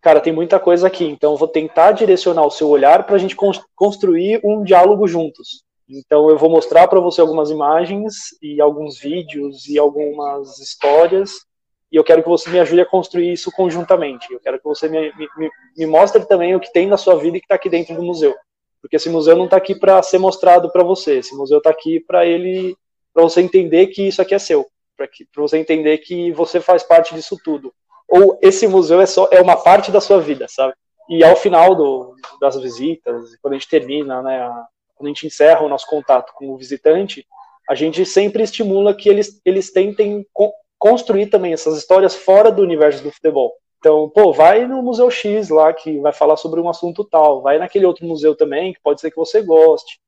cara, 0.01 0.19
tem 0.19 0.31
muita 0.31 0.59
coisa 0.59 0.87
aqui, 0.87 1.05
então 1.05 1.31
eu 1.31 1.37
vou 1.37 1.47
tentar 1.47 1.91
direcionar 1.91 2.45
o 2.45 2.51
seu 2.51 2.69
olhar 2.69 3.05
para 3.05 3.15
a 3.15 3.19
gente 3.19 3.35
construir 3.75 4.39
um 4.43 4.63
diálogo 4.63 5.07
juntos. 5.07 5.63
Então 5.89 6.29
eu 6.29 6.37
vou 6.37 6.51
mostrar 6.51 6.87
para 6.87 6.99
você 6.99 7.19
algumas 7.19 7.49
imagens 7.49 8.13
e 8.43 8.61
alguns 8.61 8.99
vídeos 8.99 9.67
e 9.67 9.79
algumas 9.79 10.59
histórias 10.59 11.31
e 11.91 11.95
eu 11.95 12.03
quero 12.03 12.21
que 12.21 12.29
você 12.29 12.49
me 12.49 12.59
ajude 12.59 12.81
a 12.81 12.85
construir 12.85 13.33
isso 13.33 13.51
conjuntamente. 13.51 14.31
Eu 14.31 14.39
quero 14.39 14.59
que 14.59 14.63
você 14.63 14.87
me, 14.87 15.11
me, 15.15 15.49
me 15.75 15.85
mostre 15.85 16.23
também 16.25 16.55
o 16.55 16.59
que 16.59 16.71
tem 16.71 16.87
na 16.87 16.97
sua 16.97 17.15
vida 17.15 17.37
e 17.37 17.39
que 17.39 17.45
está 17.45 17.55
aqui 17.55 17.69
dentro 17.69 17.95
do 17.95 18.03
museu, 18.03 18.35
porque 18.81 18.95
esse 18.95 19.09
museu 19.09 19.35
não 19.35 19.45
está 19.45 19.57
aqui 19.57 19.73
para 19.73 20.01
ser 20.03 20.19
mostrado 20.19 20.71
para 20.71 20.83
você. 20.83 21.17
Esse 21.17 21.35
museu 21.35 21.57
está 21.57 21.71
aqui 21.71 21.99
para 21.99 22.25
ele 22.25 22.75
para 23.11 23.23
você 23.23 23.41
entender 23.41 23.87
que 23.87 24.07
isso 24.07 24.21
aqui 24.21 24.35
é 24.35 24.39
seu, 24.39 24.67
para 25.07 25.41
você 25.41 25.57
entender 25.57 25.97
que 25.99 26.31
você 26.31 26.59
faz 26.59 26.83
parte 26.83 27.13
disso 27.13 27.37
tudo. 27.43 27.73
Ou 28.07 28.37
esse 28.41 28.67
museu 28.67 28.99
é 28.99 29.05
só 29.05 29.27
é 29.31 29.41
uma 29.41 29.55
parte 29.55 29.91
da 29.91 30.01
sua 30.01 30.19
vida, 30.19 30.47
sabe? 30.47 30.73
E 31.09 31.23
ao 31.23 31.35
final 31.35 31.75
do, 31.75 32.15
das 32.39 32.59
visitas, 32.59 33.35
quando 33.41 33.53
a 33.53 33.57
gente 33.57 33.69
termina, 33.69 34.21
né, 34.21 34.41
a, 34.41 34.65
quando 34.95 35.07
a 35.07 35.13
gente 35.13 35.27
encerra 35.27 35.63
o 35.63 35.69
nosso 35.69 35.87
contato 35.87 36.33
com 36.35 36.49
o 36.49 36.57
visitante, 36.57 37.25
a 37.67 37.75
gente 37.75 38.05
sempre 38.05 38.43
estimula 38.43 38.95
que 38.95 39.09
eles, 39.09 39.39
eles 39.45 39.71
tentem 39.71 40.25
co 40.33 40.51
construir 40.77 41.27
também 41.27 41.51
essas 41.51 41.77
histórias 41.77 42.15
fora 42.15 42.49
do 42.49 42.61
universo 42.61 43.03
do 43.03 43.11
futebol. 43.11 43.53
Então, 43.79 44.09
pô, 44.09 44.31
vai 44.31 44.65
no 44.65 44.81
Museu 44.81 45.09
X 45.11 45.49
lá, 45.49 45.73
que 45.73 45.99
vai 45.99 46.13
falar 46.13 46.37
sobre 46.37 46.59
um 46.61 46.69
assunto 46.69 47.03
tal, 47.03 47.41
vai 47.41 47.57
naquele 47.57 47.85
outro 47.85 48.05
museu 48.05 48.35
também, 48.35 48.73
que 48.73 48.79
pode 48.81 49.01
ser 49.01 49.09
que 49.09 49.17
você 49.17 49.41
goste. 49.41 49.99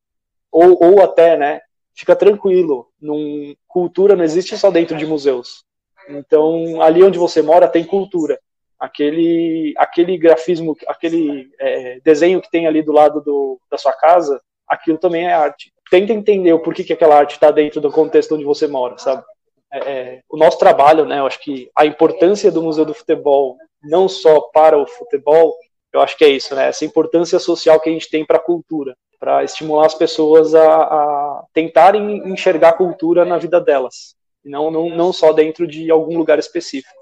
Ou, 0.50 0.78
ou 0.82 1.02
até, 1.02 1.36
né, 1.36 1.62
fica 2.02 2.16
tranquilo. 2.16 2.88
Num, 3.00 3.56
cultura 3.68 4.16
não 4.16 4.24
existe 4.24 4.58
só 4.58 4.70
dentro 4.70 4.98
de 4.98 5.06
museus. 5.06 5.64
Então, 6.10 6.82
ali 6.82 7.04
onde 7.04 7.18
você 7.18 7.42
mora 7.42 7.68
tem 7.68 7.84
cultura. 7.84 8.40
Aquele, 8.80 9.74
aquele 9.78 10.18
grafismo, 10.18 10.76
aquele 10.88 11.50
é, 11.60 12.00
desenho 12.04 12.42
que 12.42 12.50
tem 12.50 12.66
ali 12.66 12.82
do 12.82 12.92
lado 12.92 13.22
do, 13.22 13.62
da 13.70 13.78
sua 13.78 13.94
casa, 13.94 14.42
aquilo 14.68 14.98
também 14.98 15.28
é 15.28 15.34
arte. 15.34 15.72
Tenta 15.92 16.14
entender 16.14 16.52
o 16.54 16.60
porquê 16.60 16.84
que 16.84 16.94
aquela 16.94 17.16
arte 17.16 17.34
está 17.34 17.52
dentro 17.52 17.80
do 17.80 17.92
contexto 17.92 18.34
onde 18.34 18.44
você 18.44 18.66
mora, 18.66 18.98
sabe? 18.98 19.24
É, 19.72 19.78
é, 19.78 20.22
o 20.28 20.36
nosso 20.36 20.58
trabalho, 20.58 21.06
né? 21.06 21.20
Eu 21.20 21.28
acho 21.28 21.40
que 21.40 21.70
a 21.78 21.86
importância 21.86 22.52
do 22.52 22.64
Museu 22.64 22.84
do 22.84 22.96
Futebol, 22.96 23.58
não 23.84 24.10
só 24.10 24.42
para 24.52 24.76
o 24.76 24.88
futebol, 24.88 25.56
eu 25.94 26.02
acho 26.02 26.18
que 26.18 26.26
é 26.26 26.30
isso, 26.30 26.56
né? 26.56 26.70
Essa 26.70 26.84
importância 26.84 27.38
social 27.38 27.80
que 27.80 27.90
a 27.90 27.94
gente 27.94 28.10
tem 28.10 28.26
para 28.26 28.38
a 28.38 28.44
cultura 28.44 28.96
para 29.22 29.44
estimular 29.44 29.86
as 29.86 29.94
pessoas 29.94 30.56
a, 30.56 30.82
a, 30.82 31.44
tentarem 31.54 32.28
enxergar 32.28 32.70
a 32.70 32.74
cultura 32.74 33.24
na 33.24 33.38
vida 33.38 33.62
delas, 33.62 34.16
não, 34.44 34.72
não, 34.72 34.90
não 34.90 35.14
só 35.14 35.32
dentro 35.32 35.68
de 35.68 35.92
algum 35.92 36.18
lugar 36.18 36.40
específico. 36.40 37.00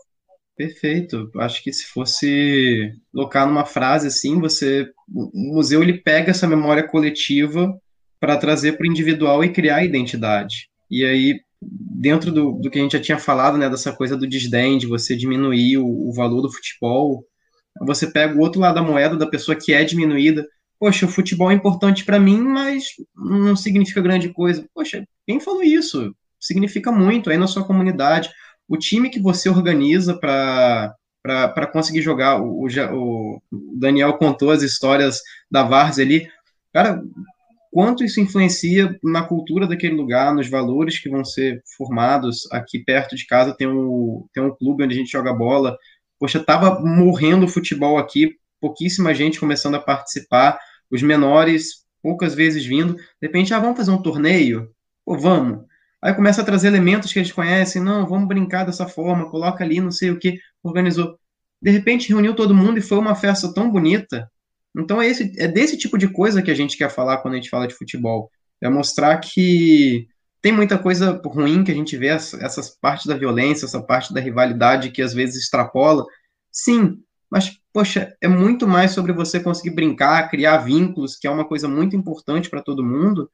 Perfeito. 0.57 1.31
Acho 1.37 1.63
que 1.63 1.71
se 1.71 1.85
fosse 1.85 2.91
colocar 3.13 3.45
numa 3.45 3.65
frase 3.65 4.07
assim, 4.07 4.37
você, 4.41 4.91
o 5.07 5.31
museu 5.33 5.81
ele 5.81 5.93
pega 5.93 6.31
essa 6.31 6.45
memória 6.45 6.85
coletiva 6.85 7.73
para 8.19 8.35
trazer 8.35 8.73
para 8.73 8.83
o 8.83 8.91
individual 8.91 9.41
e 9.41 9.53
criar 9.53 9.85
identidade. 9.85 10.69
E 10.91 11.05
aí, 11.05 11.39
dentro 11.61 12.33
do, 12.33 12.51
do 12.51 12.69
que 12.69 12.77
a 12.77 12.81
gente 12.81 12.97
já 12.97 13.01
tinha 13.01 13.17
falado, 13.17 13.57
né, 13.57 13.69
dessa 13.69 13.93
coisa 13.93 14.17
do 14.17 14.27
desdém, 14.27 14.77
de 14.77 14.87
você 14.87 15.15
diminuir 15.15 15.77
o, 15.77 16.09
o 16.09 16.11
valor 16.11 16.41
do 16.41 16.51
futebol, 16.51 17.23
você 17.79 18.11
pega 18.11 18.35
o 18.35 18.41
outro 18.41 18.59
lado 18.59 18.75
da 18.75 18.83
moeda 18.83 19.15
da 19.15 19.25
pessoa 19.25 19.55
que 19.55 19.71
é 19.71 19.85
diminuída, 19.85 20.45
poxa, 20.79 21.05
o 21.05 21.09
futebol 21.09 21.51
é 21.51 21.53
importante 21.53 22.05
para 22.05 22.19
mim, 22.19 22.39
mas 22.39 22.85
não 23.15 23.55
significa 23.55 24.01
grande 24.01 24.29
coisa. 24.29 24.65
Poxa, 24.73 25.05
quem 25.27 25.39
falou 25.39 25.61
isso? 25.61 26.15
Significa 26.39 26.91
muito 26.91 27.29
aí 27.29 27.37
na 27.37 27.47
sua 27.47 27.65
comunidade. 27.65 28.29
O 28.67 28.77
time 28.77 29.09
que 29.09 29.19
você 29.19 29.49
organiza 29.49 30.17
para 30.17 30.95
para 31.21 31.67
conseguir 31.67 32.01
jogar, 32.01 32.41
o, 32.41 32.65
o, 32.65 33.41
Daniel 33.77 34.13
contou 34.13 34.51
as 34.51 34.61
histórias 34.61 35.21
da 35.51 35.63
Vars 35.63 35.99
ali, 35.99 36.29
cara, 36.73 37.03
quanto 37.71 38.05
isso 38.05 38.21
influencia 38.21 38.97
na 39.03 39.21
cultura 39.21 39.67
daquele 39.67 39.95
lugar, 39.95 40.33
nos 40.33 40.49
valores 40.49 40.97
que 40.97 41.09
vão 41.09 41.25
ser 41.25 41.61
formados. 41.77 42.49
Aqui 42.51 42.79
perto 42.79 43.17
de 43.17 43.27
casa 43.27 43.53
tem 43.53 43.67
um, 43.67 44.25
tem 44.33 44.41
um 44.41 44.55
clube 44.55 44.83
onde 44.85 44.95
a 44.95 44.97
gente 44.97 45.11
joga 45.11 45.33
bola. 45.33 45.77
Poxa, 46.17 46.39
tava 46.39 46.79
morrendo 46.79 47.45
o 47.45 47.49
futebol 47.49 47.97
aqui, 47.97 48.31
pouquíssima 48.59 49.13
gente 49.13 49.39
começando 49.39 49.75
a 49.75 49.81
participar 49.81 50.57
os 50.91 51.01
menores 51.01 51.85
poucas 52.01 52.33
vezes 52.33 52.65
vindo, 52.65 52.95
de 52.95 53.03
repente, 53.21 53.53
ah, 53.53 53.59
vamos 53.59 53.77
fazer 53.77 53.91
um 53.91 54.01
torneio? 54.01 54.71
Pô, 55.05 55.17
vamos. 55.17 55.65
Aí 56.01 56.13
começa 56.13 56.41
a 56.41 56.45
trazer 56.45 56.69
elementos 56.69 57.11
que 57.11 57.19
eles 57.19 57.31
conhecem, 57.31 57.81
não, 57.81 58.07
vamos 58.07 58.27
brincar 58.27 58.65
dessa 58.65 58.87
forma, 58.87 59.29
coloca 59.29 59.63
ali, 59.63 59.81
não 59.81 59.91
sei 59.91 60.11
o 60.11 60.19
que, 60.19 60.39
organizou. 60.63 61.19
De 61.61 61.71
repente 61.71 62.09
reuniu 62.09 62.33
todo 62.33 62.55
mundo 62.55 62.77
e 62.77 62.81
foi 62.81 62.97
uma 62.97 63.15
festa 63.15 63.53
tão 63.53 63.69
bonita. 63.69 64.31
Então 64.77 65.01
é, 65.01 65.07
esse, 65.07 65.33
é 65.37 65.47
desse 65.47 65.77
tipo 65.77 65.97
de 65.97 66.07
coisa 66.07 66.41
que 66.41 66.51
a 66.51 66.55
gente 66.55 66.77
quer 66.77 66.89
falar 66.89 67.17
quando 67.17 67.33
a 67.33 67.37
gente 67.37 67.49
fala 67.49 67.67
de 67.67 67.73
futebol. 67.73 68.31
É 68.61 68.69
mostrar 68.69 69.17
que 69.17 70.07
tem 70.41 70.53
muita 70.53 70.77
coisa 70.77 71.21
ruim 71.25 71.63
que 71.65 71.71
a 71.71 71.75
gente 71.75 71.97
vê, 71.97 72.07
essas 72.07 72.69
partes 72.69 73.07
da 73.07 73.17
violência, 73.17 73.65
essa 73.65 73.81
parte 73.81 74.13
da 74.13 74.21
rivalidade 74.21 74.91
que 74.91 75.01
às 75.01 75.13
vezes 75.13 75.35
extrapola. 75.35 76.05
Sim, 76.49 76.97
mas, 77.29 77.59
poxa, 77.71 78.15
é 78.19 78.27
muito 78.27 78.67
mais 78.67 78.91
sobre 78.91 79.13
você 79.13 79.39
conseguir 79.39 79.71
brincar, 79.71 80.29
criar 80.29 80.57
vínculos, 80.57 81.15
que 81.15 81.27
é 81.27 81.31
uma 81.31 81.45
coisa 81.45 81.67
muito 81.67 81.95
importante 81.95 82.49
para 82.49 82.61
todo 82.61 82.83
mundo, 82.83 83.29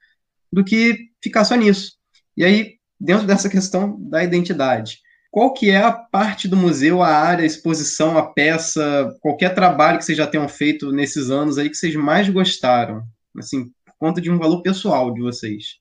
do 0.51 0.63
que 0.63 1.09
ficar 1.23 1.45
só 1.45 1.55
nisso. 1.55 1.93
E 2.35 2.43
aí, 2.43 2.75
dentro 2.99 3.25
dessa 3.27 3.49
questão 3.49 3.97
da 3.99 4.23
identidade, 4.23 4.99
qual 5.31 5.53
que 5.53 5.69
é 5.69 5.81
a 5.81 5.91
parte 5.91 6.47
do 6.47 6.55
museu, 6.55 7.01
a 7.01 7.09
área, 7.09 7.43
a 7.43 7.45
exposição, 7.45 8.17
a 8.17 8.23
peça, 8.23 9.13
qualquer 9.21 9.53
trabalho 9.53 9.97
que 9.97 10.05
vocês 10.05 10.17
já 10.17 10.27
tenham 10.27 10.47
feito 10.47 10.91
nesses 10.91 11.29
anos 11.29 11.57
aí 11.57 11.69
que 11.69 11.75
vocês 11.75 11.95
mais 11.95 12.29
gostaram? 12.29 13.03
Assim, 13.37 13.65
por 13.85 13.93
conta 13.99 14.21
de 14.21 14.31
um 14.31 14.37
valor 14.37 14.61
pessoal 14.61 15.13
de 15.13 15.21
vocês. 15.21 15.77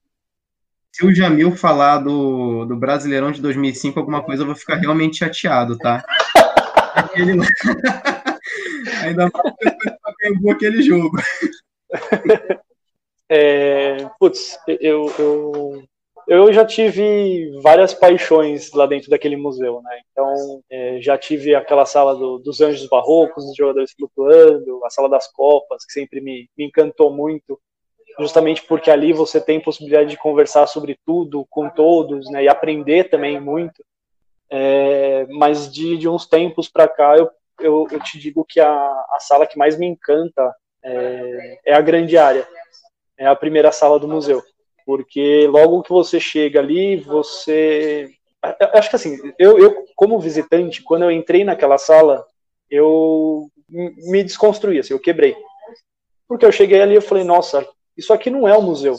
Se 0.93 1.05
o 1.05 1.15
Jamil 1.15 1.57
falar 1.57 1.99
do, 1.99 2.65
do 2.65 2.77
Brasileirão 2.77 3.31
de 3.31 3.41
2005 3.41 3.99
alguma 3.99 4.23
coisa, 4.23 4.43
eu 4.43 4.47
vou 4.47 4.57
ficar 4.57 4.77
realmente 4.77 5.19
chateado, 5.19 5.77
tá? 5.79 6.05
Aquele... 7.15 7.39
Ainda 9.05 9.31
mais 9.33 10.41
que 10.41 10.51
aquele 10.51 10.83
jogo. 10.83 11.17
É, 13.29 13.97
putz, 14.19 14.59
eu, 14.67 15.11
eu, 15.19 15.83
eu 16.29 16.53
já 16.53 16.65
tive 16.65 17.59
várias 17.63 17.95
paixões 17.95 18.73
lá 18.73 18.87
dentro 18.87 19.09
daquele 19.09 19.37
museu, 19.37 19.81
né? 19.83 20.01
Então, 20.11 20.63
é, 20.71 21.01
já 21.01 21.17
tive 21.17 21.55
aquela 21.55 21.87
sala 21.87 22.15
do, 22.15 22.39
dos 22.39 22.61
anjos 22.61 22.89
barrocos, 22.89 23.47
dos 23.47 23.57
jogadores 23.57 23.93
flutuando, 23.93 24.85
a 24.85 24.91
sala 24.91 25.09
das 25.09 25.31
copas, 25.33 25.85
que 25.87 25.93
sempre 25.93 26.21
me, 26.21 26.49
me 26.57 26.67
encantou 26.67 27.13
muito 27.13 27.59
justamente 28.19 28.63
porque 28.63 28.91
ali 28.91 29.13
você 29.13 29.41
tem 29.41 29.61
possibilidade 29.61 30.11
de 30.11 30.17
conversar 30.17 30.67
sobre 30.67 30.99
tudo 31.05 31.47
com 31.51 31.69
todos, 31.69 32.31
né, 32.31 32.45
e 32.45 32.49
aprender 32.49 33.09
também 33.11 33.41
muito. 33.41 33.85
É, 34.57 35.27
mas 35.31 35.73
de, 35.73 35.97
de 35.97 36.09
uns 36.09 36.27
tempos 36.27 36.69
para 36.69 36.87
cá, 36.87 37.17
eu, 37.17 37.29
eu, 37.59 37.89
eu, 37.91 38.01
te 38.01 38.21
digo 38.21 38.47
que 38.49 38.61
a, 38.61 38.71
a 38.71 39.19
sala 39.19 39.49
que 39.49 39.59
mais 39.59 39.77
me 39.77 39.85
encanta 39.85 40.55
é, 40.81 41.59
é 41.67 41.75
a 41.75 41.81
grande 41.81 42.17
área, 42.17 42.47
é 43.19 43.27
a 43.27 43.35
primeira 43.35 43.73
sala 43.73 43.99
do 43.99 44.07
museu, 44.07 44.41
porque 44.87 45.49
logo 45.49 45.83
que 45.83 45.91
você 45.91 46.21
chega 46.21 46.61
ali, 46.61 46.97
você 46.99 48.13
acho 48.73 48.91
que 48.91 48.95
assim, 48.95 49.19
eu, 49.41 49.59
eu 49.59 49.85
como 49.97 50.21
visitante, 50.21 50.85
quando 50.85 51.03
eu 51.03 51.11
entrei 51.11 51.43
naquela 51.43 51.77
sala, 51.77 52.25
eu 52.71 53.51
me 53.69 54.23
desconstruí, 54.23 54.79
assim, 54.79 54.93
eu 54.93 55.01
quebrei. 55.01 55.35
Porque 56.29 56.47
eu 56.47 56.53
cheguei 56.53 56.81
ali 56.81 56.95
e 56.95 57.01
falei, 57.01 57.25
nossa, 57.25 57.67
isso 57.97 58.13
aqui 58.13 58.31
não 58.31 58.47
é 58.47 58.57
um 58.57 58.63
museu. 58.63 58.95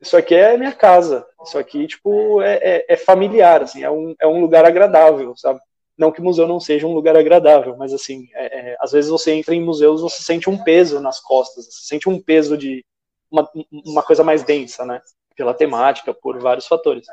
Isso 0.00 0.16
aqui 0.16 0.36
é 0.36 0.56
minha 0.56 0.72
casa. 0.72 1.26
Isso 1.42 1.58
aqui, 1.58 1.86
tipo, 1.86 2.42
é, 2.42 2.56
é, 2.56 2.86
é 2.88 2.96
familiar, 2.96 3.62
assim, 3.62 3.82
é 3.82 3.90
um, 3.90 4.14
é 4.20 4.26
um 4.26 4.40
lugar 4.40 4.64
agradável, 4.64 5.34
sabe? 5.36 5.60
Não 5.96 6.12
que 6.12 6.20
museu 6.20 6.46
não 6.46 6.60
seja 6.60 6.86
um 6.86 6.94
lugar 6.94 7.16
agradável, 7.16 7.76
mas 7.76 7.92
assim, 7.92 8.28
é, 8.34 8.72
é, 8.72 8.76
às 8.80 8.92
vezes 8.92 9.10
você 9.10 9.32
entra 9.32 9.54
em 9.54 9.62
museus, 9.62 10.00
você 10.00 10.22
sente 10.22 10.48
um 10.48 10.62
peso 10.62 11.00
nas 11.00 11.20
costas, 11.20 11.66
você 11.66 11.86
sente 11.86 12.08
um 12.08 12.20
peso 12.20 12.56
de 12.56 12.84
uma, 13.30 13.48
uma 13.84 14.02
coisa 14.02 14.24
mais 14.24 14.42
densa, 14.42 14.84
né? 14.84 15.00
Pela 15.36 15.54
temática, 15.54 16.12
por 16.12 16.38
vários 16.38 16.66
fatores. 16.66 17.06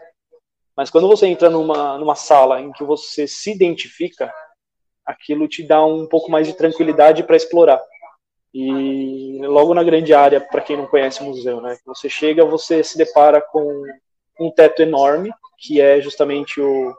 Mas 0.75 0.89
quando 0.89 1.07
você 1.07 1.27
entra 1.27 1.49
numa, 1.49 1.97
numa 1.97 2.15
sala 2.15 2.61
em 2.61 2.71
que 2.71 2.83
você 2.83 3.27
se 3.27 3.51
identifica, 3.51 4.33
aquilo 5.05 5.47
te 5.47 5.63
dá 5.63 5.83
um 5.85 6.05
pouco 6.05 6.29
mais 6.29 6.45
de 6.45 6.53
tranquilidade 6.53 7.23
para 7.23 7.35
explorar. 7.35 7.81
E 8.53 9.39
logo 9.43 9.73
na 9.73 9.83
grande 9.83 10.13
área, 10.13 10.41
para 10.41 10.61
quem 10.61 10.77
não 10.77 10.85
conhece 10.85 11.21
o 11.21 11.25
museu, 11.25 11.61
né? 11.61 11.77
Você 11.85 12.09
chega, 12.09 12.45
você 12.45 12.83
se 12.83 12.97
depara 12.97 13.41
com 13.41 13.83
um 14.39 14.51
teto 14.51 14.81
enorme, 14.81 15.31
que 15.57 15.81
é 15.81 15.99
justamente 16.01 16.61
o, 16.61 16.95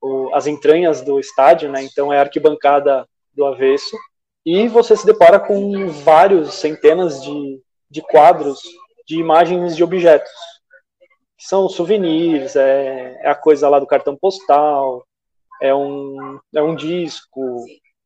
o, 0.00 0.30
as 0.34 0.46
entranhas 0.46 1.02
do 1.02 1.18
estádio, 1.18 1.70
né? 1.70 1.82
Então 1.82 2.12
é 2.12 2.18
a 2.18 2.22
arquibancada 2.22 3.06
do 3.34 3.44
avesso. 3.44 3.96
E 4.44 4.68
você 4.68 4.96
se 4.96 5.06
depara 5.06 5.38
com 5.38 5.88
vários, 5.88 6.54
centenas 6.54 7.22
de, 7.22 7.60
de 7.90 8.02
quadros 8.02 8.60
de 9.06 9.18
imagens 9.18 9.74
de 9.74 9.82
objetos. 9.82 10.30
São 11.38 11.68
souvenirs, 11.68 12.56
é, 12.56 13.18
é 13.22 13.30
a 13.30 13.34
coisa 13.34 13.68
lá 13.68 13.78
do 13.78 13.86
cartão 13.86 14.16
postal, 14.16 15.04
é 15.62 15.74
um, 15.74 16.38
é 16.54 16.62
um 16.62 16.74
disco, 16.74 17.64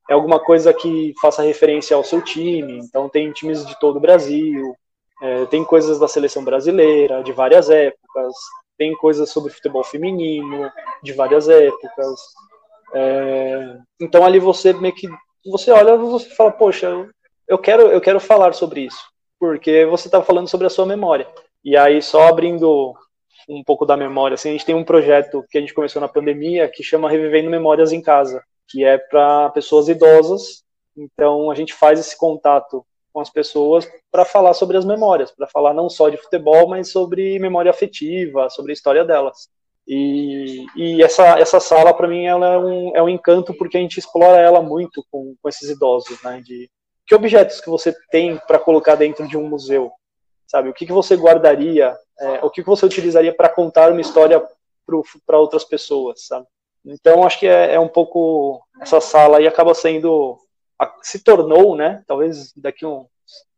é 0.08 0.14
alguma 0.14 0.38
coisa 0.38 0.72
que 0.72 1.12
faça 1.20 1.42
referência 1.42 1.96
ao 1.96 2.04
seu 2.04 2.22
time. 2.22 2.78
Então 2.78 3.08
tem 3.08 3.32
times 3.32 3.66
de 3.66 3.78
todo 3.80 3.96
o 3.96 4.00
Brasil, 4.00 4.76
é, 5.22 5.46
tem 5.46 5.64
coisas 5.64 5.98
da 5.98 6.08
seleção 6.08 6.44
brasileira 6.44 7.22
de 7.22 7.32
várias 7.32 7.70
épocas, 7.70 8.34
tem 8.76 8.94
coisas 8.96 9.30
sobre 9.30 9.52
futebol 9.52 9.84
feminino 9.84 10.70
de 11.02 11.12
várias 11.12 11.48
épocas. 11.48 12.20
É, 12.94 13.78
então 14.00 14.24
ali 14.24 14.38
você 14.38 14.72
meio 14.72 14.94
que 14.94 15.08
você 15.46 15.70
olha 15.70 15.96
você 15.96 16.28
fala, 16.30 16.50
poxa, 16.50 17.08
eu 17.48 17.58
quero 17.58 17.82
eu 17.82 18.00
quero 18.00 18.20
falar 18.20 18.52
sobre 18.52 18.82
isso, 18.82 19.02
porque 19.38 19.86
você 19.86 20.08
está 20.08 20.22
falando 20.22 20.48
sobre 20.48 20.66
a 20.66 20.70
sua 20.70 20.84
memória. 20.86 21.26
E 21.64 21.76
aí 21.76 22.02
só 22.02 22.28
abrindo 22.28 22.94
um 23.48 23.62
pouco 23.64 23.86
da 23.86 23.96
memória, 23.96 24.34
assim, 24.34 24.50
a 24.50 24.52
gente 24.52 24.66
tem 24.66 24.74
um 24.74 24.84
projeto 24.84 25.44
que 25.50 25.58
a 25.58 25.60
gente 25.60 25.74
começou 25.74 26.00
na 26.00 26.08
pandemia 26.08 26.68
que 26.68 26.82
chama 26.82 27.10
Revivendo 27.10 27.50
Memórias 27.50 27.92
em 27.92 28.02
Casa 28.02 28.42
que 28.72 28.84
é 28.84 28.96
para 28.96 29.50
pessoas 29.50 29.88
idosas. 29.88 30.64
Então 30.96 31.50
a 31.50 31.54
gente 31.54 31.74
faz 31.74 32.00
esse 32.00 32.16
contato 32.16 32.84
com 33.12 33.20
as 33.20 33.30
pessoas 33.30 33.88
para 34.10 34.24
falar 34.24 34.54
sobre 34.54 34.76
as 34.76 34.84
memórias, 34.84 35.30
para 35.30 35.46
falar 35.46 35.74
não 35.74 35.88
só 35.88 36.08
de 36.08 36.16
futebol, 36.16 36.68
mas 36.68 36.90
sobre 36.90 37.38
memória 37.38 37.70
afetiva, 37.70 38.48
sobre 38.50 38.72
a 38.72 38.74
história 38.74 39.04
delas. 39.04 39.48
E, 39.86 40.64
e 40.76 41.02
essa, 41.02 41.38
essa 41.38 41.58
sala, 41.58 41.92
para 41.92 42.08
mim, 42.08 42.24
ela 42.24 42.54
é 42.54 42.58
um, 42.58 42.96
é 42.96 43.02
um 43.02 43.08
encanto 43.08 43.52
porque 43.54 43.76
a 43.76 43.80
gente 43.80 43.98
explora 43.98 44.40
ela 44.40 44.62
muito 44.62 45.04
com, 45.10 45.34
com 45.40 45.48
esses 45.48 45.68
idosos, 45.68 46.22
né? 46.22 46.40
De 46.40 46.70
que 47.06 47.14
objetos 47.14 47.60
que 47.60 47.68
você 47.68 47.94
tem 48.10 48.38
para 48.46 48.58
colocar 48.58 48.94
dentro 48.94 49.26
de 49.26 49.36
um 49.36 49.48
museu, 49.48 49.90
sabe? 50.46 50.68
O 50.68 50.72
que, 50.72 50.86
que 50.86 50.92
você 50.92 51.16
guardaria, 51.16 51.96
é, 52.18 52.44
o 52.44 52.50
que, 52.50 52.62
que 52.62 52.68
você 52.68 52.86
utilizaria 52.86 53.34
para 53.34 53.48
contar 53.48 53.90
uma 53.90 54.00
história 54.00 54.42
para 55.26 55.38
outras 55.38 55.64
pessoas, 55.64 56.26
sabe? 56.26 56.46
Então, 56.84 57.24
acho 57.24 57.38
que 57.38 57.46
é, 57.46 57.74
é, 57.74 57.80
um 57.80 57.88
pouco. 57.88 58.60
Essa 58.80 59.00
sala 59.00 59.38
aí 59.38 59.46
acaba 59.46 59.74
sendo. 59.74 60.38
Se 61.02 61.22
tornou, 61.22 61.76
né? 61.76 62.02
Talvez 62.06 62.52
daqui 62.56 62.84
uns 62.84 63.06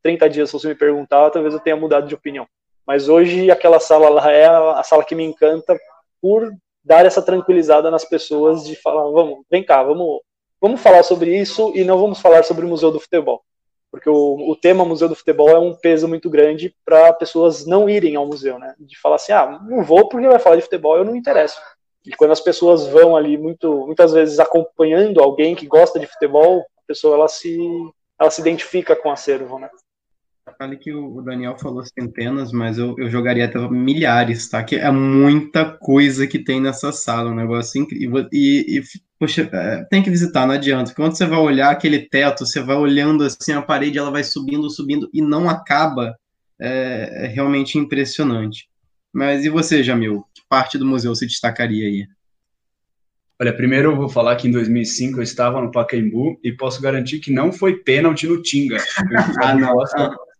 30 0.02 0.28
dias, 0.28 0.50
se 0.50 0.52
você 0.52 0.68
me 0.68 0.74
perguntar, 0.74 1.30
talvez 1.30 1.54
eu 1.54 1.60
tenha 1.60 1.76
mudado 1.76 2.06
de 2.06 2.14
opinião. 2.14 2.46
Mas 2.86 3.08
hoje, 3.08 3.50
aquela 3.50 3.80
sala 3.80 4.08
lá 4.08 4.30
é 4.30 4.46
a, 4.46 4.82
sala 4.82 5.04
que 5.04 5.14
me 5.14 5.24
encanta 5.24 5.78
por 6.20 6.52
dar 6.84 7.06
essa 7.06 7.22
tranquilizada 7.22 7.90
nas 7.90 8.04
pessoas 8.04 8.64
de 8.64 8.76
falar: 8.76 9.10
vamos, 9.10 9.44
vem 9.50 9.64
cá, 9.64 9.82
vamos, 9.82 10.20
vamos 10.60 10.80
falar 10.80 11.02
sobre 11.02 11.36
isso 11.36 11.72
e 11.74 11.84
não 11.84 11.98
vamos 11.98 12.20
falar 12.20 12.44
sobre 12.44 12.66
o 12.66 12.68
Museu 12.68 12.90
do 12.90 13.00
Futebol. 13.00 13.42
Porque 13.90 14.10
o, 14.10 14.50
o 14.50 14.56
tema 14.56 14.84
Museu 14.84 15.08
do 15.08 15.14
Futebol 15.14 15.48
é 15.48 15.58
um 15.58 15.74
peso 15.74 16.06
muito 16.06 16.28
grande 16.28 16.74
para 16.84 17.12
pessoas 17.12 17.64
não 17.64 17.88
irem 17.88 18.16
ao 18.16 18.26
museu, 18.26 18.58
né? 18.58 18.74
De 18.78 18.98
falar 18.98 19.16
assim: 19.16 19.32
ah, 19.32 19.58
não 19.66 19.82
vou 19.82 20.08
porque 20.08 20.26
vai 20.26 20.38
falar 20.38 20.56
de 20.56 20.62
futebol, 20.62 20.98
eu 20.98 21.04
não 21.04 21.16
interesso 21.16 21.58
e 22.04 22.12
quando 22.12 22.32
as 22.32 22.40
pessoas 22.40 22.86
vão 22.86 23.16
ali 23.16 23.38
muito, 23.38 23.86
muitas 23.86 24.12
vezes 24.12 24.38
acompanhando 24.38 25.20
alguém 25.20 25.54
que 25.54 25.66
gosta 25.66 25.98
de 25.98 26.06
futebol, 26.06 26.64
pessoa 26.86 27.16
ela 27.16 27.28
se, 27.28 27.58
ela 28.20 28.30
se 28.30 28.40
identifica 28.40 28.94
com 28.96 29.08
o 29.08 29.12
acervo, 29.12 29.58
né? 29.58 29.68
Falei 30.58 30.78
que 30.78 30.92
o 30.92 31.22
Daniel 31.22 31.58
falou 31.58 31.82
centenas, 31.84 32.52
mas 32.52 32.78
eu, 32.78 32.94
eu 32.98 33.08
jogaria 33.08 33.46
até 33.46 33.58
milhares, 33.68 34.48
tá? 34.48 34.62
Que 34.62 34.76
é 34.76 34.90
muita 34.90 35.64
coisa 35.64 36.26
que 36.26 36.38
tem 36.38 36.60
nessa 36.60 36.92
sala, 36.92 37.30
um 37.30 37.34
negócio 37.34 37.80
incrível. 37.80 38.28
E, 38.30 38.78
e 38.78 38.82
poxa, 39.18 39.48
é, 39.50 39.84
tem 39.84 40.02
que 40.02 40.10
visitar, 40.10 40.46
não 40.46 40.54
adianta. 40.54 40.94
Quando 40.94 41.16
você 41.16 41.26
vai 41.26 41.38
olhar 41.38 41.70
aquele 41.70 42.08
teto, 42.08 42.46
você 42.46 42.60
vai 42.60 42.76
olhando 42.76 43.24
assim, 43.24 43.52
a 43.52 43.62
parede 43.62 43.98
ela 43.98 44.10
vai 44.10 44.22
subindo, 44.22 44.68
subindo 44.68 45.08
e 45.12 45.22
não 45.22 45.48
acaba. 45.48 46.14
É, 46.60 47.24
é 47.24 47.26
realmente 47.26 47.78
impressionante. 47.78 48.68
Mas 49.12 49.44
e 49.44 49.48
você, 49.48 49.82
Jamil? 49.82 50.24
Que 50.34 50.42
parte 50.48 50.78
do 50.78 50.86
museu 50.86 51.14
se 51.14 51.26
destacaria 51.26 51.86
aí? 51.86 52.06
Olha, 53.40 53.52
primeiro 53.52 53.90
eu 53.90 53.96
vou 53.96 54.08
falar 54.08 54.36
que 54.36 54.46
em 54.46 54.50
2005 54.50 55.18
eu 55.18 55.22
estava 55.22 55.60
no 55.60 55.70
Pacaembu 55.70 56.38
e 56.42 56.52
posso 56.52 56.80
garantir 56.80 57.18
que 57.18 57.32
não 57.32 57.52
foi 57.52 57.76
pênalti 57.76 58.26
no 58.26 58.40
Tinga. 58.40 58.76
ah, 59.42 59.54
não. 59.54 59.76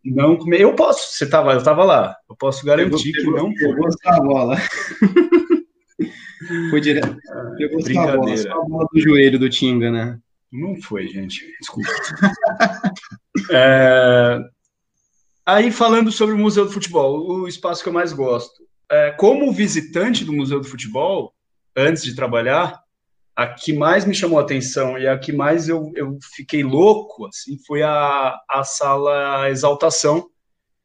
não 0.04 0.38
eu 0.52 0.74
posso, 0.74 1.16
você 1.16 1.24
estava, 1.24 1.52
eu 1.52 1.58
estava 1.58 1.84
lá. 1.84 2.14
Eu 2.28 2.36
posso 2.36 2.64
garantir 2.64 3.12
que 3.12 3.24
não 3.24 3.54
foi. 3.56 3.74
Pegou 3.74 3.88
a 4.04 4.20
bola. 4.20 4.56
foi 6.70 6.80
direto. 6.80 7.16
Pegou 7.56 8.00
a 8.00 8.16
bola, 8.16 8.36
só 8.36 8.52
a 8.52 8.64
bola 8.64 8.88
do 8.92 9.00
joelho 9.00 9.38
do 9.38 9.50
Tinga, 9.50 9.90
né? 9.90 10.18
Não 10.52 10.80
foi, 10.80 11.08
gente. 11.08 11.44
Desculpa. 11.60 11.90
é, 13.50 14.38
Aí, 15.46 15.70
falando 15.70 16.10
sobre 16.10 16.34
o 16.34 16.38
Museu 16.38 16.64
do 16.64 16.72
Futebol, 16.72 17.28
o 17.28 17.46
espaço 17.46 17.82
que 17.82 17.88
eu 17.88 17.92
mais 17.92 18.14
gosto. 18.14 18.64
É, 18.90 19.10
como 19.10 19.52
visitante 19.52 20.24
do 20.24 20.32
Museu 20.32 20.58
do 20.58 20.66
Futebol, 20.66 21.34
antes 21.76 22.02
de 22.02 22.14
trabalhar, 22.14 22.80
a 23.36 23.46
que 23.46 23.72
mais 23.72 24.04
me 24.04 24.14
chamou 24.14 24.38
a 24.38 24.42
atenção 24.42 24.98
e 24.98 25.08
a 25.08 25.18
que 25.18 25.32
mais 25.32 25.68
eu, 25.68 25.90
eu 25.94 26.18
fiquei 26.34 26.62
louco 26.62 27.26
assim, 27.26 27.58
foi 27.66 27.82
a, 27.82 28.34
a 28.48 28.62
sala 28.64 29.50
Exaltação, 29.50 30.28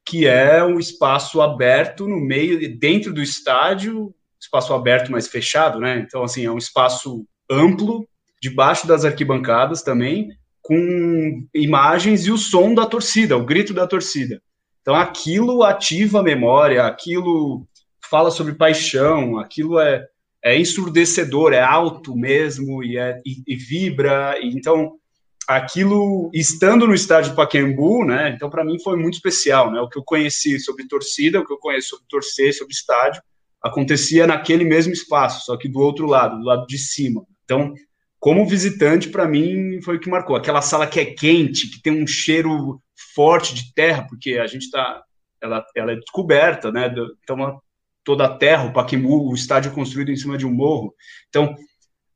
que 0.05 0.25
é 0.25 0.63
um 0.63 0.79
espaço 0.79 1.41
aberto 1.41 2.07
no 2.07 2.19
meio, 2.19 2.77
dentro 2.79 3.13
do 3.13 3.21
estádio, 3.21 4.13
espaço 4.39 4.73
aberto, 4.73 5.11
mas 5.11 5.27
fechado, 5.27 5.79
né? 5.79 5.99
Então, 5.99 6.23
assim, 6.23 6.45
é 6.45 6.51
um 6.51 6.57
espaço 6.57 7.25
amplo, 7.49 8.07
debaixo 8.41 8.87
das 8.87 9.05
arquibancadas 9.05 9.83
também, 9.83 10.29
com 10.61 11.47
imagens 11.53 12.25
e 12.25 12.31
o 12.31 12.37
som 12.37 12.73
da 12.73 12.85
torcida, 12.85 13.37
o 13.37 13.45
grito 13.45 13.73
da 13.73 13.85
torcida. 13.85 14.41
Então 14.81 14.95
aquilo 14.95 15.63
ativa 15.63 16.19
a 16.19 16.23
memória, 16.23 16.85
aquilo 16.85 17.67
fala 18.09 18.31
sobre 18.31 18.53
paixão, 18.53 19.37
aquilo 19.37 19.79
é, 19.79 20.05
é 20.43 20.57
ensurdecedor, 20.57 21.53
é 21.53 21.61
alto 21.61 22.15
mesmo 22.15 22.83
e, 22.83 22.97
é, 22.97 23.21
e, 23.25 23.43
e 23.47 23.55
vibra. 23.55 24.37
E, 24.41 24.49
então 24.49 24.93
aquilo 25.47 26.29
estando 26.33 26.85
no 26.85 26.93
estádio 26.93 27.35
Pacaembu, 27.35 28.05
né? 28.05 28.29
Então 28.29 28.49
para 28.49 28.63
mim 28.63 28.79
foi 28.81 28.95
muito 28.97 29.15
especial, 29.15 29.71
né? 29.71 29.81
O 29.81 29.89
que 29.89 29.97
eu 29.97 30.03
conheci 30.03 30.59
sobre 30.59 30.87
torcida, 30.87 31.39
o 31.39 31.45
que 31.45 31.53
eu 31.53 31.57
conheço 31.57 31.89
sobre 31.89 32.05
torcer, 32.07 32.53
sobre 32.53 32.73
estádio, 32.73 33.21
acontecia 33.61 34.27
naquele 34.27 34.63
mesmo 34.63 34.93
espaço, 34.93 35.45
só 35.45 35.57
que 35.57 35.67
do 35.67 35.79
outro 35.79 36.05
lado, 36.05 36.37
do 36.37 36.45
lado 36.45 36.65
de 36.67 36.77
cima. 36.77 37.25
Então, 37.43 37.73
como 38.19 38.45
visitante, 38.45 39.09
para 39.09 39.27
mim 39.27 39.81
foi 39.81 39.95
o 39.95 39.99
que 39.99 40.09
marcou. 40.09 40.35
Aquela 40.35 40.61
sala 40.61 40.85
que 40.85 40.99
é 40.99 41.05
quente, 41.05 41.69
que 41.69 41.81
tem 41.81 42.03
um 42.03 42.05
cheiro 42.05 42.81
forte 43.15 43.55
de 43.55 43.73
terra, 43.73 44.05
porque 44.07 44.33
a 44.33 44.45
gente 44.45 44.63
está, 44.63 45.01
ela, 45.41 45.65
ela 45.75 45.93
é 45.93 45.95
descoberta, 45.95 46.71
né? 46.71 46.93
Então 47.23 47.59
toda 48.09 48.25
a 48.25 48.35
terra, 48.35 48.65
o 48.65 48.73
Pacaembu, 48.73 49.29
o 49.29 49.35
estádio 49.35 49.71
construído 49.71 50.09
em 50.09 50.15
cima 50.15 50.35
de 50.35 50.43
um 50.43 50.51
morro. 50.51 50.95
Então 51.29 51.55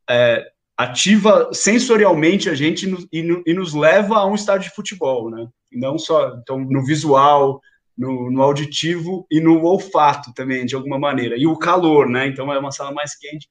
é, 0.10 0.44
ativa 0.76 1.52
sensorialmente 1.54 2.50
a 2.50 2.56
gente 2.56 2.88
e, 3.12 3.22
no, 3.22 3.44
e, 3.46 3.54
nos 3.54 3.76
leva 3.76 4.18
a 4.18 4.26
um 4.26 4.34
estádio 4.34 4.70
de 4.70 4.76
futebol, 4.76 5.30
né? 5.30 5.48
Não 5.72 6.00
só 6.00 6.36
então 6.42 6.58
no 6.58 6.84
visual, 6.84 7.62
no, 7.96 8.32
no, 8.32 8.42
auditivo 8.42 9.28
e 9.30 9.40
no 9.40 9.64
olfato 9.64 10.34
também, 10.34 10.66
de 10.66 10.74
alguma 10.74 10.98
maneira. 10.98 11.38
E 11.38 11.46
o 11.46 11.56
calor, 11.56 12.10
né? 12.10 12.26
Então 12.26 12.52
é 12.52 12.58
uma 12.58 12.72
sala 12.72 12.92
mais 12.92 13.16
quente. 13.16 13.48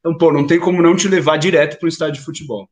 Então, 0.00 0.18
pô, 0.18 0.32
não 0.32 0.48
tem 0.48 0.58
como 0.58 0.82
não 0.82 0.96
te 0.96 1.06
levar 1.06 1.36
direto 1.36 1.78
para 1.78 1.86
o 1.86 1.88
estádio 1.88 2.14
de 2.14 2.26
futebol. 2.26 2.68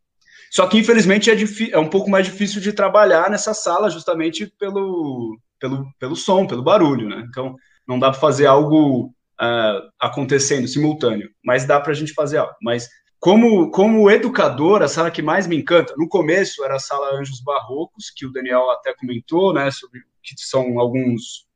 Só 0.50 0.66
que, 0.66 0.78
infelizmente, 0.78 1.30
é, 1.30 1.36
é, 1.70 1.78
um 1.78 1.88
pouco 1.88 2.10
mais 2.10 2.26
difícil 2.26 2.60
de 2.60 2.72
trabalhar 2.72 3.30
nessa 3.30 3.54
sala, 3.54 3.88
justamente 3.88 4.52
pelo, 4.58 5.38
pelo, 5.60 5.86
pelo 6.00 6.16
som, 6.16 6.44
pelo 6.44 6.62
barulho, 6.64 7.08
né? 7.08 7.24
Então, 7.30 7.54
não 7.86 7.98
dá 7.98 8.10
para 8.10 8.20
fazer 8.20 8.46
algo 8.46 9.06
uh, 9.40 9.90
acontecendo 10.00 10.68
simultâneo, 10.68 11.30
mas 11.44 11.64
dá 11.64 11.80
para 11.80 11.92
a 11.92 11.94
gente 11.94 12.12
fazer 12.12 12.38
algo. 12.38 12.54
Mas 12.62 12.88
como, 13.18 13.70
como 13.70 14.10
educador, 14.10 14.82
a 14.82 14.88
sala 14.88 15.10
que 15.10 15.22
mais 15.22 15.46
me 15.46 15.56
encanta, 15.56 15.94
no 15.96 16.08
começo 16.08 16.64
era 16.64 16.76
a 16.76 16.80
sala 16.80 17.14
Anjos 17.14 17.40
Barrocos, 17.40 18.10
que 18.14 18.26
o 18.26 18.32
Daniel 18.32 18.70
até 18.70 18.94
comentou, 18.94 19.52
né, 19.52 19.70
sobre 19.70 20.00
que 20.22 20.34
são 20.38 20.78
alguns 20.78 21.46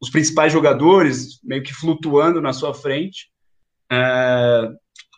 os 0.00 0.08
principais 0.08 0.50
jogadores 0.50 1.38
meio 1.44 1.62
que 1.62 1.74
flutuando 1.74 2.40
na 2.40 2.54
sua 2.54 2.72
frente. 2.72 3.30
É, 3.92 4.68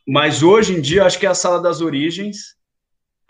mas 0.07 0.43
hoje 0.43 0.75
em 0.75 0.81
dia 0.81 1.05
acho 1.05 1.19
que 1.19 1.27
é 1.27 1.29
a 1.29 1.35
sala 1.35 1.63
das 1.63 1.81
origens, 1.81 2.57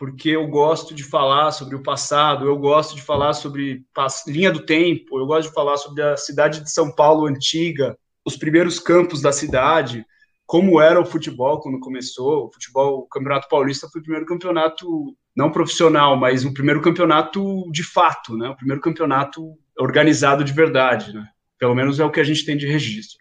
porque 0.03 0.30
eu 0.30 0.48
gosto 0.48 0.96
de 0.96 1.05
falar 1.05 1.53
sobre 1.53 1.76
o 1.76 1.82
passado, 1.84 2.44
eu 2.44 2.59
gosto 2.59 2.96
de 2.96 3.03
falar 3.03 3.34
sobre 3.34 3.84
linha 4.26 4.50
do 4.50 4.66
tempo, 4.66 5.16
eu 5.16 5.24
gosto 5.24 5.46
de 5.46 5.55
falar 5.55 5.76
sobre 5.76 6.03
a 6.03 6.16
cidade 6.16 6.61
de 6.61 6.72
São 6.72 6.92
Paulo 6.92 7.28
antiga, 7.28 7.96
os 8.26 8.36
primeiros 8.36 8.80
campos 8.80 9.22
da 9.22 9.30
cidade, 9.30 10.05
como 10.44 10.80
era 10.80 11.00
o 11.00 11.07
futebol 11.07 11.61
quando 11.61 11.78
começou. 11.78 12.46
O 12.46 12.53
futebol, 12.53 12.98
o 12.98 13.07
Campeonato 13.07 13.46
Paulista 13.48 13.88
foi 13.92 14.00
o 14.00 14.03
primeiro 14.03 14.26
campeonato 14.26 15.16
não 15.36 15.53
profissional, 15.53 16.16
mas 16.16 16.44
o 16.44 16.53
primeiro 16.53 16.82
campeonato 16.82 17.70
de 17.70 17.84
fato, 17.84 18.36
né? 18.36 18.48
O 18.48 18.57
primeiro 18.57 18.82
campeonato 18.82 19.57
organizado 19.78 20.42
de 20.42 20.53
verdade, 20.53 21.14
né? 21.14 21.24
Pelo 21.61 21.76
menos 21.76 22.00
é 22.00 22.05
o 22.05 22.11
que 22.11 22.18
a 22.18 22.24
gente 22.24 22.44
tem 22.44 22.57
de 22.57 22.66
registro. 22.66 23.18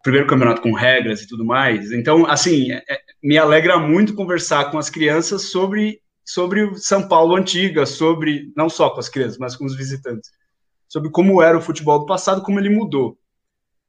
Primeiro 0.00 0.28
campeonato 0.28 0.62
com 0.62 0.72
regras 0.74 1.22
e 1.22 1.26
tudo 1.26 1.44
mais. 1.44 1.90
Então, 1.90 2.24
assim, 2.24 2.70
é, 2.70 2.84
é 2.88 3.00
me 3.20 3.36
alegra 3.36 3.80
muito 3.80 4.14
conversar 4.14 4.70
com 4.70 4.78
as 4.78 4.88
crianças 4.88 5.50
sobre 5.50 5.98
sobre 6.32 6.76
São 6.76 7.08
Paulo 7.08 7.34
antiga, 7.34 7.84
sobre 7.84 8.52
não 8.56 8.68
só 8.68 8.90
com 8.90 9.00
as 9.00 9.08
crianças, 9.08 9.36
mas 9.36 9.56
com 9.56 9.64
os 9.64 9.76
visitantes, 9.76 10.30
sobre 10.88 11.10
como 11.10 11.42
era 11.42 11.58
o 11.58 11.60
futebol 11.60 11.98
do 11.98 12.06
passado, 12.06 12.42
como 12.42 12.60
ele 12.60 12.70
mudou. 12.70 13.18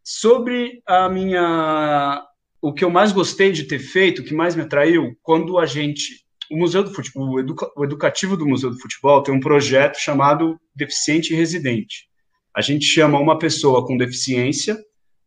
Sobre 0.04 0.82
a 0.88 1.08
minha 1.08 2.26
o 2.60 2.74
que 2.74 2.84
eu 2.84 2.90
mais 2.90 3.12
gostei 3.12 3.52
de 3.52 3.64
ter 3.64 3.80
feito, 3.80 4.22
o 4.22 4.26
que 4.26 4.34
mais 4.34 4.56
me 4.56 4.64
atraiu, 4.64 5.16
quando 5.22 5.60
a 5.60 5.66
gente 5.66 6.26
o 6.50 6.58
Museu 6.58 6.84
do 6.84 6.94
Futebol, 6.94 7.30
o, 7.30 7.40
educa, 7.40 7.72
o 7.78 7.84
educativo 7.84 8.36
do 8.36 8.46
Museu 8.46 8.72
do 8.72 8.80
Futebol 8.80 9.24
tem 9.24 9.34
um 9.34 9.40
projeto 9.40 9.98
chamado 9.98 10.60
Deficiente 10.76 11.34
Residente. 11.34 12.10
A 12.54 12.62
gente 12.62 12.86
chama 12.86 13.20
uma 13.20 13.38
pessoa 13.40 13.86
com 13.86 13.96
deficiência 13.96 14.78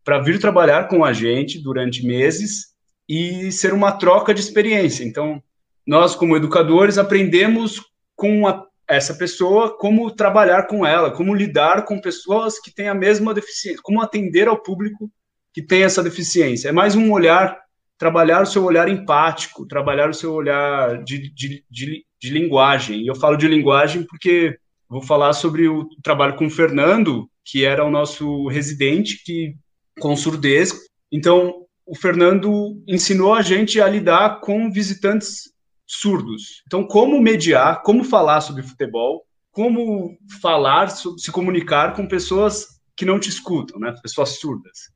para 0.05 0.21
vir 0.21 0.39
trabalhar 0.39 0.87
com 0.89 1.05
a 1.05 1.13
gente 1.13 1.63
durante 1.63 2.05
meses 2.05 2.75
e 3.09 3.51
ser 3.51 3.73
uma 3.73 3.93
troca 3.93 4.35
de 4.35 4.41
experiência. 4.41 5.03
Então, 5.03 5.43
nós, 5.87 6.15
como 6.15 6.37
educadores, 6.37 6.99
aprendemos 6.99 7.81
com 8.17 8.47
a, 8.47 8.65
essa 8.89 9.15
pessoa 9.15 9.77
como 9.77 10.11
trabalhar 10.11 10.67
com 10.67 10.85
ela, 10.85 11.11
como 11.11 11.35
lidar 11.35 11.85
com 11.85 12.01
pessoas 12.01 12.59
que 12.59 12.75
têm 12.75 12.89
a 12.89 12.95
mesma 12.95 13.35
deficiência, 13.35 13.81
como 13.83 14.01
atender 14.01 14.49
ao 14.49 14.63
público 14.63 15.11
que 15.53 15.63
tem 15.63 15.83
essa 15.83 16.03
deficiência. 16.03 16.69
É 16.69 16.73
mais 16.73 16.95
um 16.95 17.13
olhar 17.13 17.65
trabalhar 17.99 18.43
o 18.43 18.47
seu 18.47 18.65
olhar 18.65 18.89
empático, 18.89 19.67
trabalhar 19.67 20.11
o 20.11 20.15
seu 20.15 20.33
olhar 20.33 21.03
de, 21.05 21.33
de, 21.33 21.65
de, 21.71 22.05
de 22.21 22.31
linguagem. 22.31 23.01
E 23.01 23.07
eu 23.07 23.15
falo 23.15 23.37
de 23.37 23.49
linguagem 23.49 24.03
porque 24.03 24.59
vou 24.89 25.03
falar 25.03 25.33
sobre 25.33 25.69
o 25.69 25.89
trabalho 26.03 26.37
com 26.37 26.47
o 26.47 26.51
Fernando, 26.51 27.29
que 27.45 27.65
era 27.65 27.85
o 27.85 27.91
nosso 27.91 28.49
residente, 28.49 29.23
que 29.25 29.55
com 30.01 30.17
surdez. 30.17 30.73
Então, 31.11 31.65
o 31.87 31.97
Fernando 31.97 32.83
ensinou 32.87 33.35
a 33.35 33.43
gente 33.43 33.81
a 33.81 33.89
lidar 33.89 34.41
com 34.41 34.71
visitantes 34.71 35.54
surdos. 35.87 36.63
Então, 36.67 36.87
como 36.87 37.21
mediar, 37.21 37.83
como 37.83 38.05
falar 38.05 38.41
sobre 38.41 38.63
futebol, 38.63 39.25
como 39.51 40.19
falar, 40.41 40.89
se 40.89 41.31
comunicar 41.31 41.95
com 41.95 42.09
pessoas 42.09 42.81
que 42.97 43.05
não 43.05 43.19
te 43.19 43.29
escutam, 43.29 43.79
né? 43.79 43.95
Pessoas 44.03 44.41
surdas. 44.41 44.95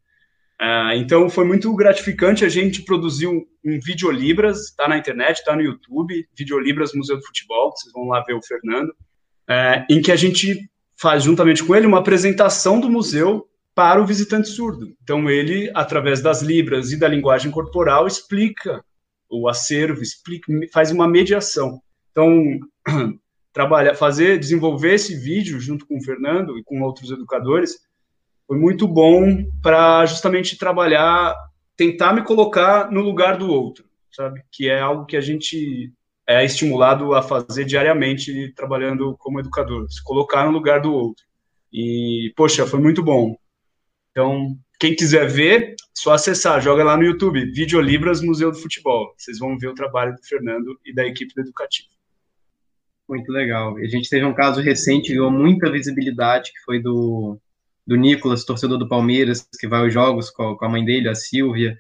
Uh, 0.61 0.91
então 0.97 1.31
foi 1.31 1.45
muito 1.45 1.73
gratificante 1.77 2.45
a 2.45 2.49
gente 2.49 2.83
produzir 2.83 3.29
um, 3.29 3.45
um 3.65 3.79
Videolibras, 3.81 4.71
está 4.71 4.89
na 4.89 4.99
internet, 4.99 5.39
está 5.39 5.55
no 5.55 5.63
YouTube, 5.63 6.27
Videolibras 6.37 6.93
Museu 6.93 7.17
do 7.17 7.25
Futebol, 7.25 7.71
vocês 7.71 7.93
vão 7.93 8.09
lá 8.09 8.25
ver 8.25 8.35
o 8.35 8.43
Fernando, 8.43 8.89
uh, 8.89 9.85
em 9.89 10.03
que 10.03 10.11
a 10.11 10.17
gente 10.17 10.69
faz 11.01 11.23
juntamente 11.23 11.63
com 11.63 11.77
ele 11.77 11.87
uma 11.87 12.01
apresentação 12.01 12.81
do 12.81 12.91
museu 12.91 13.49
para 13.73 14.03
o 14.03 14.07
visitante 14.07 14.49
surdo. 14.49 14.93
Então 15.01 15.31
ele, 15.31 15.71
através 15.73 16.21
das 16.21 16.43
libras 16.43 16.91
e 16.91 16.99
da 16.99 17.07
linguagem 17.07 17.53
corporal, 17.53 18.09
explica 18.09 18.85
o 19.31 19.49
acervo, 19.49 20.03
explica, 20.03 20.53
faz 20.73 20.91
uma 20.91 21.09
mediação. 21.09 21.81
Então 22.11 22.59
trabalhar, 23.53 23.95
fazer, 23.95 24.39
desenvolver 24.39 24.95
esse 24.95 25.17
vídeo 25.17 25.61
junto 25.61 25.87
com 25.87 25.99
o 25.99 26.03
Fernando 26.03 26.59
e 26.59 26.65
com 26.65 26.83
outros 26.83 27.11
educadores 27.11 27.77
foi 28.47 28.59
muito 28.59 28.89
bom 28.89 29.45
para 29.63 30.07
justamente 30.07 30.57
trabalhar, 30.57 31.37
tentar 31.77 32.15
me 32.15 32.25
colocar 32.25 32.91
no 32.91 33.03
lugar 33.03 33.37
do 33.37 33.51
outro, 33.51 33.85
sabe? 34.11 34.43
Que 34.51 34.71
é 34.71 34.81
algo 34.81 35.05
que 35.05 35.19
a 35.19 35.21
gente 35.21 35.93
é 36.27 36.45
estimulado 36.45 37.15
a 37.15 37.23
fazer 37.23 37.65
diariamente 37.65 38.53
trabalhando 38.55 39.17
como 39.19 39.39
educador, 39.39 39.87
se 39.91 40.03
colocar 40.03 40.47
no 40.47 40.51
lugar 40.51 40.81
do 40.81 40.93
outro. 40.93 41.25
E, 41.73 42.33
poxa, 42.37 42.67
foi 42.67 42.81
muito 42.81 43.03
bom. 43.03 43.37
Então, 44.11 44.57
quem 44.79 44.95
quiser 44.95 45.29
ver, 45.29 45.75
só 45.95 46.13
acessar, 46.13 46.61
joga 46.61 46.85
lá 46.85 46.97
no 46.97 47.05
YouTube, 47.05 47.53
Videolibras 47.53 48.21
Museu 48.21 48.51
do 48.51 48.59
Futebol. 48.59 49.13
Vocês 49.17 49.39
vão 49.39 49.59
ver 49.59 49.69
o 49.69 49.75
trabalho 49.75 50.15
do 50.15 50.23
Fernando 50.23 50.79
e 50.85 50.95
da 50.95 51.05
equipe 51.05 51.35
do 51.35 51.41
Educativo. 51.41 51.89
Muito 53.09 53.33
legal. 53.33 53.77
A 53.77 53.87
gente 53.87 54.09
teve 54.09 54.25
um 54.25 54.35
caso 54.35 54.61
recente, 54.61 55.09
ganhou 55.09 55.31
muita 55.31 55.71
visibilidade, 55.71 56.53
que 56.53 56.61
foi 56.61 56.81
do 56.81 57.41
do 57.89 57.97
Nicolas, 57.97 58.45
torcedor 58.45 58.77
do 58.77 58.87
Palmeiras, 58.87 59.49
que 59.59 59.67
vai 59.67 59.81
aos 59.81 59.95
jogos 59.95 60.29
com 60.29 60.59
a, 60.61 60.69
mãe 60.69 60.85
dele, 60.85 61.09
a 61.09 61.15
Silvia. 61.15 61.75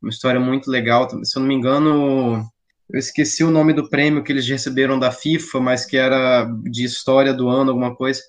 Uma 0.00 0.08
história 0.08 0.40
muito 0.40 0.70
legal. 0.70 1.06
Se 1.22 1.38
eu 1.38 1.40
não 1.40 1.46
me 1.46 1.54
engano, 1.54 2.42
eu 2.90 2.98
esqueci 2.98 3.44
o 3.44 3.50
nome 3.50 3.74
do 3.74 3.86
prêmio 3.90 4.24
que 4.24 4.32
eles 4.32 4.48
receberam 4.48 4.98
da 4.98 5.12
FIFA, 5.12 5.60
mas 5.60 5.84
que 5.84 5.98
era 5.98 6.46
de 6.62 6.82
história 6.82 7.34
do 7.34 7.50
ano, 7.50 7.72
alguma 7.72 7.94
coisa. 7.94 8.22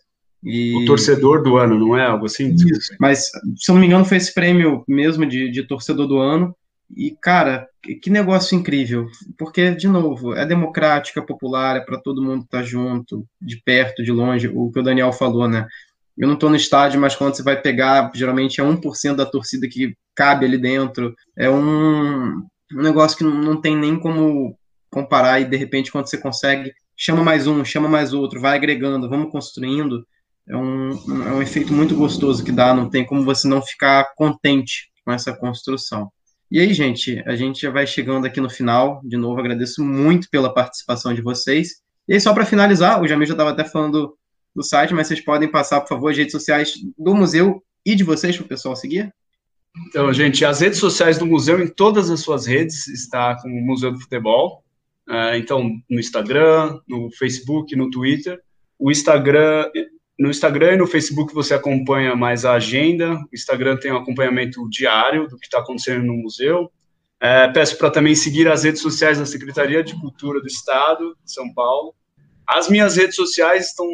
E... 0.44 0.76
O 0.76 0.86
torcedor 0.86 1.44
do 1.44 1.58
ano, 1.58 1.78
não 1.78 1.96
é 1.96 2.06
algo 2.06 2.26
assim? 2.26 2.54
Isso, 2.54 2.96
mas, 3.00 3.26
se 3.56 3.70
eu 3.70 3.74
não 3.74 3.80
me 3.80 3.88
engano, 3.88 4.06
foi 4.06 4.18
esse 4.18 4.34
prêmio 4.34 4.84
mesmo 4.88 5.26
de, 5.26 5.52
de 5.52 5.64
torcedor 5.64 6.08
do 6.08 6.18
ano. 6.18 6.56
E, 6.96 7.16
cara, 7.22 7.68
que 8.02 8.10
negócio 8.10 8.58
incrível. 8.58 9.08
Porque, 9.38 9.72
de 9.72 9.88
novo, 9.88 10.34
é 10.34 10.46
democrático, 10.46 11.20
é 11.20 11.22
popular, 11.22 11.78
é 11.78 11.80
para 11.82 12.00
todo 12.00 12.24
mundo 12.24 12.44
estar 12.44 12.60
tá 12.60 12.64
junto, 12.64 13.26
de 13.42 13.62
perto, 13.64 14.04
de 14.04 14.12
longe. 14.12 14.50
O 14.54 14.72
que 14.72 14.80
o 14.80 14.84
Daniel 14.84 15.14
falou, 15.14 15.48
né? 15.48 15.68
eu 16.18 16.28
não 16.28 16.36
estou 16.36 16.50
no 16.50 16.56
estádio, 16.56 17.00
mas 17.00 17.16
quando 17.16 17.36
você 17.36 17.44
vai 17.44 17.60
pegar, 17.60 18.12
geralmente 18.14 18.62
é 18.62 18.64
1% 18.64 19.16
da 19.16 19.26
torcida 19.26 19.68
que 19.68 19.96
cabe 20.14 20.46
ali 20.46 20.58
dentro. 20.58 21.16
É 21.36 21.50
um, 21.50 22.46
um 22.74 22.82
negócio 22.82 23.18
que 23.18 23.24
não, 23.24 23.32
não 23.32 23.60
tem 23.60 23.76
nem 23.76 24.00
como 24.00 24.56
comparar 24.90 25.40
e 25.40 25.46
de 25.46 25.58
repente 25.58 25.92
quando 25.92 26.08
você 26.08 26.18
consegue, 26.18 26.74
chama 26.98 27.24
mais 27.24 27.48
um, 27.48 27.64
chama 27.64 27.88
mais 27.88 28.14
outro, 28.14 28.42
vai 28.42 28.56
agregando, 28.56 29.10
vamos 29.10 29.32
construindo. 29.32 30.06
É 30.48 30.56
um, 30.56 30.92
é 31.26 31.32
um 31.34 31.42
efeito 31.42 31.74
muito 31.74 31.96
gostoso 31.96 32.44
que 32.44 32.52
dá, 32.52 32.74
não 32.74 32.90
tem 32.90 33.06
como 33.06 33.24
você 33.24 33.48
não 33.48 33.62
ficar 33.62 34.14
contente 34.16 34.92
com 35.06 35.12
essa 35.12 35.34
construção. 35.34 36.12
E 36.52 36.60
aí, 36.60 36.74
gente, 36.74 37.24
a 37.26 37.36
gente 37.36 37.62
já 37.62 37.72
vai 37.72 37.88
chegando 37.88 38.26
aqui 38.26 38.42
no 38.42 38.50
final. 38.50 39.02
De 39.06 39.16
novo, 39.16 39.40
agradeço 39.40 39.84
muito 39.84 40.30
pela 40.30 40.54
participação 40.54 41.14
de 41.14 41.22
vocês. 41.22 41.82
E 42.08 42.14
aí, 42.14 42.20
só 42.20 42.34
para 42.34 42.46
finalizar, 42.46 43.02
o 43.02 43.08
Jamil 43.08 43.26
já 43.26 43.34
estava 43.34 43.52
até 43.52 43.64
falando 43.64 44.18
do 44.54 44.62
site, 44.62 44.94
mas 44.94 45.08
vocês 45.08 45.22
podem 45.22 45.50
passar, 45.50 45.80
por 45.80 45.88
favor, 45.88 46.12
as 46.12 46.18
redes 46.18 46.34
sociais 46.34 46.74
do 46.98 47.16
museu 47.16 47.64
e 47.86 47.96
de 47.96 48.04
vocês 48.04 48.36
para 48.36 48.46
o 48.46 48.50
pessoal 48.50 48.76
seguir? 48.76 49.14
Então, 49.88 50.12
gente, 50.12 50.44
as 50.44 50.60
redes 50.60 50.80
sociais 50.80 51.18
do 51.18 51.26
museu, 51.26 51.62
em 51.62 51.68
todas 51.68 52.10
as 52.10 52.20
suas 52.20 52.46
redes, 52.46 52.88
está 52.88 53.42
com 53.42 53.48
o 53.48 53.66
Museu 53.66 53.92
do 53.92 54.02
Futebol. 54.02 54.64
Uh, 55.08 55.36
então, 55.36 55.72
no 55.90 56.00
Instagram, 56.00 56.80
no 56.88 57.10
Facebook, 57.12 57.74
no 57.76 57.90
Twitter. 57.90 58.42
O 58.78 58.92
Instagram, 58.92 59.70
no 60.22 60.30
Instagram 60.30 60.74
e 60.74 60.78
no 60.78 60.86
Facebook 60.86 61.34
você 61.34 61.56
acompanha 61.56 62.16
mais 62.16 62.46
a 62.46 62.54
agenda. 62.54 63.16
O 63.16 63.30
Instagram 63.34 63.76
tem 63.78 63.92
um 63.92 63.98
acompanhamento 63.98 64.70
diário 64.70 65.28
do 65.28 65.36
que 65.36 65.48
está 65.48 65.58
acontecendo 65.58 66.06
no 66.06 66.14
museu. 66.14 66.72
É, 67.20 67.48
peço 67.48 67.76
para 67.76 67.90
também 67.90 68.14
seguir 68.14 68.48
as 68.48 68.64
redes 68.64 68.84
sociais 68.84 69.18
da 69.18 69.26
Secretaria 69.26 69.84
de 69.84 70.00
Cultura 70.00 70.40
do 70.40 70.46
Estado 70.46 71.18
de 71.26 71.34
São 71.34 71.52
Paulo. 71.52 71.96
As 72.48 72.70
minhas 72.70 72.98
redes 72.98 73.16
sociais 73.16 73.70
estão, 73.70 73.88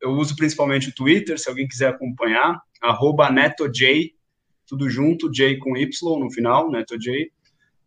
eu 0.00 0.10
uso 0.10 0.36
principalmente 0.36 0.90
o 0.90 0.94
Twitter, 0.94 1.36
se 1.36 1.48
alguém 1.48 1.66
quiser 1.66 1.88
acompanhar, 1.88 2.60
NetoJ, 3.32 4.12
tudo 4.68 4.88
junto, 4.88 5.32
J 5.32 5.58
com 5.58 5.76
Y 5.76 6.20
no 6.20 6.30
final, 6.30 6.70
NetoJ. 6.70 7.32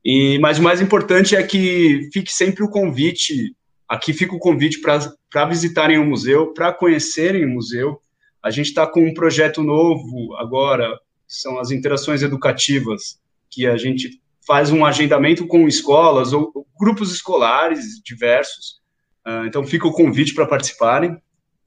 E, 0.04 0.38
mas 0.40 0.60
o 0.60 0.64
mais 0.64 0.82
importante 0.82 1.34
é 1.34 1.44
que 1.44 2.10
fique 2.12 2.34
sempre 2.34 2.62
o 2.62 2.70
convite, 2.70 3.56
aqui 3.90 4.14
fica 4.14 4.36
o 4.36 4.40
convite 4.40 4.80
para 4.80 5.46
visitarem 5.46 5.98
o 5.98 6.06
museu, 6.06 6.54
para 6.54 6.72
conhecerem 6.72 7.44
o 7.44 7.50
museu. 7.50 8.00
A 8.42 8.52
gente 8.52 8.68
está 8.68 8.86
com 8.86 9.04
um 9.04 9.14
projeto 9.14 9.64
novo 9.64 10.36
agora, 10.38 10.98
são 11.28 11.60
as 11.60 11.72
interações 11.72 12.22
educativas, 12.22 13.20
que 13.50 13.66
a 13.66 13.76
gente 13.76 14.22
faz 14.46 14.72
um 14.72 14.86
agendamento 14.86 15.46
com 15.48 15.68
escolas 15.68 16.32
ou 16.32 16.66
grupos 16.80 17.12
escolares 17.12 18.02
diversos. 18.04 18.80
Uh, 19.28 19.46
então 19.46 19.64
fica 19.66 19.88
o 19.88 19.92
convite 19.92 20.34
para 20.34 20.46
participarem. 20.46 21.18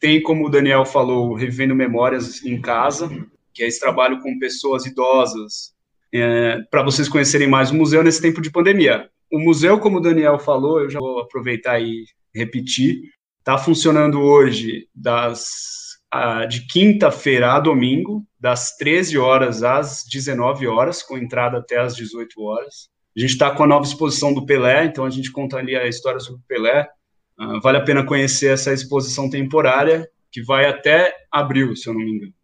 Tem, 0.01 0.23
como 0.23 0.47
o 0.47 0.51
Daniel 0.51 0.85
falou, 0.85 1.35
Revivendo 1.35 1.75
Memórias 1.75 2.45
em 2.45 2.61
Casa, 2.61 3.09
que 3.53 3.63
é 3.63 3.67
esse 3.67 3.79
trabalho 3.79 4.21
com 4.21 4.39
pessoas 4.39 4.87
idosas, 4.87 5.75
é, 6.13 6.59
para 6.71 6.83
vocês 6.83 7.09
conhecerem 7.09 7.49
mais 7.49 7.71
o 7.71 7.77
museu 7.77 8.03
nesse 8.03 8.21
tempo 8.21 8.41
de 8.41 8.51
pandemia. 8.51 9.09
O 9.33 9.39
museu, 9.39 9.81
como 9.81 9.97
o 9.97 10.01
Daniel 10.01 10.39
falou, 10.39 10.81
eu 10.81 10.91
já 10.91 11.01
vou 11.01 11.21
aproveitar 11.21 11.81
e 11.81 12.05
repetir, 12.35 13.01
está 13.41 13.57
funcionando 13.57 14.21
hoje 14.21 14.87
das 14.95 15.83
de 16.51 16.67
quinta-feira 16.67 17.55
a 17.55 17.61
domingo, 17.61 18.23
das 18.39 18.77
13 18.77 19.17
horas 19.17 19.63
às 19.63 20.05
19 20.05 20.67
horas, 20.67 21.03
com 21.03 21.17
entrada 21.17 21.57
até 21.57 21.79
às 21.79 21.97
18 21.97 22.43
horas. 22.43 22.91
A 23.17 23.21
gente 23.21 23.31
está 23.31 23.51
com 23.51 23.63
a 23.63 23.67
nova 23.67 23.87
exposição 23.87 24.35
do 24.35 24.45
Pelé, 24.45 24.85
então 24.85 25.07
a 25.07 25.11
gente 25.11 25.33
conta 25.33 25.57
ali 25.57 25.75
a 25.75 25.87
história 25.87 26.21
sobre 26.21 26.41
o 26.41 26.47
Pelé. 26.47 26.87
Uh, 27.39 27.61
vale 27.63 27.79
a 27.79 27.85
pena 27.85 28.05
conhecer 28.05 28.53
essa 28.53 28.73
exposição 28.73 29.31
temporária, 29.31 30.07
que 30.31 30.43
vai 30.43 30.67
até 30.67 31.15
abril, 31.31 31.75
se 31.75 31.89
eu 31.89 31.95
não 31.95 32.01
me 32.01 32.11
engano. 32.11 32.35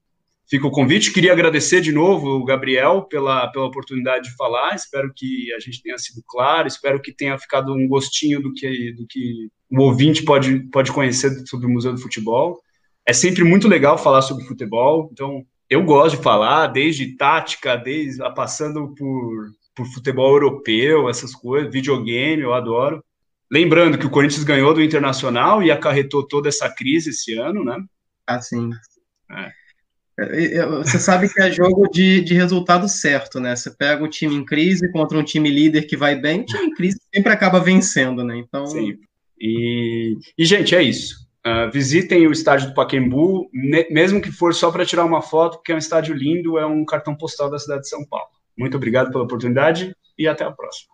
Fica 0.48 0.66
o 0.66 0.70
convite. 0.70 1.12
Queria 1.12 1.32
agradecer 1.32 1.80
de 1.80 1.92
novo 1.92 2.36
o 2.36 2.44
Gabriel 2.44 3.02
pela, 3.02 3.48
pela 3.48 3.66
oportunidade 3.66 4.30
de 4.30 4.36
falar. 4.36 4.74
Espero 4.74 5.12
que 5.14 5.52
a 5.54 5.60
gente 5.60 5.82
tenha 5.82 5.98
sido 5.98 6.22
claro, 6.26 6.66
espero 6.66 7.00
que 7.00 7.12
tenha 7.12 7.38
ficado 7.38 7.72
um 7.72 7.86
gostinho 7.86 8.40
do 8.40 8.52
que, 8.52 8.92
do 8.92 9.06
que 9.06 9.48
o 9.70 9.82
ouvinte 9.82 10.22
pode, 10.24 10.60
pode 10.70 10.90
conhecer 10.92 11.30
sobre 11.46 11.66
o 11.66 11.70
Museu 11.70 11.92
do 11.92 12.00
Futebol 12.00 12.58
é 13.08 13.12
sempre 13.14 13.42
muito 13.42 13.66
legal 13.66 13.96
falar 13.96 14.20
sobre 14.20 14.44
futebol, 14.44 15.08
então 15.10 15.42
eu 15.70 15.82
gosto 15.82 16.18
de 16.18 16.22
falar, 16.22 16.66
desde 16.66 17.16
tática, 17.16 17.74
desde 17.74 18.18
passando 18.34 18.94
por, 18.94 19.50
por 19.74 19.86
futebol 19.86 20.34
europeu, 20.34 21.08
essas 21.08 21.34
coisas, 21.34 21.72
videogame, 21.72 22.42
eu 22.42 22.52
adoro. 22.52 23.02
Lembrando 23.50 23.96
que 23.96 24.04
o 24.04 24.10
Corinthians 24.10 24.44
ganhou 24.44 24.74
do 24.74 24.82
Internacional 24.82 25.62
e 25.62 25.70
acarretou 25.70 26.28
toda 26.28 26.50
essa 26.50 26.68
crise 26.68 27.08
esse 27.08 27.32
ano, 27.32 27.64
né? 27.64 27.82
Ah, 28.26 28.42
sim. 28.42 28.68
É. 29.30 29.52
é 30.18 30.66
você 30.66 30.98
sabe 30.98 31.32
que 31.32 31.40
é 31.40 31.50
jogo 31.50 31.88
de, 31.88 32.20
de 32.20 32.34
resultado 32.34 32.88
certo, 32.88 33.38
né? 33.38 33.54
Você 33.54 33.70
pega 33.70 34.02
o 34.02 34.08
time 34.08 34.34
em 34.34 34.44
crise 34.44 34.90
contra 34.90 35.16
um 35.16 35.22
time 35.22 35.48
líder 35.48 35.86
que 35.86 35.96
vai 35.96 36.16
bem, 36.16 36.40
o 36.40 36.44
time 36.44 36.66
em 36.66 36.74
crise 36.74 37.00
sempre 37.14 37.32
acaba 37.32 37.60
vencendo, 37.60 38.24
né? 38.24 38.36
Então. 38.36 38.66
Sim. 38.66 38.98
E, 39.40 40.16
e 40.36 40.44
gente, 40.44 40.74
é 40.74 40.82
isso. 40.82 41.28
Uh, 41.46 41.70
visitem 41.70 42.26
o 42.26 42.32
estádio 42.32 42.68
do 42.68 42.74
Paquembu, 42.74 43.48
mesmo 43.90 44.20
que 44.20 44.32
for 44.32 44.52
só 44.52 44.70
para 44.70 44.84
tirar 44.84 45.04
uma 45.04 45.22
foto, 45.22 45.58
porque 45.58 45.70
é 45.70 45.74
um 45.74 45.78
estádio 45.78 46.14
lindo, 46.14 46.58
é 46.58 46.66
um 46.66 46.84
cartão 46.84 47.14
postal 47.14 47.48
da 47.48 47.58
cidade 47.58 47.82
de 47.82 47.88
São 47.88 48.04
Paulo. 48.04 48.28
Muito 48.56 48.76
obrigado 48.76 49.12
pela 49.12 49.22
oportunidade 49.22 49.94
e 50.18 50.26
até 50.26 50.44
a 50.44 50.50
próxima. 50.50 50.90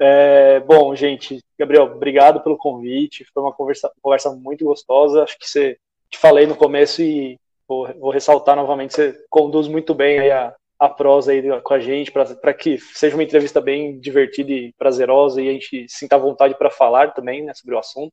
É, 0.00 0.60
bom, 0.60 0.94
gente, 0.94 1.40
Gabriel, 1.58 1.84
obrigado 1.84 2.40
pelo 2.40 2.56
convite. 2.56 3.26
Foi 3.34 3.42
uma 3.42 3.52
conversa, 3.52 3.90
conversa 4.00 4.30
muito 4.30 4.64
gostosa. 4.64 5.24
Acho 5.24 5.38
que 5.38 5.48
você 5.50 5.76
te 6.08 6.16
falei 6.16 6.46
no 6.46 6.56
começo 6.56 7.02
e 7.02 7.36
vou, 7.70 7.88
vou 7.94 8.10
ressaltar 8.10 8.56
novamente. 8.56 8.94
Você 8.94 9.14
conduz 9.30 9.68
muito 9.68 9.94
bem 9.94 10.28
a, 10.32 10.52
a 10.76 10.88
prosa 10.88 11.30
aí 11.30 11.42
com 11.62 11.74
a 11.74 11.78
gente 11.78 12.10
para 12.10 12.52
que 12.52 12.78
seja 12.78 13.14
uma 13.14 13.22
entrevista 13.22 13.60
bem 13.60 14.00
divertida 14.00 14.50
e 14.50 14.72
prazerosa 14.72 15.40
e 15.40 15.48
a 15.48 15.52
gente 15.52 15.86
sinta 15.88 16.18
vontade 16.18 16.56
para 16.56 16.68
falar 16.68 17.14
também 17.14 17.44
né, 17.44 17.54
sobre 17.54 17.76
o 17.76 17.78
assunto. 17.78 18.12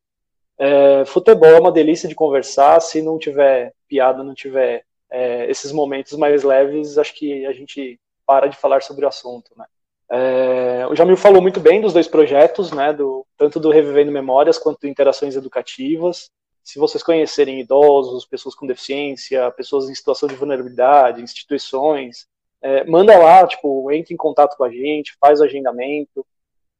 É, 0.56 1.04
futebol 1.04 1.50
é 1.50 1.58
uma 1.60 1.72
delícia 1.72 2.08
de 2.08 2.14
conversar, 2.14 2.80
se 2.80 3.02
não 3.02 3.18
tiver 3.18 3.72
piada, 3.88 4.22
não 4.22 4.34
tiver 4.34 4.84
é, 5.10 5.50
esses 5.50 5.72
momentos 5.72 6.12
mais 6.16 6.44
leves, 6.44 6.96
acho 6.96 7.14
que 7.14 7.44
a 7.44 7.52
gente 7.52 7.98
para 8.24 8.46
de 8.46 8.56
falar 8.56 8.82
sobre 8.82 9.04
o 9.04 9.08
assunto, 9.08 9.50
né? 9.56 9.64
É, 10.10 10.86
o 10.86 10.94
Jamil 10.94 11.16
falou 11.16 11.42
muito 11.42 11.60
bem 11.60 11.80
dos 11.80 11.92
dois 11.92 12.08
projetos, 12.08 12.72
né, 12.72 12.94
do, 12.94 13.26
tanto 13.36 13.60
do 13.60 13.70
Revivendo 13.70 14.10
Memórias 14.10 14.58
quanto 14.58 14.86
Interações 14.86 15.36
Educativas. 15.36 16.30
Se 16.68 16.78
vocês 16.78 17.02
conhecerem 17.02 17.60
idosos, 17.60 18.26
pessoas 18.26 18.54
com 18.54 18.66
deficiência, 18.66 19.50
pessoas 19.52 19.88
em 19.88 19.94
situação 19.94 20.28
de 20.28 20.34
vulnerabilidade, 20.34 21.22
instituições, 21.22 22.26
é, 22.60 22.84
manda 22.84 23.16
lá, 23.16 23.46
tipo, 23.46 23.90
entre 23.90 24.12
em 24.12 24.18
contato 24.18 24.54
com 24.54 24.64
a 24.64 24.70
gente, 24.70 25.16
faz 25.18 25.40
agendamento. 25.40 26.26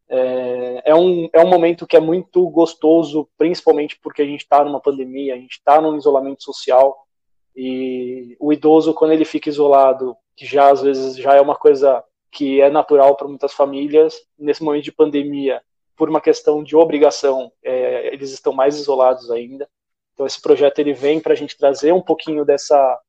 É, 0.07 0.91
é, 0.91 0.95
um, 0.95 1.30
é 1.32 1.43
um 1.43 1.49
momento 1.49 1.86
que 1.86 1.97
é 1.97 2.01
muito 2.01 2.47
gostoso, 2.51 3.30
principalmente 3.39 3.99
porque 3.99 4.20
a 4.20 4.26
gente 4.26 4.43
está 4.43 4.62
numa 4.62 4.78
pandemia, 4.78 5.32
a 5.32 5.39
gente 5.39 5.53
está 5.53 5.80
num 5.80 5.97
isolamento 5.97 6.43
social, 6.43 6.95
e 7.57 8.36
o 8.39 8.53
idoso, 8.53 8.93
quando 8.93 9.12
ele 9.12 9.24
fica 9.24 9.49
isolado, 9.49 10.14
que 10.36 10.45
já 10.45 10.70
às 10.70 10.82
vezes 10.82 11.16
já 11.16 11.34
é 11.34 11.41
uma 11.41 11.57
coisa 11.57 12.05
que 12.30 12.61
é 12.61 12.68
natural 12.68 13.16
para 13.16 13.26
muitas 13.26 13.55
famílias, 13.55 14.20
nesse 14.39 14.62
momento 14.62 14.84
de 14.84 14.93
pandemia, 14.93 15.62
por 15.97 16.11
uma 16.11 16.20
questão 16.20 16.62
de 16.62 16.76
obrigação, 16.76 17.51
é, 17.64 18.12
eles 18.12 18.32
estão 18.32 18.53
mais 18.53 18.76
isolados 18.76 19.30
ainda. 19.30 19.66
Então 20.18 20.26
esse 20.26 20.42
projeto 20.42 20.80
ele 20.80 20.92
vem 20.92 21.20
para 21.20 21.32
a 21.32 21.36
gente 21.36 21.56
trazer 21.56 21.94
um 21.94 22.02
pouquinho 22.02 22.44
dessa 22.44 23.00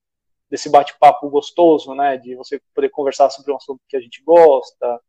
desse 0.48 0.70
bate-papo 0.70 1.28
gostoso, 1.28 1.94
né, 1.96 2.18
de 2.18 2.36
você 2.36 2.62
poder 2.74 2.90
conversar 2.90 3.30
sobre 3.32 3.52
um 3.52 3.56
assunto 3.56 3.82
que 3.88 3.98
a 3.98 4.00
gente 4.00 4.22
gosta, 4.24 5.00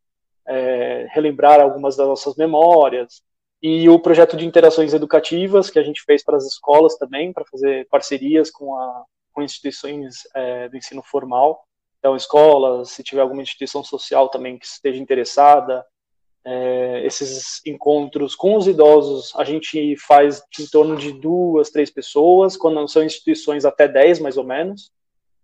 é, 0.46 1.06
relembrar 1.10 1.60
algumas 1.60 1.96
das 1.96 2.06
nossas 2.06 2.36
memórias. 2.36 3.22
E 3.62 3.88
o 3.88 3.98
projeto 3.98 4.36
de 4.36 4.46
interações 4.46 4.92
educativas 4.92 5.70
que 5.70 5.78
a 5.78 5.82
gente 5.82 6.02
fez 6.04 6.22
para 6.22 6.36
as 6.36 6.44
escolas 6.44 6.96
também, 6.96 7.32
para 7.32 7.44
fazer 7.46 7.86
parcerias 7.88 8.50
com, 8.50 8.76
a, 8.76 9.04
com 9.32 9.42
instituições 9.42 10.28
é, 10.34 10.68
do 10.68 10.76
ensino 10.76 11.02
formal. 11.02 11.62
Então, 11.98 12.16
escolas, 12.16 12.90
se 12.90 13.02
tiver 13.02 13.22
alguma 13.22 13.42
instituição 13.42 13.82
social 13.82 14.28
também 14.28 14.58
que 14.58 14.66
esteja 14.66 15.00
interessada, 15.00 15.86
é, 16.44 17.04
esses 17.04 17.60
encontros 17.66 18.34
com 18.34 18.56
os 18.56 18.66
idosos 18.66 19.32
a 19.36 19.44
gente 19.44 19.96
faz 19.96 20.42
em 20.58 20.66
torno 20.66 20.96
de 20.96 21.12
duas, 21.12 21.70
três 21.70 21.90
pessoas, 21.90 22.56
quando 22.56 22.86
são 22.88 23.02
instituições 23.04 23.64
até 23.64 23.86
dez 23.86 24.18
mais 24.18 24.36
ou 24.36 24.44
menos 24.44 24.90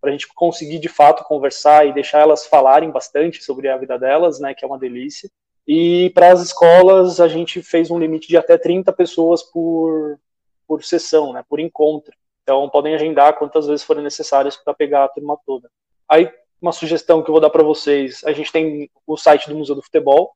para 0.00 0.10
a 0.10 0.12
gente 0.12 0.28
conseguir 0.34 0.78
de 0.78 0.88
fato 0.88 1.24
conversar 1.24 1.86
e 1.86 1.92
deixar 1.92 2.20
elas 2.20 2.46
falarem 2.46 2.90
bastante 2.90 3.42
sobre 3.42 3.68
a 3.68 3.76
vida 3.76 3.98
delas, 3.98 4.38
né, 4.38 4.54
que 4.54 4.64
é 4.64 4.68
uma 4.68 4.78
delícia. 4.78 5.28
E 5.66 6.10
para 6.10 6.32
as 6.32 6.40
escolas 6.40 7.18
a 7.18 7.26
gente 7.26 7.62
fez 7.62 7.90
um 7.90 7.98
limite 7.98 8.28
de 8.28 8.36
até 8.36 8.56
30 8.56 8.92
pessoas 8.92 9.42
por, 9.42 10.18
por 10.66 10.84
sessão, 10.84 11.32
né, 11.32 11.44
por 11.48 11.58
encontro. 11.58 12.14
Então 12.42 12.68
podem 12.70 12.94
agendar 12.94 13.36
quantas 13.36 13.66
vezes 13.66 13.84
forem 13.84 14.04
necessárias 14.04 14.56
para 14.56 14.72
pegar 14.72 15.04
a 15.04 15.08
turma 15.08 15.36
toda. 15.44 15.68
Aí 16.08 16.30
uma 16.62 16.72
sugestão 16.72 17.22
que 17.22 17.28
eu 17.28 17.32
vou 17.32 17.40
dar 17.40 17.50
para 17.50 17.64
vocês, 17.64 18.22
a 18.24 18.32
gente 18.32 18.52
tem 18.52 18.88
o 19.06 19.16
site 19.16 19.48
do 19.48 19.56
Museu 19.56 19.74
do 19.74 19.82
Futebol, 19.82 20.32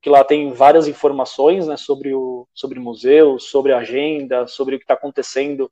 que 0.00 0.08
lá 0.08 0.22
tem 0.22 0.52
várias 0.52 0.86
informações 0.86 1.66
né, 1.66 1.76
sobre 1.76 2.14
o 2.14 2.46
sobre 2.54 2.78
museu, 2.78 3.38
sobre 3.38 3.72
agenda, 3.72 4.46
sobre 4.46 4.76
o 4.76 4.78
que 4.78 4.84
está 4.84 4.94
acontecendo 4.94 5.70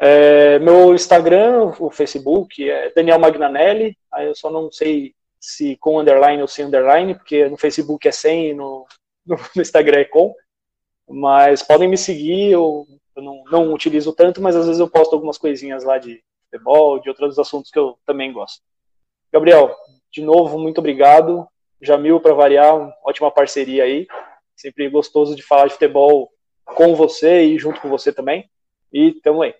É, 0.00 0.60
meu 0.60 0.94
Instagram, 0.94 1.72
o 1.80 1.90
Facebook, 1.90 2.70
é 2.70 2.92
Daniel 2.94 3.18
Magnanelli. 3.18 3.98
Aí 4.12 4.28
eu 4.28 4.36
só 4.36 4.48
não 4.50 4.70
sei 4.70 5.14
se 5.40 5.76
com 5.76 5.98
underline 5.98 6.40
ou 6.40 6.48
sem 6.48 6.64
underline, 6.64 7.16
porque 7.16 7.48
no 7.48 7.56
Facebook 7.56 8.06
é 8.06 8.12
sem 8.12 8.50
e 8.50 8.54
no, 8.54 8.86
no 9.26 9.36
Instagram 9.56 10.00
é 10.00 10.04
com. 10.04 10.34
Mas 11.08 11.62
podem 11.62 11.88
me 11.88 11.96
seguir, 11.96 12.52
eu, 12.52 12.86
eu 13.16 13.22
não, 13.22 13.42
não 13.50 13.72
utilizo 13.72 14.12
tanto, 14.12 14.40
mas 14.40 14.56
às 14.56 14.66
vezes 14.66 14.80
eu 14.80 14.88
posto 14.88 15.14
algumas 15.14 15.38
coisinhas 15.38 15.84
lá 15.84 15.98
de 15.98 16.22
futebol, 16.44 17.00
de 17.00 17.08
outros 17.08 17.38
assuntos 17.38 17.70
que 17.70 17.78
eu 17.78 17.98
também 18.06 18.32
gosto. 18.32 18.62
Gabriel, 19.32 19.74
de 20.12 20.22
novo, 20.22 20.58
muito 20.58 20.78
obrigado. 20.78 21.46
Jamil, 21.80 22.20
para 22.20 22.34
variar, 22.34 22.74
ótima 23.04 23.30
parceria 23.30 23.84
aí. 23.84 24.06
Sempre 24.54 24.88
gostoso 24.88 25.34
de 25.34 25.42
falar 25.42 25.66
de 25.66 25.72
futebol 25.72 26.30
com 26.64 26.94
você 26.94 27.42
e 27.42 27.58
junto 27.58 27.80
com 27.80 27.88
você 27.88 28.12
também. 28.12 28.48
E 28.92 29.12
tamo 29.20 29.42
aí. 29.42 29.54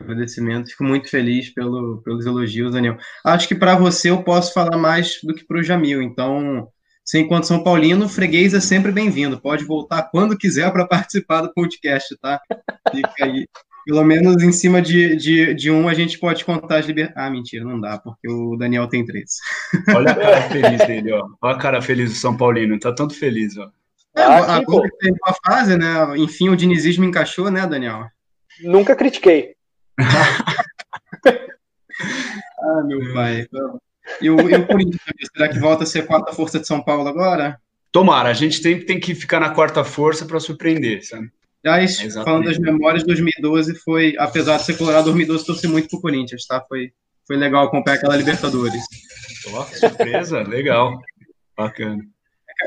Agradecimento, 0.00 0.70
fico 0.70 0.84
muito 0.84 1.08
feliz 1.08 1.48
pelo, 1.50 2.02
pelos 2.02 2.26
elogios, 2.26 2.72
Daniel. 2.72 2.98
Acho 3.24 3.48
que 3.48 3.54
para 3.54 3.76
você 3.76 4.10
eu 4.10 4.22
posso 4.22 4.52
falar 4.52 4.76
mais 4.76 5.18
do 5.22 5.34
que 5.34 5.44
para 5.44 5.58
o 5.58 5.62
Jamil, 5.62 6.02
então, 6.02 6.68
se 7.04 7.18
enquanto 7.18 7.46
São 7.46 7.62
Paulino, 7.62 8.08
freguês 8.08 8.54
é 8.54 8.60
sempre 8.60 8.90
bem-vindo. 8.90 9.38
Pode 9.38 9.62
voltar 9.64 10.04
quando 10.04 10.38
quiser 10.38 10.72
para 10.72 10.88
participar 10.88 11.42
do 11.42 11.52
podcast, 11.52 12.16
tá? 12.16 12.40
Fica 12.90 13.26
aí. 13.26 13.46
Pelo 13.84 14.02
menos 14.02 14.42
em 14.42 14.50
cima 14.50 14.80
de, 14.80 15.14
de, 15.14 15.52
de 15.52 15.70
um 15.70 15.86
a 15.86 15.92
gente 15.92 16.18
pode 16.18 16.42
contar 16.42 16.78
as 16.78 16.86
liberdades. 16.86 17.22
Ah, 17.22 17.28
mentira, 17.28 17.62
não 17.62 17.78
dá, 17.78 17.98
porque 17.98 18.26
o 18.26 18.56
Daniel 18.56 18.88
tem 18.88 19.04
três. 19.04 19.32
Olha 19.94 20.12
a 20.12 20.14
cara 20.14 20.40
feliz 20.48 20.86
dele, 20.86 21.12
ó. 21.12 21.28
Olha 21.42 21.54
a 21.54 21.58
cara 21.58 21.82
feliz 21.82 22.10
do 22.10 22.16
São 22.16 22.34
Paulino, 22.34 22.78
tá 22.78 22.94
tanto 22.94 23.14
feliz, 23.14 23.58
ó. 23.58 23.70
É, 24.16 24.22
ah, 24.22 24.56
agora 24.56 24.88
tem 25.00 25.12
uma 25.12 25.34
fase, 25.44 25.76
né? 25.76 26.16
Enfim, 26.16 26.48
o 26.48 26.56
dinizismo 26.56 27.04
encaixou, 27.04 27.50
né, 27.50 27.66
Daniel? 27.66 28.06
Nunca 28.62 28.96
critiquei. 28.96 29.54
ah, 30.00 30.42
meu 32.86 33.12
pai. 33.12 33.46
E 34.20 34.30
o, 34.30 34.48
e 34.48 34.54
o 34.54 34.66
Corinthians, 34.66 35.00
será 35.34 35.48
que 35.48 35.58
volta 35.58 35.84
a 35.84 35.86
ser 35.86 36.00
a 36.00 36.06
quarta 36.06 36.32
força 36.32 36.60
de 36.60 36.66
São 36.66 36.82
Paulo 36.82 37.08
agora? 37.08 37.58
Tomara, 37.90 38.28
a 38.28 38.34
gente 38.34 38.60
tem, 38.60 38.84
tem 38.84 38.98
que 38.98 39.14
ficar 39.14 39.40
na 39.40 39.50
quarta 39.50 39.84
força 39.84 40.26
para 40.26 40.40
surpreender, 40.40 41.06
sabe? 41.06 41.30
Aliás, 41.64 41.98
é 42.00 42.10
falando 42.10 42.44
das 42.44 42.58
memórias, 42.58 43.04
2012 43.04 43.76
foi, 43.76 44.14
apesar 44.18 44.58
de 44.58 44.64
ser 44.64 44.76
Colorado, 44.76 45.04
2012 45.04 45.46
torci 45.46 45.66
muito 45.66 45.88
pro 45.88 46.00
Corinthians, 46.00 46.44
tá? 46.46 46.60
Foi, 46.68 46.92
foi 47.26 47.36
legal 47.36 47.66
acompanhar 47.66 47.96
aquela 47.96 48.16
Libertadores. 48.16 48.84
Oh, 49.52 49.62
surpresa, 49.62 50.42
legal. 50.46 51.00
Bacana. 51.56 52.04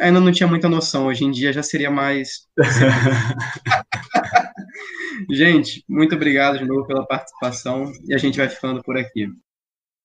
Ainda 0.01 0.19
não 0.19 0.31
tinha 0.31 0.47
muita 0.47 0.67
noção, 0.67 1.07
hoje 1.07 1.25
em 1.25 1.31
dia 1.31 1.53
já 1.53 1.61
seria 1.61 1.91
mais. 1.91 2.47
gente, 5.29 5.83
muito 5.88 6.15
obrigado 6.15 6.57
de 6.57 6.65
novo 6.65 6.88
pela 6.88 7.05
participação 7.05 7.91
e 8.07 8.13
a 8.13 8.17
gente 8.17 8.38
vai 8.38 8.49
ficando 8.49 8.81
por 8.81 8.97
aqui. 8.97 9.29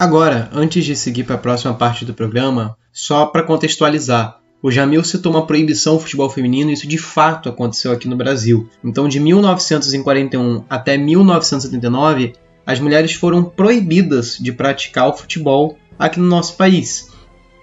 Agora, 0.03 0.51
antes 0.53 0.85
de 0.85 0.97
seguir 0.97 1.23
para 1.23 1.37
a 1.37 1.39
próxima 1.39 1.73
parte 1.75 2.05
do 2.05 2.13
programa, 2.13 2.77
só 2.93 3.25
para 3.25 3.45
contextualizar, 3.45 4.41
o 4.61 4.69
Jamil 4.69 5.05
citou 5.05 5.31
uma 5.31 5.47
proibição 5.47 5.93
ao 5.93 6.01
futebol 6.01 6.29
feminino 6.29 6.71
e 6.71 6.73
isso 6.73 6.89
de 6.89 6.99
fato 6.99 7.49
aconteceu 7.49 7.93
aqui 7.93 8.09
no 8.09 8.17
Brasil. 8.17 8.69
Então, 8.83 9.07
de 9.07 9.21
1941 9.21 10.65
até 10.69 10.97
1979, 10.97 12.33
as 12.67 12.81
mulheres 12.81 13.13
foram 13.13 13.45
proibidas 13.45 14.39
de 14.41 14.51
praticar 14.51 15.09
o 15.09 15.17
futebol 15.17 15.79
aqui 15.97 16.19
no 16.19 16.27
nosso 16.27 16.57
país. 16.57 17.13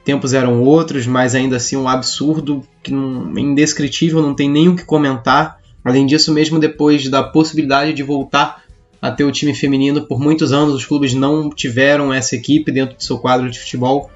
Tempos 0.05 0.31
eram 0.31 0.63
outros, 0.63 1.05
mas 1.05 1.35
ainda 1.35 1.57
assim 1.57 1.75
um 1.75 1.89
absurdo 1.89 2.63
que 2.81 2.89
não, 2.89 3.37
indescritível, 3.37 4.21
não 4.21 4.33
tem 4.33 4.49
nem 4.49 4.69
o 4.69 4.77
que 4.77 4.85
comentar. 4.85 5.57
Além 5.83 6.05
disso, 6.05 6.33
mesmo 6.33 6.57
depois 6.57 7.09
da 7.09 7.21
possibilidade 7.21 7.91
de 7.91 8.01
voltar 8.01 8.58
a 9.01 9.11
ter 9.11 9.23
o 9.23 9.31
time 9.31 9.53
feminino, 9.53 10.01
por 10.01 10.19
muitos 10.19 10.51
anos 10.51 10.73
os 10.73 10.85
clubes 10.85 11.13
não 11.13 11.49
tiveram 11.49 12.13
essa 12.13 12.35
equipe 12.35 12.71
dentro 12.71 12.97
do 12.97 13.03
seu 13.03 13.17
quadro 13.17 13.49
de 13.49 13.59
futebol. 13.59 14.11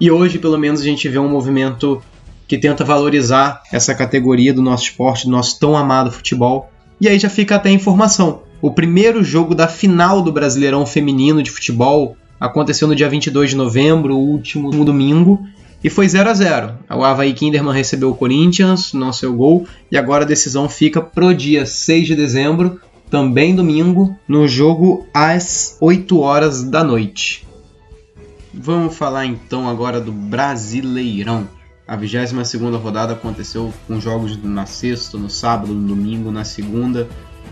E 0.00 0.10
hoje, 0.10 0.38
pelo 0.38 0.58
menos, 0.58 0.80
a 0.80 0.84
gente 0.84 1.08
vê 1.08 1.18
um 1.18 1.28
movimento 1.28 2.02
que 2.46 2.58
tenta 2.58 2.84
valorizar 2.84 3.62
essa 3.72 3.94
categoria 3.94 4.52
do 4.52 4.60
nosso 4.60 4.84
esporte, 4.84 5.26
do 5.26 5.30
nosso 5.30 5.58
tão 5.58 5.76
amado 5.76 6.10
futebol. 6.10 6.70
E 7.00 7.08
aí 7.08 7.18
já 7.18 7.28
fica 7.28 7.56
até 7.56 7.68
a 7.68 7.72
informação. 7.72 8.42
O 8.60 8.70
primeiro 8.70 9.22
jogo 9.22 9.54
da 9.54 9.68
final 9.68 10.22
do 10.22 10.32
Brasileirão 10.32 10.84
Feminino 10.86 11.42
de 11.42 11.50
Futebol 11.50 12.16
aconteceu 12.40 12.88
no 12.88 12.94
dia 12.94 13.08
22 13.08 13.50
de 13.50 13.56
novembro, 13.56 14.16
último 14.16 14.84
domingo, 14.84 15.46
e 15.82 15.90
foi 15.90 16.08
0 16.08 16.30
a 16.30 16.34
0 16.34 16.78
O 16.90 17.04
Havaí 17.04 17.32
Kinderman 17.34 17.74
recebeu 17.74 18.10
o 18.10 18.14
Corinthians, 18.14 18.92
não 18.92 19.12
seu 19.12 19.34
gol, 19.34 19.66
e 19.90 19.98
agora 19.98 20.24
a 20.24 20.26
decisão 20.26 20.68
fica 20.68 21.00
pro 21.00 21.34
dia 21.34 21.66
6 21.66 22.06
de 22.06 22.16
dezembro, 22.16 22.80
também 23.14 23.54
domingo, 23.54 24.18
no 24.26 24.48
jogo 24.48 25.06
às 25.14 25.76
8 25.80 26.18
horas 26.18 26.64
da 26.64 26.82
noite. 26.82 27.46
Vamos 28.52 28.96
falar 28.96 29.24
então 29.24 29.68
agora 29.68 30.00
do 30.00 30.10
Brasileirão. 30.10 31.46
A 31.86 31.94
22 31.94 32.74
rodada 32.74 33.12
aconteceu 33.12 33.72
com 33.86 34.00
jogos 34.00 34.36
na 34.42 34.66
sexta, 34.66 35.16
no 35.16 35.30
sábado, 35.30 35.72
no 35.72 35.86
domingo, 35.86 36.32
na 36.32 36.42
segunda. 36.42 37.08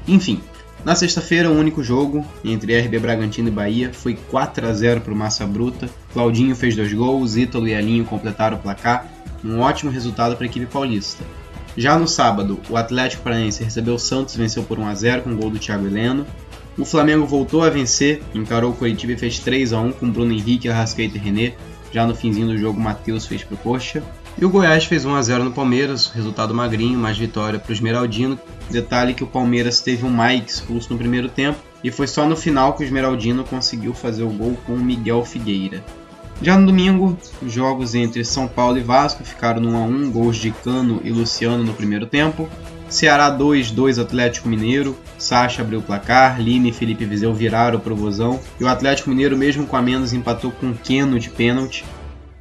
Enfim, 0.08 0.40
na 0.84 0.96
sexta-feira, 0.96 1.48
o 1.48 1.56
único 1.56 1.80
jogo 1.80 2.26
entre 2.44 2.76
RB 2.80 2.98
Bragantino 2.98 3.46
e 3.46 3.52
Bahia 3.52 3.92
foi 3.94 4.18
4 4.32 4.66
a 4.66 4.72
0 4.74 5.02
para 5.02 5.12
o 5.12 5.16
Massa 5.16 5.46
Bruta. 5.46 5.88
Claudinho 6.12 6.56
fez 6.56 6.74
dois 6.74 6.92
gols, 6.92 7.36
Ítalo 7.36 7.68
e 7.68 7.74
Alinho 7.76 8.04
completaram 8.04 8.56
o 8.56 8.60
placar. 8.60 9.06
Um 9.44 9.60
ótimo 9.60 9.92
resultado 9.92 10.34
para 10.34 10.44
a 10.44 10.48
equipe 10.48 10.66
paulista. 10.66 11.22
Já 11.76 11.98
no 11.98 12.06
sábado, 12.06 12.60
o 12.68 12.76
Atlético 12.76 13.22
Paranaense 13.22 13.64
recebeu 13.64 13.94
o 13.94 13.98
Santos 13.98 14.34
e 14.34 14.38
venceu 14.38 14.62
por 14.62 14.78
1 14.78 14.86
a 14.86 14.94
0 14.94 15.22
com 15.22 15.30
o 15.30 15.36
gol 15.36 15.50
do 15.50 15.58
Thiago 15.58 15.86
Heleno. 15.86 16.26
O 16.76 16.84
Flamengo 16.84 17.26
voltou 17.26 17.62
a 17.62 17.70
vencer, 17.70 18.22
encarou 18.34 18.72
o 18.72 18.74
Coritiba 18.74 19.12
e 19.12 19.16
fez 19.16 19.38
3 19.38 19.72
a 19.72 19.80
1 19.80 19.92
com 19.92 20.10
Bruno 20.10 20.32
Henrique, 20.32 20.68
Arrascaeta 20.68 21.16
e 21.16 21.20
René. 21.20 21.54
Já 21.92 22.06
no 22.06 22.14
finzinho 22.14 22.48
do 22.48 22.56
jogo, 22.56 22.80
Matheus 22.80 23.26
fez 23.26 23.44
pro 23.44 23.56
Coxa. 23.56 24.02
E 24.40 24.44
o 24.44 24.50
Goiás 24.50 24.84
fez 24.84 25.04
1 25.04 25.14
a 25.14 25.22
0 25.22 25.44
no 25.44 25.52
Palmeiras, 25.52 26.06
resultado 26.06 26.54
magrinho, 26.54 26.98
mais 26.98 27.18
vitória 27.18 27.58
para 27.58 27.70
o 27.70 27.72
Esmeraldino. 27.72 28.38
Detalhe 28.70 29.12
que 29.12 29.24
o 29.24 29.26
Palmeiras 29.26 29.80
teve 29.80 30.06
um 30.06 30.10
Mike 30.10 30.50
expulso 30.50 30.90
no 30.92 30.98
primeiro 30.98 31.28
tempo 31.28 31.58
e 31.84 31.90
foi 31.90 32.06
só 32.06 32.26
no 32.26 32.36
final 32.36 32.72
que 32.74 32.82
o 32.82 32.86
Esmeraldino 32.86 33.44
conseguiu 33.44 33.92
fazer 33.92 34.22
o 34.22 34.30
gol 34.30 34.56
com 34.66 34.72
o 34.72 34.80
Miguel 34.80 35.24
Figueira. 35.24 35.84
Já 36.43 36.59
no 36.59 36.66
domingo, 36.66 37.16
os 37.40 37.53
jogos 37.53 37.95
entre 37.95 38.24
São 38.24 38.49
Paulo 38.49 38.76
e 38.76 38.82
Vasco 38.82 39.22
ficaram 39.22 39.61
no 39.61 39.70
1 39.70 39.76
a 39.76 39.84
1, 39.84 40.11
gols 40.11 40.36
de 40.36 40.51
Cano 40.51 41.01
e 41.05 41.12
Luciano 41.12 41.62
no 41.62 41.72
primeiro 41.72 42.05
tempo. 42.05 42.49
Ceará 42.88 43.30
2, 43.30 43.70
2 43.70 44.01
Atlético 44.01 44.49
Mineiro. 44.49 44.99
Sacha 45.16 45.62
abriu 45.62 45.78
o 45.78 45.82
placar, 45.82 46.43
Lima 46.43 46.66
e 46.66 46.72
Felipe 46.72 47.05
Vizeu 47.05 47.32
viraram 47.32 47.78
o 47.78 47.80
provozão. 47.80 48.40
E 48.59 48.64
o 48.64 48.68
Atlético 48.68 49.09
Mineiro, 49.09 49.36
mesmo 49.36 49.66
com 49.66 49.76
a 49.76 49.82
menos, 49.82 50.12
empatou 50.12 50.51
com 50.51 50.74
Keno 50.74 51.16
de 51.16 51.30
pênalti. 51.30 51.84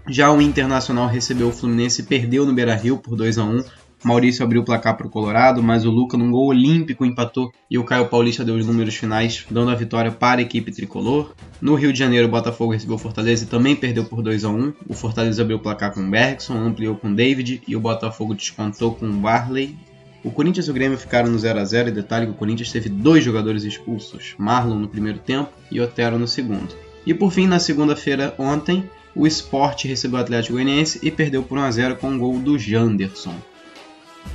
Já 0.07 0.31
o 0.31 0.41
Internacional 0.41 1.07
recebeu 1.07 1.49
o 1.49 1.53
Fluminense 1.53 2.01
e 2.01 2.05
perdeu 2.05 2.43
no 2.43 2.53
Beira-Rio 2.53 2.97
por 2.97 3.15
2 3.15 3.37
a 3.37 3.43
1. 3.43 3.63
Maurício 4.03 4.43
abriu 4.43 4.61
o 4.61 4.65
placar 4.65 4.97
para 4.97 5.05
o 5.05 5.09
Colorado, 5.09 5.61
mas 5.61 5.85
o 5.85 5.91
Luca, 5.91 6.17
num 6.17 6.31
gol 6.31 6.47
olímpico, 6.47 7.05
empatou 7.05 7.51
e 7.69 7.77
o 7.77 7.83
Caio 7.83 8.07
Paulista 8.07 8.43
deu 8.43 8.55
os 8.55 8.65
números 8.65 8.95
finais, 8.95 9.45
dando 9.49 9.69
a 9.69 9.75
vitória 9.75 10.11
para 10.11 10.41
a 10.41 10.43
equipe 10.43 10.71
tricolor. 10.71 11.33
No 11.61 11.75
Rio 11.75 11.93
de 11.93 11.99
Janeiro, 11.99 12.27
o 12.27 12.31
Botafogo 12.31 12.73
recebeu 12.73 12.95
o 12.95 12.99
Fortaleza 12.99 13.43
e 13.43 13.47
também 13.47 13.75
perdeu 13.75 14.03
por 14.05 14.23
2 14.23 14.43
a 14.43 14.49
1. 14.49 14.73
O 14.87 14.93
Fortaleza 14.93 15.43
abriu 15.43 15.57
o 15.57 15.59
placar 15.61 15.93
com 15.93 16.01
o 16.01 16.09
Bergson, 16.09 16.55
ampliou 16.55 16.95
com 16.95 17.09
o 17.09 17.15
David 17.15 17.61
e 17.67 17.75
o 17.75 17.79
Botafogo 17.79 18.33
descontou 18.33 18.95
com 18.95 19.05
o 19.05 19.13
Barley. 19.13 19.77
O 20.23 20.31
Corinthians 20.31 20.67
e 20.67 20.71
o 20.71 20.73
Grêmio 20.73 20.97
ficaram 20.97 21.29
no 21.29 21.37
0 21.37 21.59
a 21.59 21.65
0 21.65 21.89
e 21.89 21.91
detalhe 21.91 22.25
que 22.25 22.31
o 22.31 22.35
Corinthians 22.35 22.71
teve 22.71 22.89
dois 22.89 23.23
jogadores 23.23 23.63
expulsos, 23.63 24.35
Marlon 24.37 24.79
no 24.79 24.87
primeiro 24.87 25.19
tempo 25.19 25.51
e 25.71 25.79
Otero 25.79 26.17
no 26.17 26.27
segundo. 26.27 26.75
E 27.05 27.13
por 27.13 27.31
fim, 27.31 27.47
na 27.47 27.59
segunda-feira 27.59 28.33
ontem, 28.37 28.87
o 29.15 29.25
Sport 29.27 29.85
recebeu 29.85 30.19
o 30.19 30.21
Atlético 30.21 30.53
Goianiense 30.53 30.99
e 31.01 31.11
perdeu 31.11 31.43
por 31.43 31.57
1 31.57 31.61
a 31.61 31.71
0 31.71 31.95
com 31.97 32.07
o 32.07 32.11
um 32.11 32.19
gol 32.19 32.39
do 32.39 32.57
Janderson. 32.57 33.35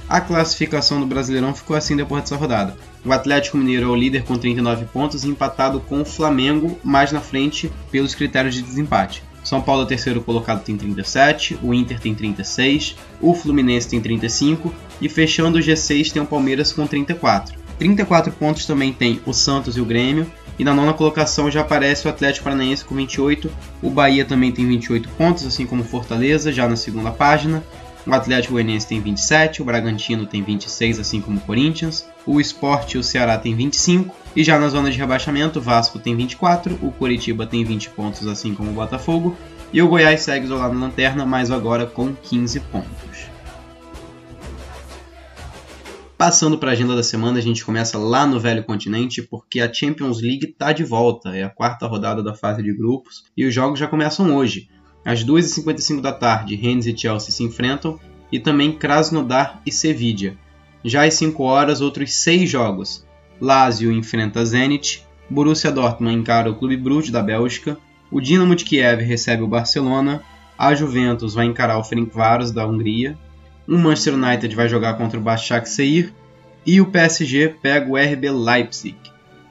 A 0.08 0.20
classificação 0.20 1.00
do 1.00 1.06
Brasileirão 1.06 1.54
ficou 1.54 1.76
assim 1.76 1.96
depois 1.96 2.22
dessa 2.22 2.36
rodada. 2.36 2.76
O 3.04 3.12
Atlético 3.12 3.56
Mineiro 3.56 3.86
é 3.86 3.88
o 3.88 3.96
líder 3.96 4.24
com 4.24 4.36
39 4.36 4.84
pontos, 4.86 5.24
empatado 5.24 5.80
com 5.80 6.00
o 6.00 6.04
Flamengo, 6.04 6.78
mais 6.84 7.10
na 7.10 7.20
frente 7.20 7.70
pelos 7.90 8.14
critérios 8.14 8.54
de 8.54 8.62
desempate. 8.62 9.22
São 9.42 9.60
Paulo, 9.60 9.82
é 9.82 9.86
terceiro 9.86 10.20
colocado, 10.20 10.64
tem 10.64 10.76
37, 10.76 11.58
o 11.62 11.72
Inter 11.72 12.00
tem 12.00 12.14
36, 12.14 12.96
o 13.20 13.32
Fluminense 13.32 13.88
tem 13.88 14.00
35 14.00 14.74
e 15.00 15.08
fechando 15.08 15.58
o 15.58 15.60
G6 15.60 16.12
tem 16.12 16.20
o 16.20 16.26
Palmeiras 16.26 16.72
com 16.72 16.84
34. 16.84 17.56
34 17.78 18.32
pontos 18.32 18.66
também 18.66 18.92
tem 18.92 19.20
o 19.24 19.32
Santos 19.32 19.76
e 19.76 19.80
o 19.80 19.84
Grêmio, 19.84 20.26
e 20.58 20.64
na 20.64 20.74
nona 20.74 20.92
colocação 20.94 21.50
já 21.50 21.60
aparece 21.60 22.06
o 22.06 22.10
Atlético 22.10 22.44
Paranaense 22.44 22.84
com 22.84 22.94
28. 22.94 23.50
O 23.82 23.90
Bahia 23.90 24.24
também 24.24 24.50
tem 24.50 24.66
28 24.66 25.08
pontos, 25.10 25.46
assim 25.46 25.66
como 25.66 25.84
Fortaleza, 25.84 26.50
já 26.50 26.66
na 26.66 26.76
segunda 26.76 27.10
página. 27.10 27.62
O 28.06 28.14
Atlético 28.14 28.52
Goianiense 28.52 28.86
tem 28.86 29.00
27, 29.00 29.60
o 29.60 29.64
Bragantino 29.64 30.26
tem 30.26 30.40
26, 30.40 31.00
assim 31.00 31.20
como 31.20 31.38
o 31.38 31.40
Corinthians. 31.40 32.06
o 32.24 32.40
Sport 32.40 32.94
e 32.94 32.98
o 32.98 33.02
Ceará 33.02 33.36
têm 33.36 33.56
25. 33.56 34.14
E 34.36 34.44
já 34.44 34.58
na 34.60 34.68
zona 34.68 34.90
de 34.90 34.98
rebaixamento, 34.98 35.58
o 35.58 35.62
Vasco 35.62 35.98
tem 35.98 36.14
24, 36.14 36.78
o 36.82 36.92
Curitiba 36.92 37.46
tem 37.46 37.64
20 37.64 37.90
pontos, 37.90 38.26
assim 38.28 38.54
como 38.54 38.70
o 38.70 38.74
Botafogo. 38.74 39.36
E 39.72 39.82
o 39.82 39.88
Goiás 39.88 40.20
segue 40.20 40.44
isolado 40.44 40.74
na 40.74 40.86
lanterna, 40.86 41.26
mas 41.26 41.50
agora 41.50 41.84
com 41.84 42.14
15 42.14 42.60
pontos. 42.60 43.26
Passando 46.16 46.56
para 46.56 46.70
a 46.70 46.72
agenda 46.72 46.94
da 46.94 47.02
semana, 47.02 47.38
a 47.38 47.42
gente 47.42 47.64
começa 47.64 47.98
lá 47.98 48.26
no 48.26 48.38
Velho 48.38 48.64
Continente, 48.64 49.20
porque 49.20 49.60
a 49.60 49.70
Champions 49.70 50.22
League 50.22 50.46
está 50.46 50.72
de 50.72 50.84
volta. 50.84 51.36
É 51.36 51.42
a 51.42 51.50
quarta 51.50 51.86
rodada 51.86 52.22
da 52.22 52.34
fase 52.34 52.62
de 52.62 52.72
grupos 52.72 53.24
e 53.36 53.44
os 53.44 53.52
jogos 53.52 53.78
já 53.78 53.86
começam 53.86 54.34
hoje. 54.34 54.68
Às 55.06 55.24
2h55 55.24 56.00
da 56.00 56.12
tarde, 56.12 56.56
Rennes 56.56 56.84
e 56.84 56.96
Chelsea 56.96 57.30
se 57.30 57.44
enfrentam 57.44 57.96
e 58.32 58.40
também 58.40 58.72
Krasnodar 58.72 59.62
e 59.64 59.70
Sevilla. 59.70 60.34
Já 60.84 61.04
às 61.04 61.14
5 61.14 61.44
horas, 61.44 61.80
outros 61.80 62.12
6 62.12 62.50
jogos. 62.50 63.06
Lazio 63.40 63.92
enfrenta 63.92 64.44
Zenit, 64.44 65.06
Borussia 65.30 65.70
Dortmund 65.70 66.12
encara 66.12 66.50
o 66.50 66.56
Clube 66.56 66.76
Brugge 66.76 67.12
da 67.12 67.22
Bélgica, 67.22 67.78
o 68.10 68.20
Dinamo 68.20 68.56
de 68.56 68.64
Kiev 68.64 69.00
recebe 69.00 69.44
o 69.44 69.48
Barcelona, 69.48 70.22
a 70.58 70.74
Juventus 70.74 71.34
vai 71.34 71.46
encarar 71.46 71.78
o 71.78 71.84
Ferencváros 71.84 72.50
da 72.50 72.66
Hungria, 72.66 73.16
o 73.68 73.78
Manchester 73.78 74.14
United 74.14 74.56
vai 74.56 74.68
jogar 74.68 74.94
contra 74.94 75.20
o 75.20 75.22
Başakşehir 75.22 76.12
e 76.66 76.80
o 76.80 76.86
PSG 76.86 77.54
pega 77.62 77.88
o 77.88 77.96
RB 77.96 78.28
Leipzig. 78.28 78.96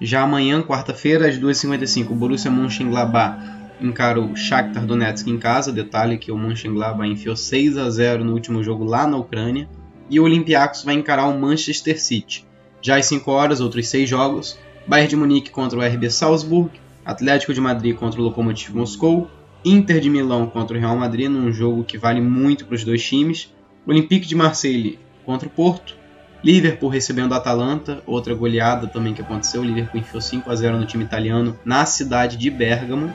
Já 0.01 0.23
amanhã, 0.23 0.61
quarta-feira, 0.61 1.29
às 1.29 1.39
2h55, 1.39 2.11
o 2.11 2.15
Borussia 2.15 2.51
Mönchengladbach 2.51 3.55
encara 3.81 4.19
o 4.19 4.35
Shakhtar 4.35 4.85
Donetsk 4.85 5.27
em 5.29 5.37
casa, 5.37 5.71
detalhe 5.71 6.17
que 6.17 6.31
o 6.31 6.37
Mönchengladbach 6.37 7.09
enfiou 7.09 7.35
6 7.35 7.77
a 7.77 7.89
0 7.89 8.23
no 8.23 8.33
último 8.33 8.63
jogo 8.63 8.83
lá 8.83 9.05
na 9.05 9.17
Ucrânia, 9.17 9.67
e 10.09 10.19
o 10.19 10.23
Olympiacos 10.23 10.83
vai 10.83 10.95
encarar 10.95 11.27
o 11.27 11.39
Manchester 11.39 11.99
City. 12.01 12.45
Já 12.81 12.97
às 12.97 13.05
5 13.07 13.29
horas, 13.31 13.61
outros 13.61 13.87
6 13.87 14.09
jogos, 14.09 14.59
Bayern 14.87 15.09
de 15.09 15.15
Munique 15.15 15.49
contra 15.49 15.79
o 15.79 15.81
RB 15.81 16.09
Salzburg, 16.09 16.71
Atlético 17.03 17.53
de 17.53 17.61
Madrid 17.61 17.95
contra 17.95 18.21
o 18.21 18.23
Lokomotiv 18.23 18.75
Moscou, 18.75 19.29
Inter 19.63 19.99
de 19.99 20.09
Milão 20.09 20.45
contra 20.45 20.77
o 20.77 20.79
Real 20.79 20.95
Madrid 20.95 21.29
num 21.29 21.51
jogo 21.51 21.83
que 21.83 21.97
vale 21.97 22.21
muito 22.21 22.65
para 22.65 22.75
os 22.75 22.83
dois 22.83 23.03
times, 23.03 23.51
Olympique 23.87 24.27
de 24.27 24.35
Marseille 24.35 24.99
contra 25.25 25.47
o 25.47 25.51
Porto, 25.51 25.95
Liverpool 26.43 26.89
recebendo 26.89 27.33
a 27.33 27.37
Atalanta, 27.37 28.03
outra 28.05 28.35
goleada 28.35 28.85
também 28.85 29.15
que 29.15 29.21
aconteceu, 29.21 29.61
o 29.61 29.63
Liverpool 29.63 29.99
enfiou 29.99 30.21
5 30.21 30.51
a 30.51 30.55
0 30.55 30.77
no 30.77 30.85
time 30.85 31.03
italiano 31.03 31.57
na 31.65 31.87
cidade 31.87 32.37
de 32.37 32.51
Bergamo, 32.51 33.11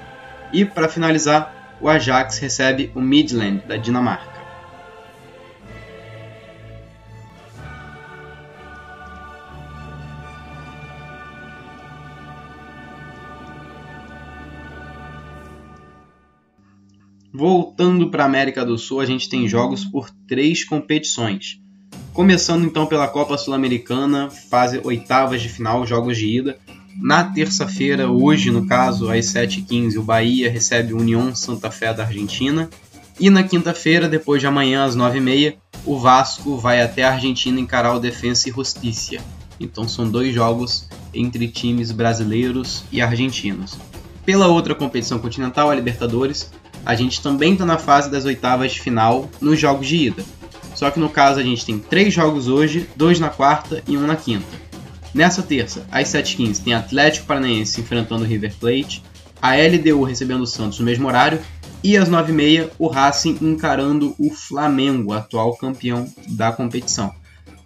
e 0.52 0.64
para 0.64 0.88
finalizar, 0.88 1.76
o 1.80 1.88
Ajax 1.88 2.38
recebe 2.38 2.90
o 2.94 3.00
Midland 3.00 3.62
da 3.66 3.76
Dinamarca. 3.76 4.40
Voltando 17.32 18.10
para 18.10 18.24
a 18.24 18.26
América 18.26 18.66
do 18.66 18.76
Sul, 18.76 19.00
a 19.00 19.06
gente 19.06 19.28
tem 19.28 19.48
jogos 19.48 19.84
por 19.84 20.10
três 20.28 20.62
competições. 20.62 21.58
Começando 22.12 22.66
então 22.66 22.86
pela 22.86 23.08
Copa 23.08 23.38
Sul-Americana, 23.38 24.28
fase 24.28 24.80
oitavas 24.84 25.40
de 25.40 25.48
final, 25.48 25.86
jogos 25.86 26.18
de 26.18 26.26
ida. 26.26 26.58
Na 26.96 27.24
terça-feira, 27.24 28.10
hoje 28.10 28.50
no 28.50 28.66
caso, 28.66 29.10
às 29.10 29.26
7h15, 29.26 29.96
o 29.96 30.02
Bahia 30.02 30.50
recebe 30.50 30.92
o 30.92 30.98
União 30.98 31.34
Santa 31.34 31.70
Fé 31.70 31.92
da 31.94 32.04
Argentina. 32.04 32.68
E 33.18 33.30
na 33.30 33.42
quinta-feira, 33.42 34.08
depois 34.08 34.40
de 34.40 34.46
amanhã, 34.46 34.84
às 34.84 34.96
9h30, 34.96 35.54
o 35.84 35.98
Vasco 35.98 36.56
vai 36.56 36.82
até 36.82 37.04
a 37.04 37.12
Argentina 37.12 37.60
encarar 37.60 37.94
o 37.94 38.00
Defensa 38.00 38.48
e 38.48 38.52
Justicia. 38.52 39.20
Então 39.58 39.86
são 39.86 40.10
dois 40.10 40.34
jogos 40.34 40.88
entre 41.12 41.48
times 41.48 41.92
brasileiros 41.92 42.84
e 42.90 43.00
argentinos. 43.00 43.78
Pela 44.24 44.48
outra 44.48 44.74
competição 44.74 45.18
continental, 45.18 45.70
a 45.70 45.74
Libertadores, 45.74 46.50
a 46.84 46.94
gente 46.94 47.20
também 47.22 47.52
está 47.52 47.66
na 47.66 47.78
fase 47.78 48.10
das 48.10 48.24
oitavas 48.24 48.72
de 48.72 48.80
final 48.80 49.28
nos 49.40 49.58
jogos 49.58 49.86
de 49.86 49.96
ida. 49.96 50.24
Só 50.74 50.90
que 50.90 51.00
no 51.00 51.10
caso 51.10 51.40
a 51.40 51.42
gente 51.42 51.64
tem 51.64 51.78
três 51.78 52.12
jogos 52.14 52.48
hoje, 52.48 52.88
dois 52.96 53.20
na 53.20 53.28
quarta 53.28 53.82
e 53.86 53.96
um 53.96 54.06
na 54.06 54.16
quinta. 54.16 54.69
Nessa 55.12 55.42
terça, 55.42 55.86
às 55.90 56.08
7h15, 56.08 56.62
tem 56.62 56.74
Atlético 56.74 57.26
Paranaense 57.26 57.80
enfrentando 57.80 58.22
o 58.22 58.26
River 58.26 58.54
Plate, 58.58 59.02
a 59.42 59.56
LDU 59.56 60.04
recebendo 60.04 60.42
o 60.42 60.46
Santos 60.46 60.78
no 60.78 60.84
mesmo 60.84 61.08
horário, 61.08 61.40
e 61.82 61.96
às 61.96 62.08
9h30 62.08 62.70
o 62.78 62.86
Racing 62.86 63.38
encarando 63.40 64.14
o 64.18 64.30
Flamengo, 64.30 65.12
atual 65.12 65.56
campeão 65.56 66.06
da 66.28 66.52
competição. 66.52 67.12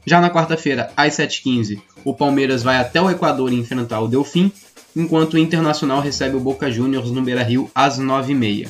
Já 0.07 0.21
na 0.21 0.31
quarta-feira, 0.31 0.91
às 0.97 1.15
7h15, 1.15 1.81
o 2.05 2.15
Palmeiras 2.15 2.63
vai 2.63 2.77
até 2.77 3.01
o 3.01 3.11
Equador 3.11 3.53
enfrentar 3.53 4.01
o 4.01 4.09
Delfim, 4.09 4.53
enquanto 4.95 5.35
o 5.35 5.39
Internacional 5.39 6.01
recebe 6.01 6.37
o 6.37 6.41
Boca 6.41 6.71
Juniors 6.71 7.11
no 7.11 7.23
Beira-Rio 7.23 7.71
às 7.75 7.99
9h30. 7.99 8.69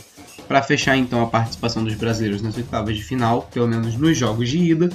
Para 0.49 0.62
fechar 0.62 0.97
então 0.97 1.22
a 1.22 1.27
participação 1.27 1.85
dos 1.85 1.95
brasileiros 1.95 2.43
nas 2.43 2.57
oitavas 2.57 2.97
de 2.97 3.03
final, 3.03 3.49
pelo 3.53 3.68
menos 3.68 3.97
nos 3.97 4.16
jogos 4.16 4.49
de 4.49 4.59
ida, 4.59 4.91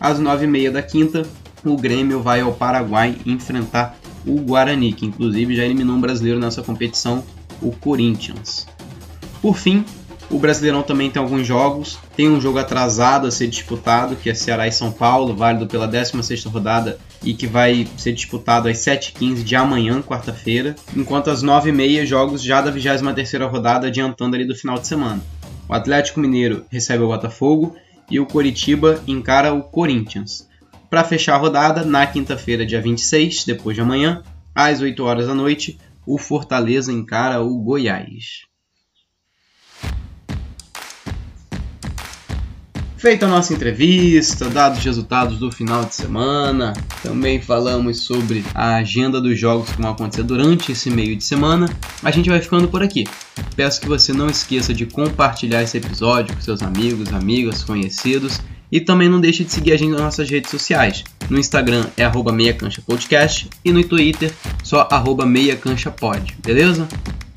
às 0.00 0.20
9h30 0.20 0.70
da 0.70 0.82
quinta, 0.82 1.22
o 1.64 1.76
Grêmio 1.76 2.20
vai 2.20 2.40
ao 2.40 2.52
Paraguai 2.52 3.16
enfrentar 3.24 3.96
o 4.26 4.40
Guarani, 4.40 4.92
que 4.92 5.06
inclusive 5.06 5.56
já 5.56 5.64
eliminou 5.64 5.96
um 5.96 6.00
brasileiro 6.00 6.40
nessa 6.40 6.62
competição, 6.62 7.24
o 7.60 7.72
Corinthians. 7.72 8.66
Por 9.40 9.56
fim, 9.56 9.84
o 10.30 10.38
Brasileirão 10.38 10.82
também 10.82 11.10
tem 11.10 11.22
alguns 11.22 11.46
jogos. 11.46 11.98
Tem 12.16 12.28
um 12.28 12.40
jogo 12.40 12.58
atrasado 12.58 13.26
a 13.26 13.30
ser 13.30 13.46
disputado, 13.46 14.16
que 14.16 14.30
é 14.30 14.34
Ceará 14.34 14.66
e 14.66 14.72
São 14.72 14.90
Paulo, 14.90 15.34
válido 15.34 15.66
pela 15.66 15.86
16ª 15.86 16.50
rodada 16.50 16.98
e 17.22 17.34
que 17.34 17.46
vai 17.46 17.86
ser 17.96 18.12
disputado 18.12 18.68
às 18.68 18.78
7h15 18.78 19.42
de 19.42 19.56
amanhã, 19.56 20.02
quarta-feira, 20.02 20.74
enquanto 20.96 21.30
às 21.30 21.42
9h30 21.42 22.04
jogos 22.06 22.42
já 22.42 22.60
da 22.60 22.72
23ª 22.72 23.48
rodada 23.50 23.86
adiantando 23.86 24.34
ali 24.34 24.46
do 24.46 24.54
final 24.54 24.78
de 24.78 24.86
semana. 24.86 25.22
O 25.68 25.74
Atlético 25.74 26.20
Mineiro 26.20 26.64
recebe 26.70 27.02
o 27.02 27.08
Botafogo 27.08 27.76
e 28.10 28.20
o 28.20 28.26
Coritiba 28.26 29.00
encara 29.06 29.54
o 29.54 29.62
Corinthians. 29.62 30.48
Para 30.94 31.02
fechar 31.02 31.34
a 31.34 31.38
rodada, 31.38 31.84
na 31.84 32.06
quinta-feira, 32.06 32.64
dia 32.64 32.80
26, 32.80 33.44
depois 33.44 33.74
de 33.74 33.82
amanhã, 33.82 34.22
às 34.54 34.80
8 34.80 35.02
horas 35.02 35.26
da 35.26 35.34
noite, 35.34 35.76
o 36.06 36.16
Fortaleza 36.16 36.92
encara 36.92 37.42
o 37.42 37.58
Goiás. 37.58 38.46
Feita 43.04 43.26
a 43.26 43.28
nossa 43.28 43.52
entrevista, 43.52 44.48
dados 44.48 44.78
os 44.78 44.84
resultados 44.86 45.38
do 45.38 45.52
final 45.52 45.84
de 45.84 45.94
semana, 45.94 46.72
também 47.02 47.38
falamos 47.38 48.00
sobre 48.00 48.42
a 48.54 48.76
agenda 48.76 49.20
dos 49.20 49.38
jogos 49.38 49.68
que 49.68 49.82
vão 49.82 49.90
acontecer 49.90 50.22
durante 50.22 50.72
esse 50.72 50.88
meio 50.88 51.14
de 51.14 51.22
semana, 51.22 51.68
a 52.02 52.10
gente 52.10 52.30
vai 52.30 52.40
ficando 52.40 52.66
por 52.66 52.82
aqui. 52.82 53.04
Peço 53.54 53.78
que 53.78 53.86
você 53.86 54.10
não 54.14 54.28
esqueça 54.28 54.72
de 54.72 54.86
compartilhar 54.86 55.62
esse 55.62 55.76
episódio 55.76 56.34
com 56.34 56.40
seus 56.40 56.62
amigos, 56.62 57.12
amigas, 57.12 57.62
conhecidos 57.62 58.40
e 58.72 58.80
também 58.80 59.10
não 59.10 59.20
deixe 59.20 59.44
de 59.44 59.52
seguir 59.52 59.74
a 59.74 59.76
gente 59.76 59.90
nas 59.90 60.00
nossas 60.00 60.30
redes 60.30 60.50
sociais. 60.50 61.04
No 61.28 61.38
Instagram 61.38 61.84
é 61.98 62.06
arroba 62.06 62.32
meiacanchapodcast 62.32 63.50
e 63.62 63.70
no 63.70 63.84
Twitter 63.84 64.32
só 64.62 64.88
arroba 64.90 65.26
meiacanchapod, 65.26 66.38
beleza? 66.42 66.88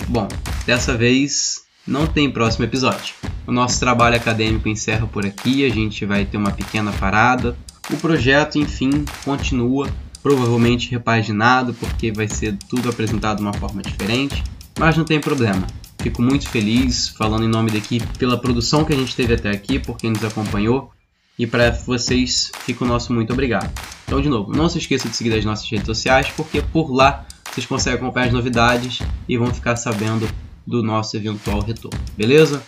Bom, 0.08 0.30
dessa 0.66 0.96
vez 0.96 1.67
não 1.88 2.06
tem 2.06 2.30
próximo 2.30 2.66
episódio. 2.66 3.16
O 3.46 3.52
nosso 3.52 3.80
trabalho 3.80 4.18
acadêmico 4.18 4.68
encerra 4.68 5.08
por 5.08 5.26
aqui, 5.26 5.66
a 5.66 5.70
gente 5.70 6.06
vai 6.06 6.26
ter 6.26 6.38
uma 6.38 6.52
pequena 6.52 6.92
parada. 6.92 7.58
O 7.90 7.96
projeto, 7.96 8.60
enfim, 8.60 9.06
continua, 9.24 9.88
provavelmente 10.22 10.92
repaginado, 10.92 11.74
porque 11.74 12.12
vai 12.12 12.28
ser 12.28 12.58
tudo 12.70 12.90
apresentado 12.90 13.38
de 13.38 13.44
uma 13.44 13.54
forma 13.54 13.82
diferente, 13.82 14.44
mas 14.78 14.98
não 14.98 15.06
tem 15.06 15.22
problema. 15.22 15.66
Fico 16.00 16.22
muito 16.22 16.50
feliz, 16.50 17.08
falando 17.08 17.46
em 17.46 17.50
nome 17.50 17.72
da 17.72 17.78
equipe, 17.78 18.06
pela 18.20 18.38
produção 18.38 18.84
que 18.84 18.94
a 18.94 18.96
gente 18.98 19.16
teve 19.16 19.34
até 19.34 19.50
aqui, 19.50 19.80
por 19.80 19.98
quem 19.98 20.12
nos 20.12 20.24
acompanhou, 20.24 20.92
e 21.40 21.48
para 21.48 21.72
vocês, 21.72 22.52
fica 22.66 22.84
o 22.84 22.88
nosso 22.88 23.14
muito 23.14 23.32
obrigado. 23.32 23.72
Então, 24.06 24.20
de 24.20 24.28
novo, 24.28 24.52
não 24.52 24.68
se 24.68 24.80
esqueça 24.80 25.08
de 25.08 25.16
seguir 25.16 25.34
as 25.34 25.46
nossas 25.46 25.70
redes 25.70 25.86
sociais, 25.86 26.28
porque 26.36 26.62
por 26.62 26.92
lá 26.92 27.26
vocês 27.50 27.66
conseguem 27.66 28.00
acompanhar 28.00 28.28
as 28.28 28.34
novidades 28.34 29.00
e 29.30 29.38
vão 29.38 29.54
ficar 29.54 29.76
sabendo 29.76 30.28
do 30.68 30.84
nosso 30.84 31.16
eventual 31.16 31.62
retorno, 31.62 31.98
beleza? 32.18 32.62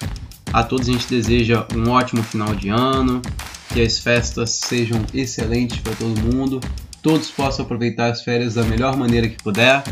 A 0.54 0.64
todos 0.64 0.88
a 0.88 0.94
gente 0.94 1.08
deseja 1.08 1.68
um 1.76 1.90
ótimo 1.90 2.24
final 2.24 2.56
de 2.56 2.70
ano, 2.70 3.22
que 3.74 3.82
as 3.82 4.00
festas 4.00 4.52
sejam 4.52 5.00
excelentes 5.14 5.80
para 5.80 5.94
todo 5.94 6.20
mundo, 6.34 6.62
todos 7.04 7.30
possam 7.30 7.66
aproveitar 7.66 8.10
as 8.10 8.22
férias 8.22 8.56
da 8.56 8.64
melhor 8.64 8.96
maneira 8.96 9.28
que 9.28 9.44
puder 9.44 9.84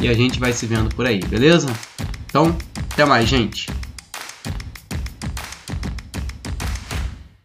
e 0.00 0.08
a 0.08 0.14
gente 0.14 0.38
vai 0.38 0.52
se 0.52 0.64
vendo 0.64 0.94
por 0.94 1.06
aí, 1.06 1.20
beleza? 1.20 1.68
Então, 2.26 2.56
até 2.92 3.04
mais, 3.04 3.28
gente! 3.28 3.66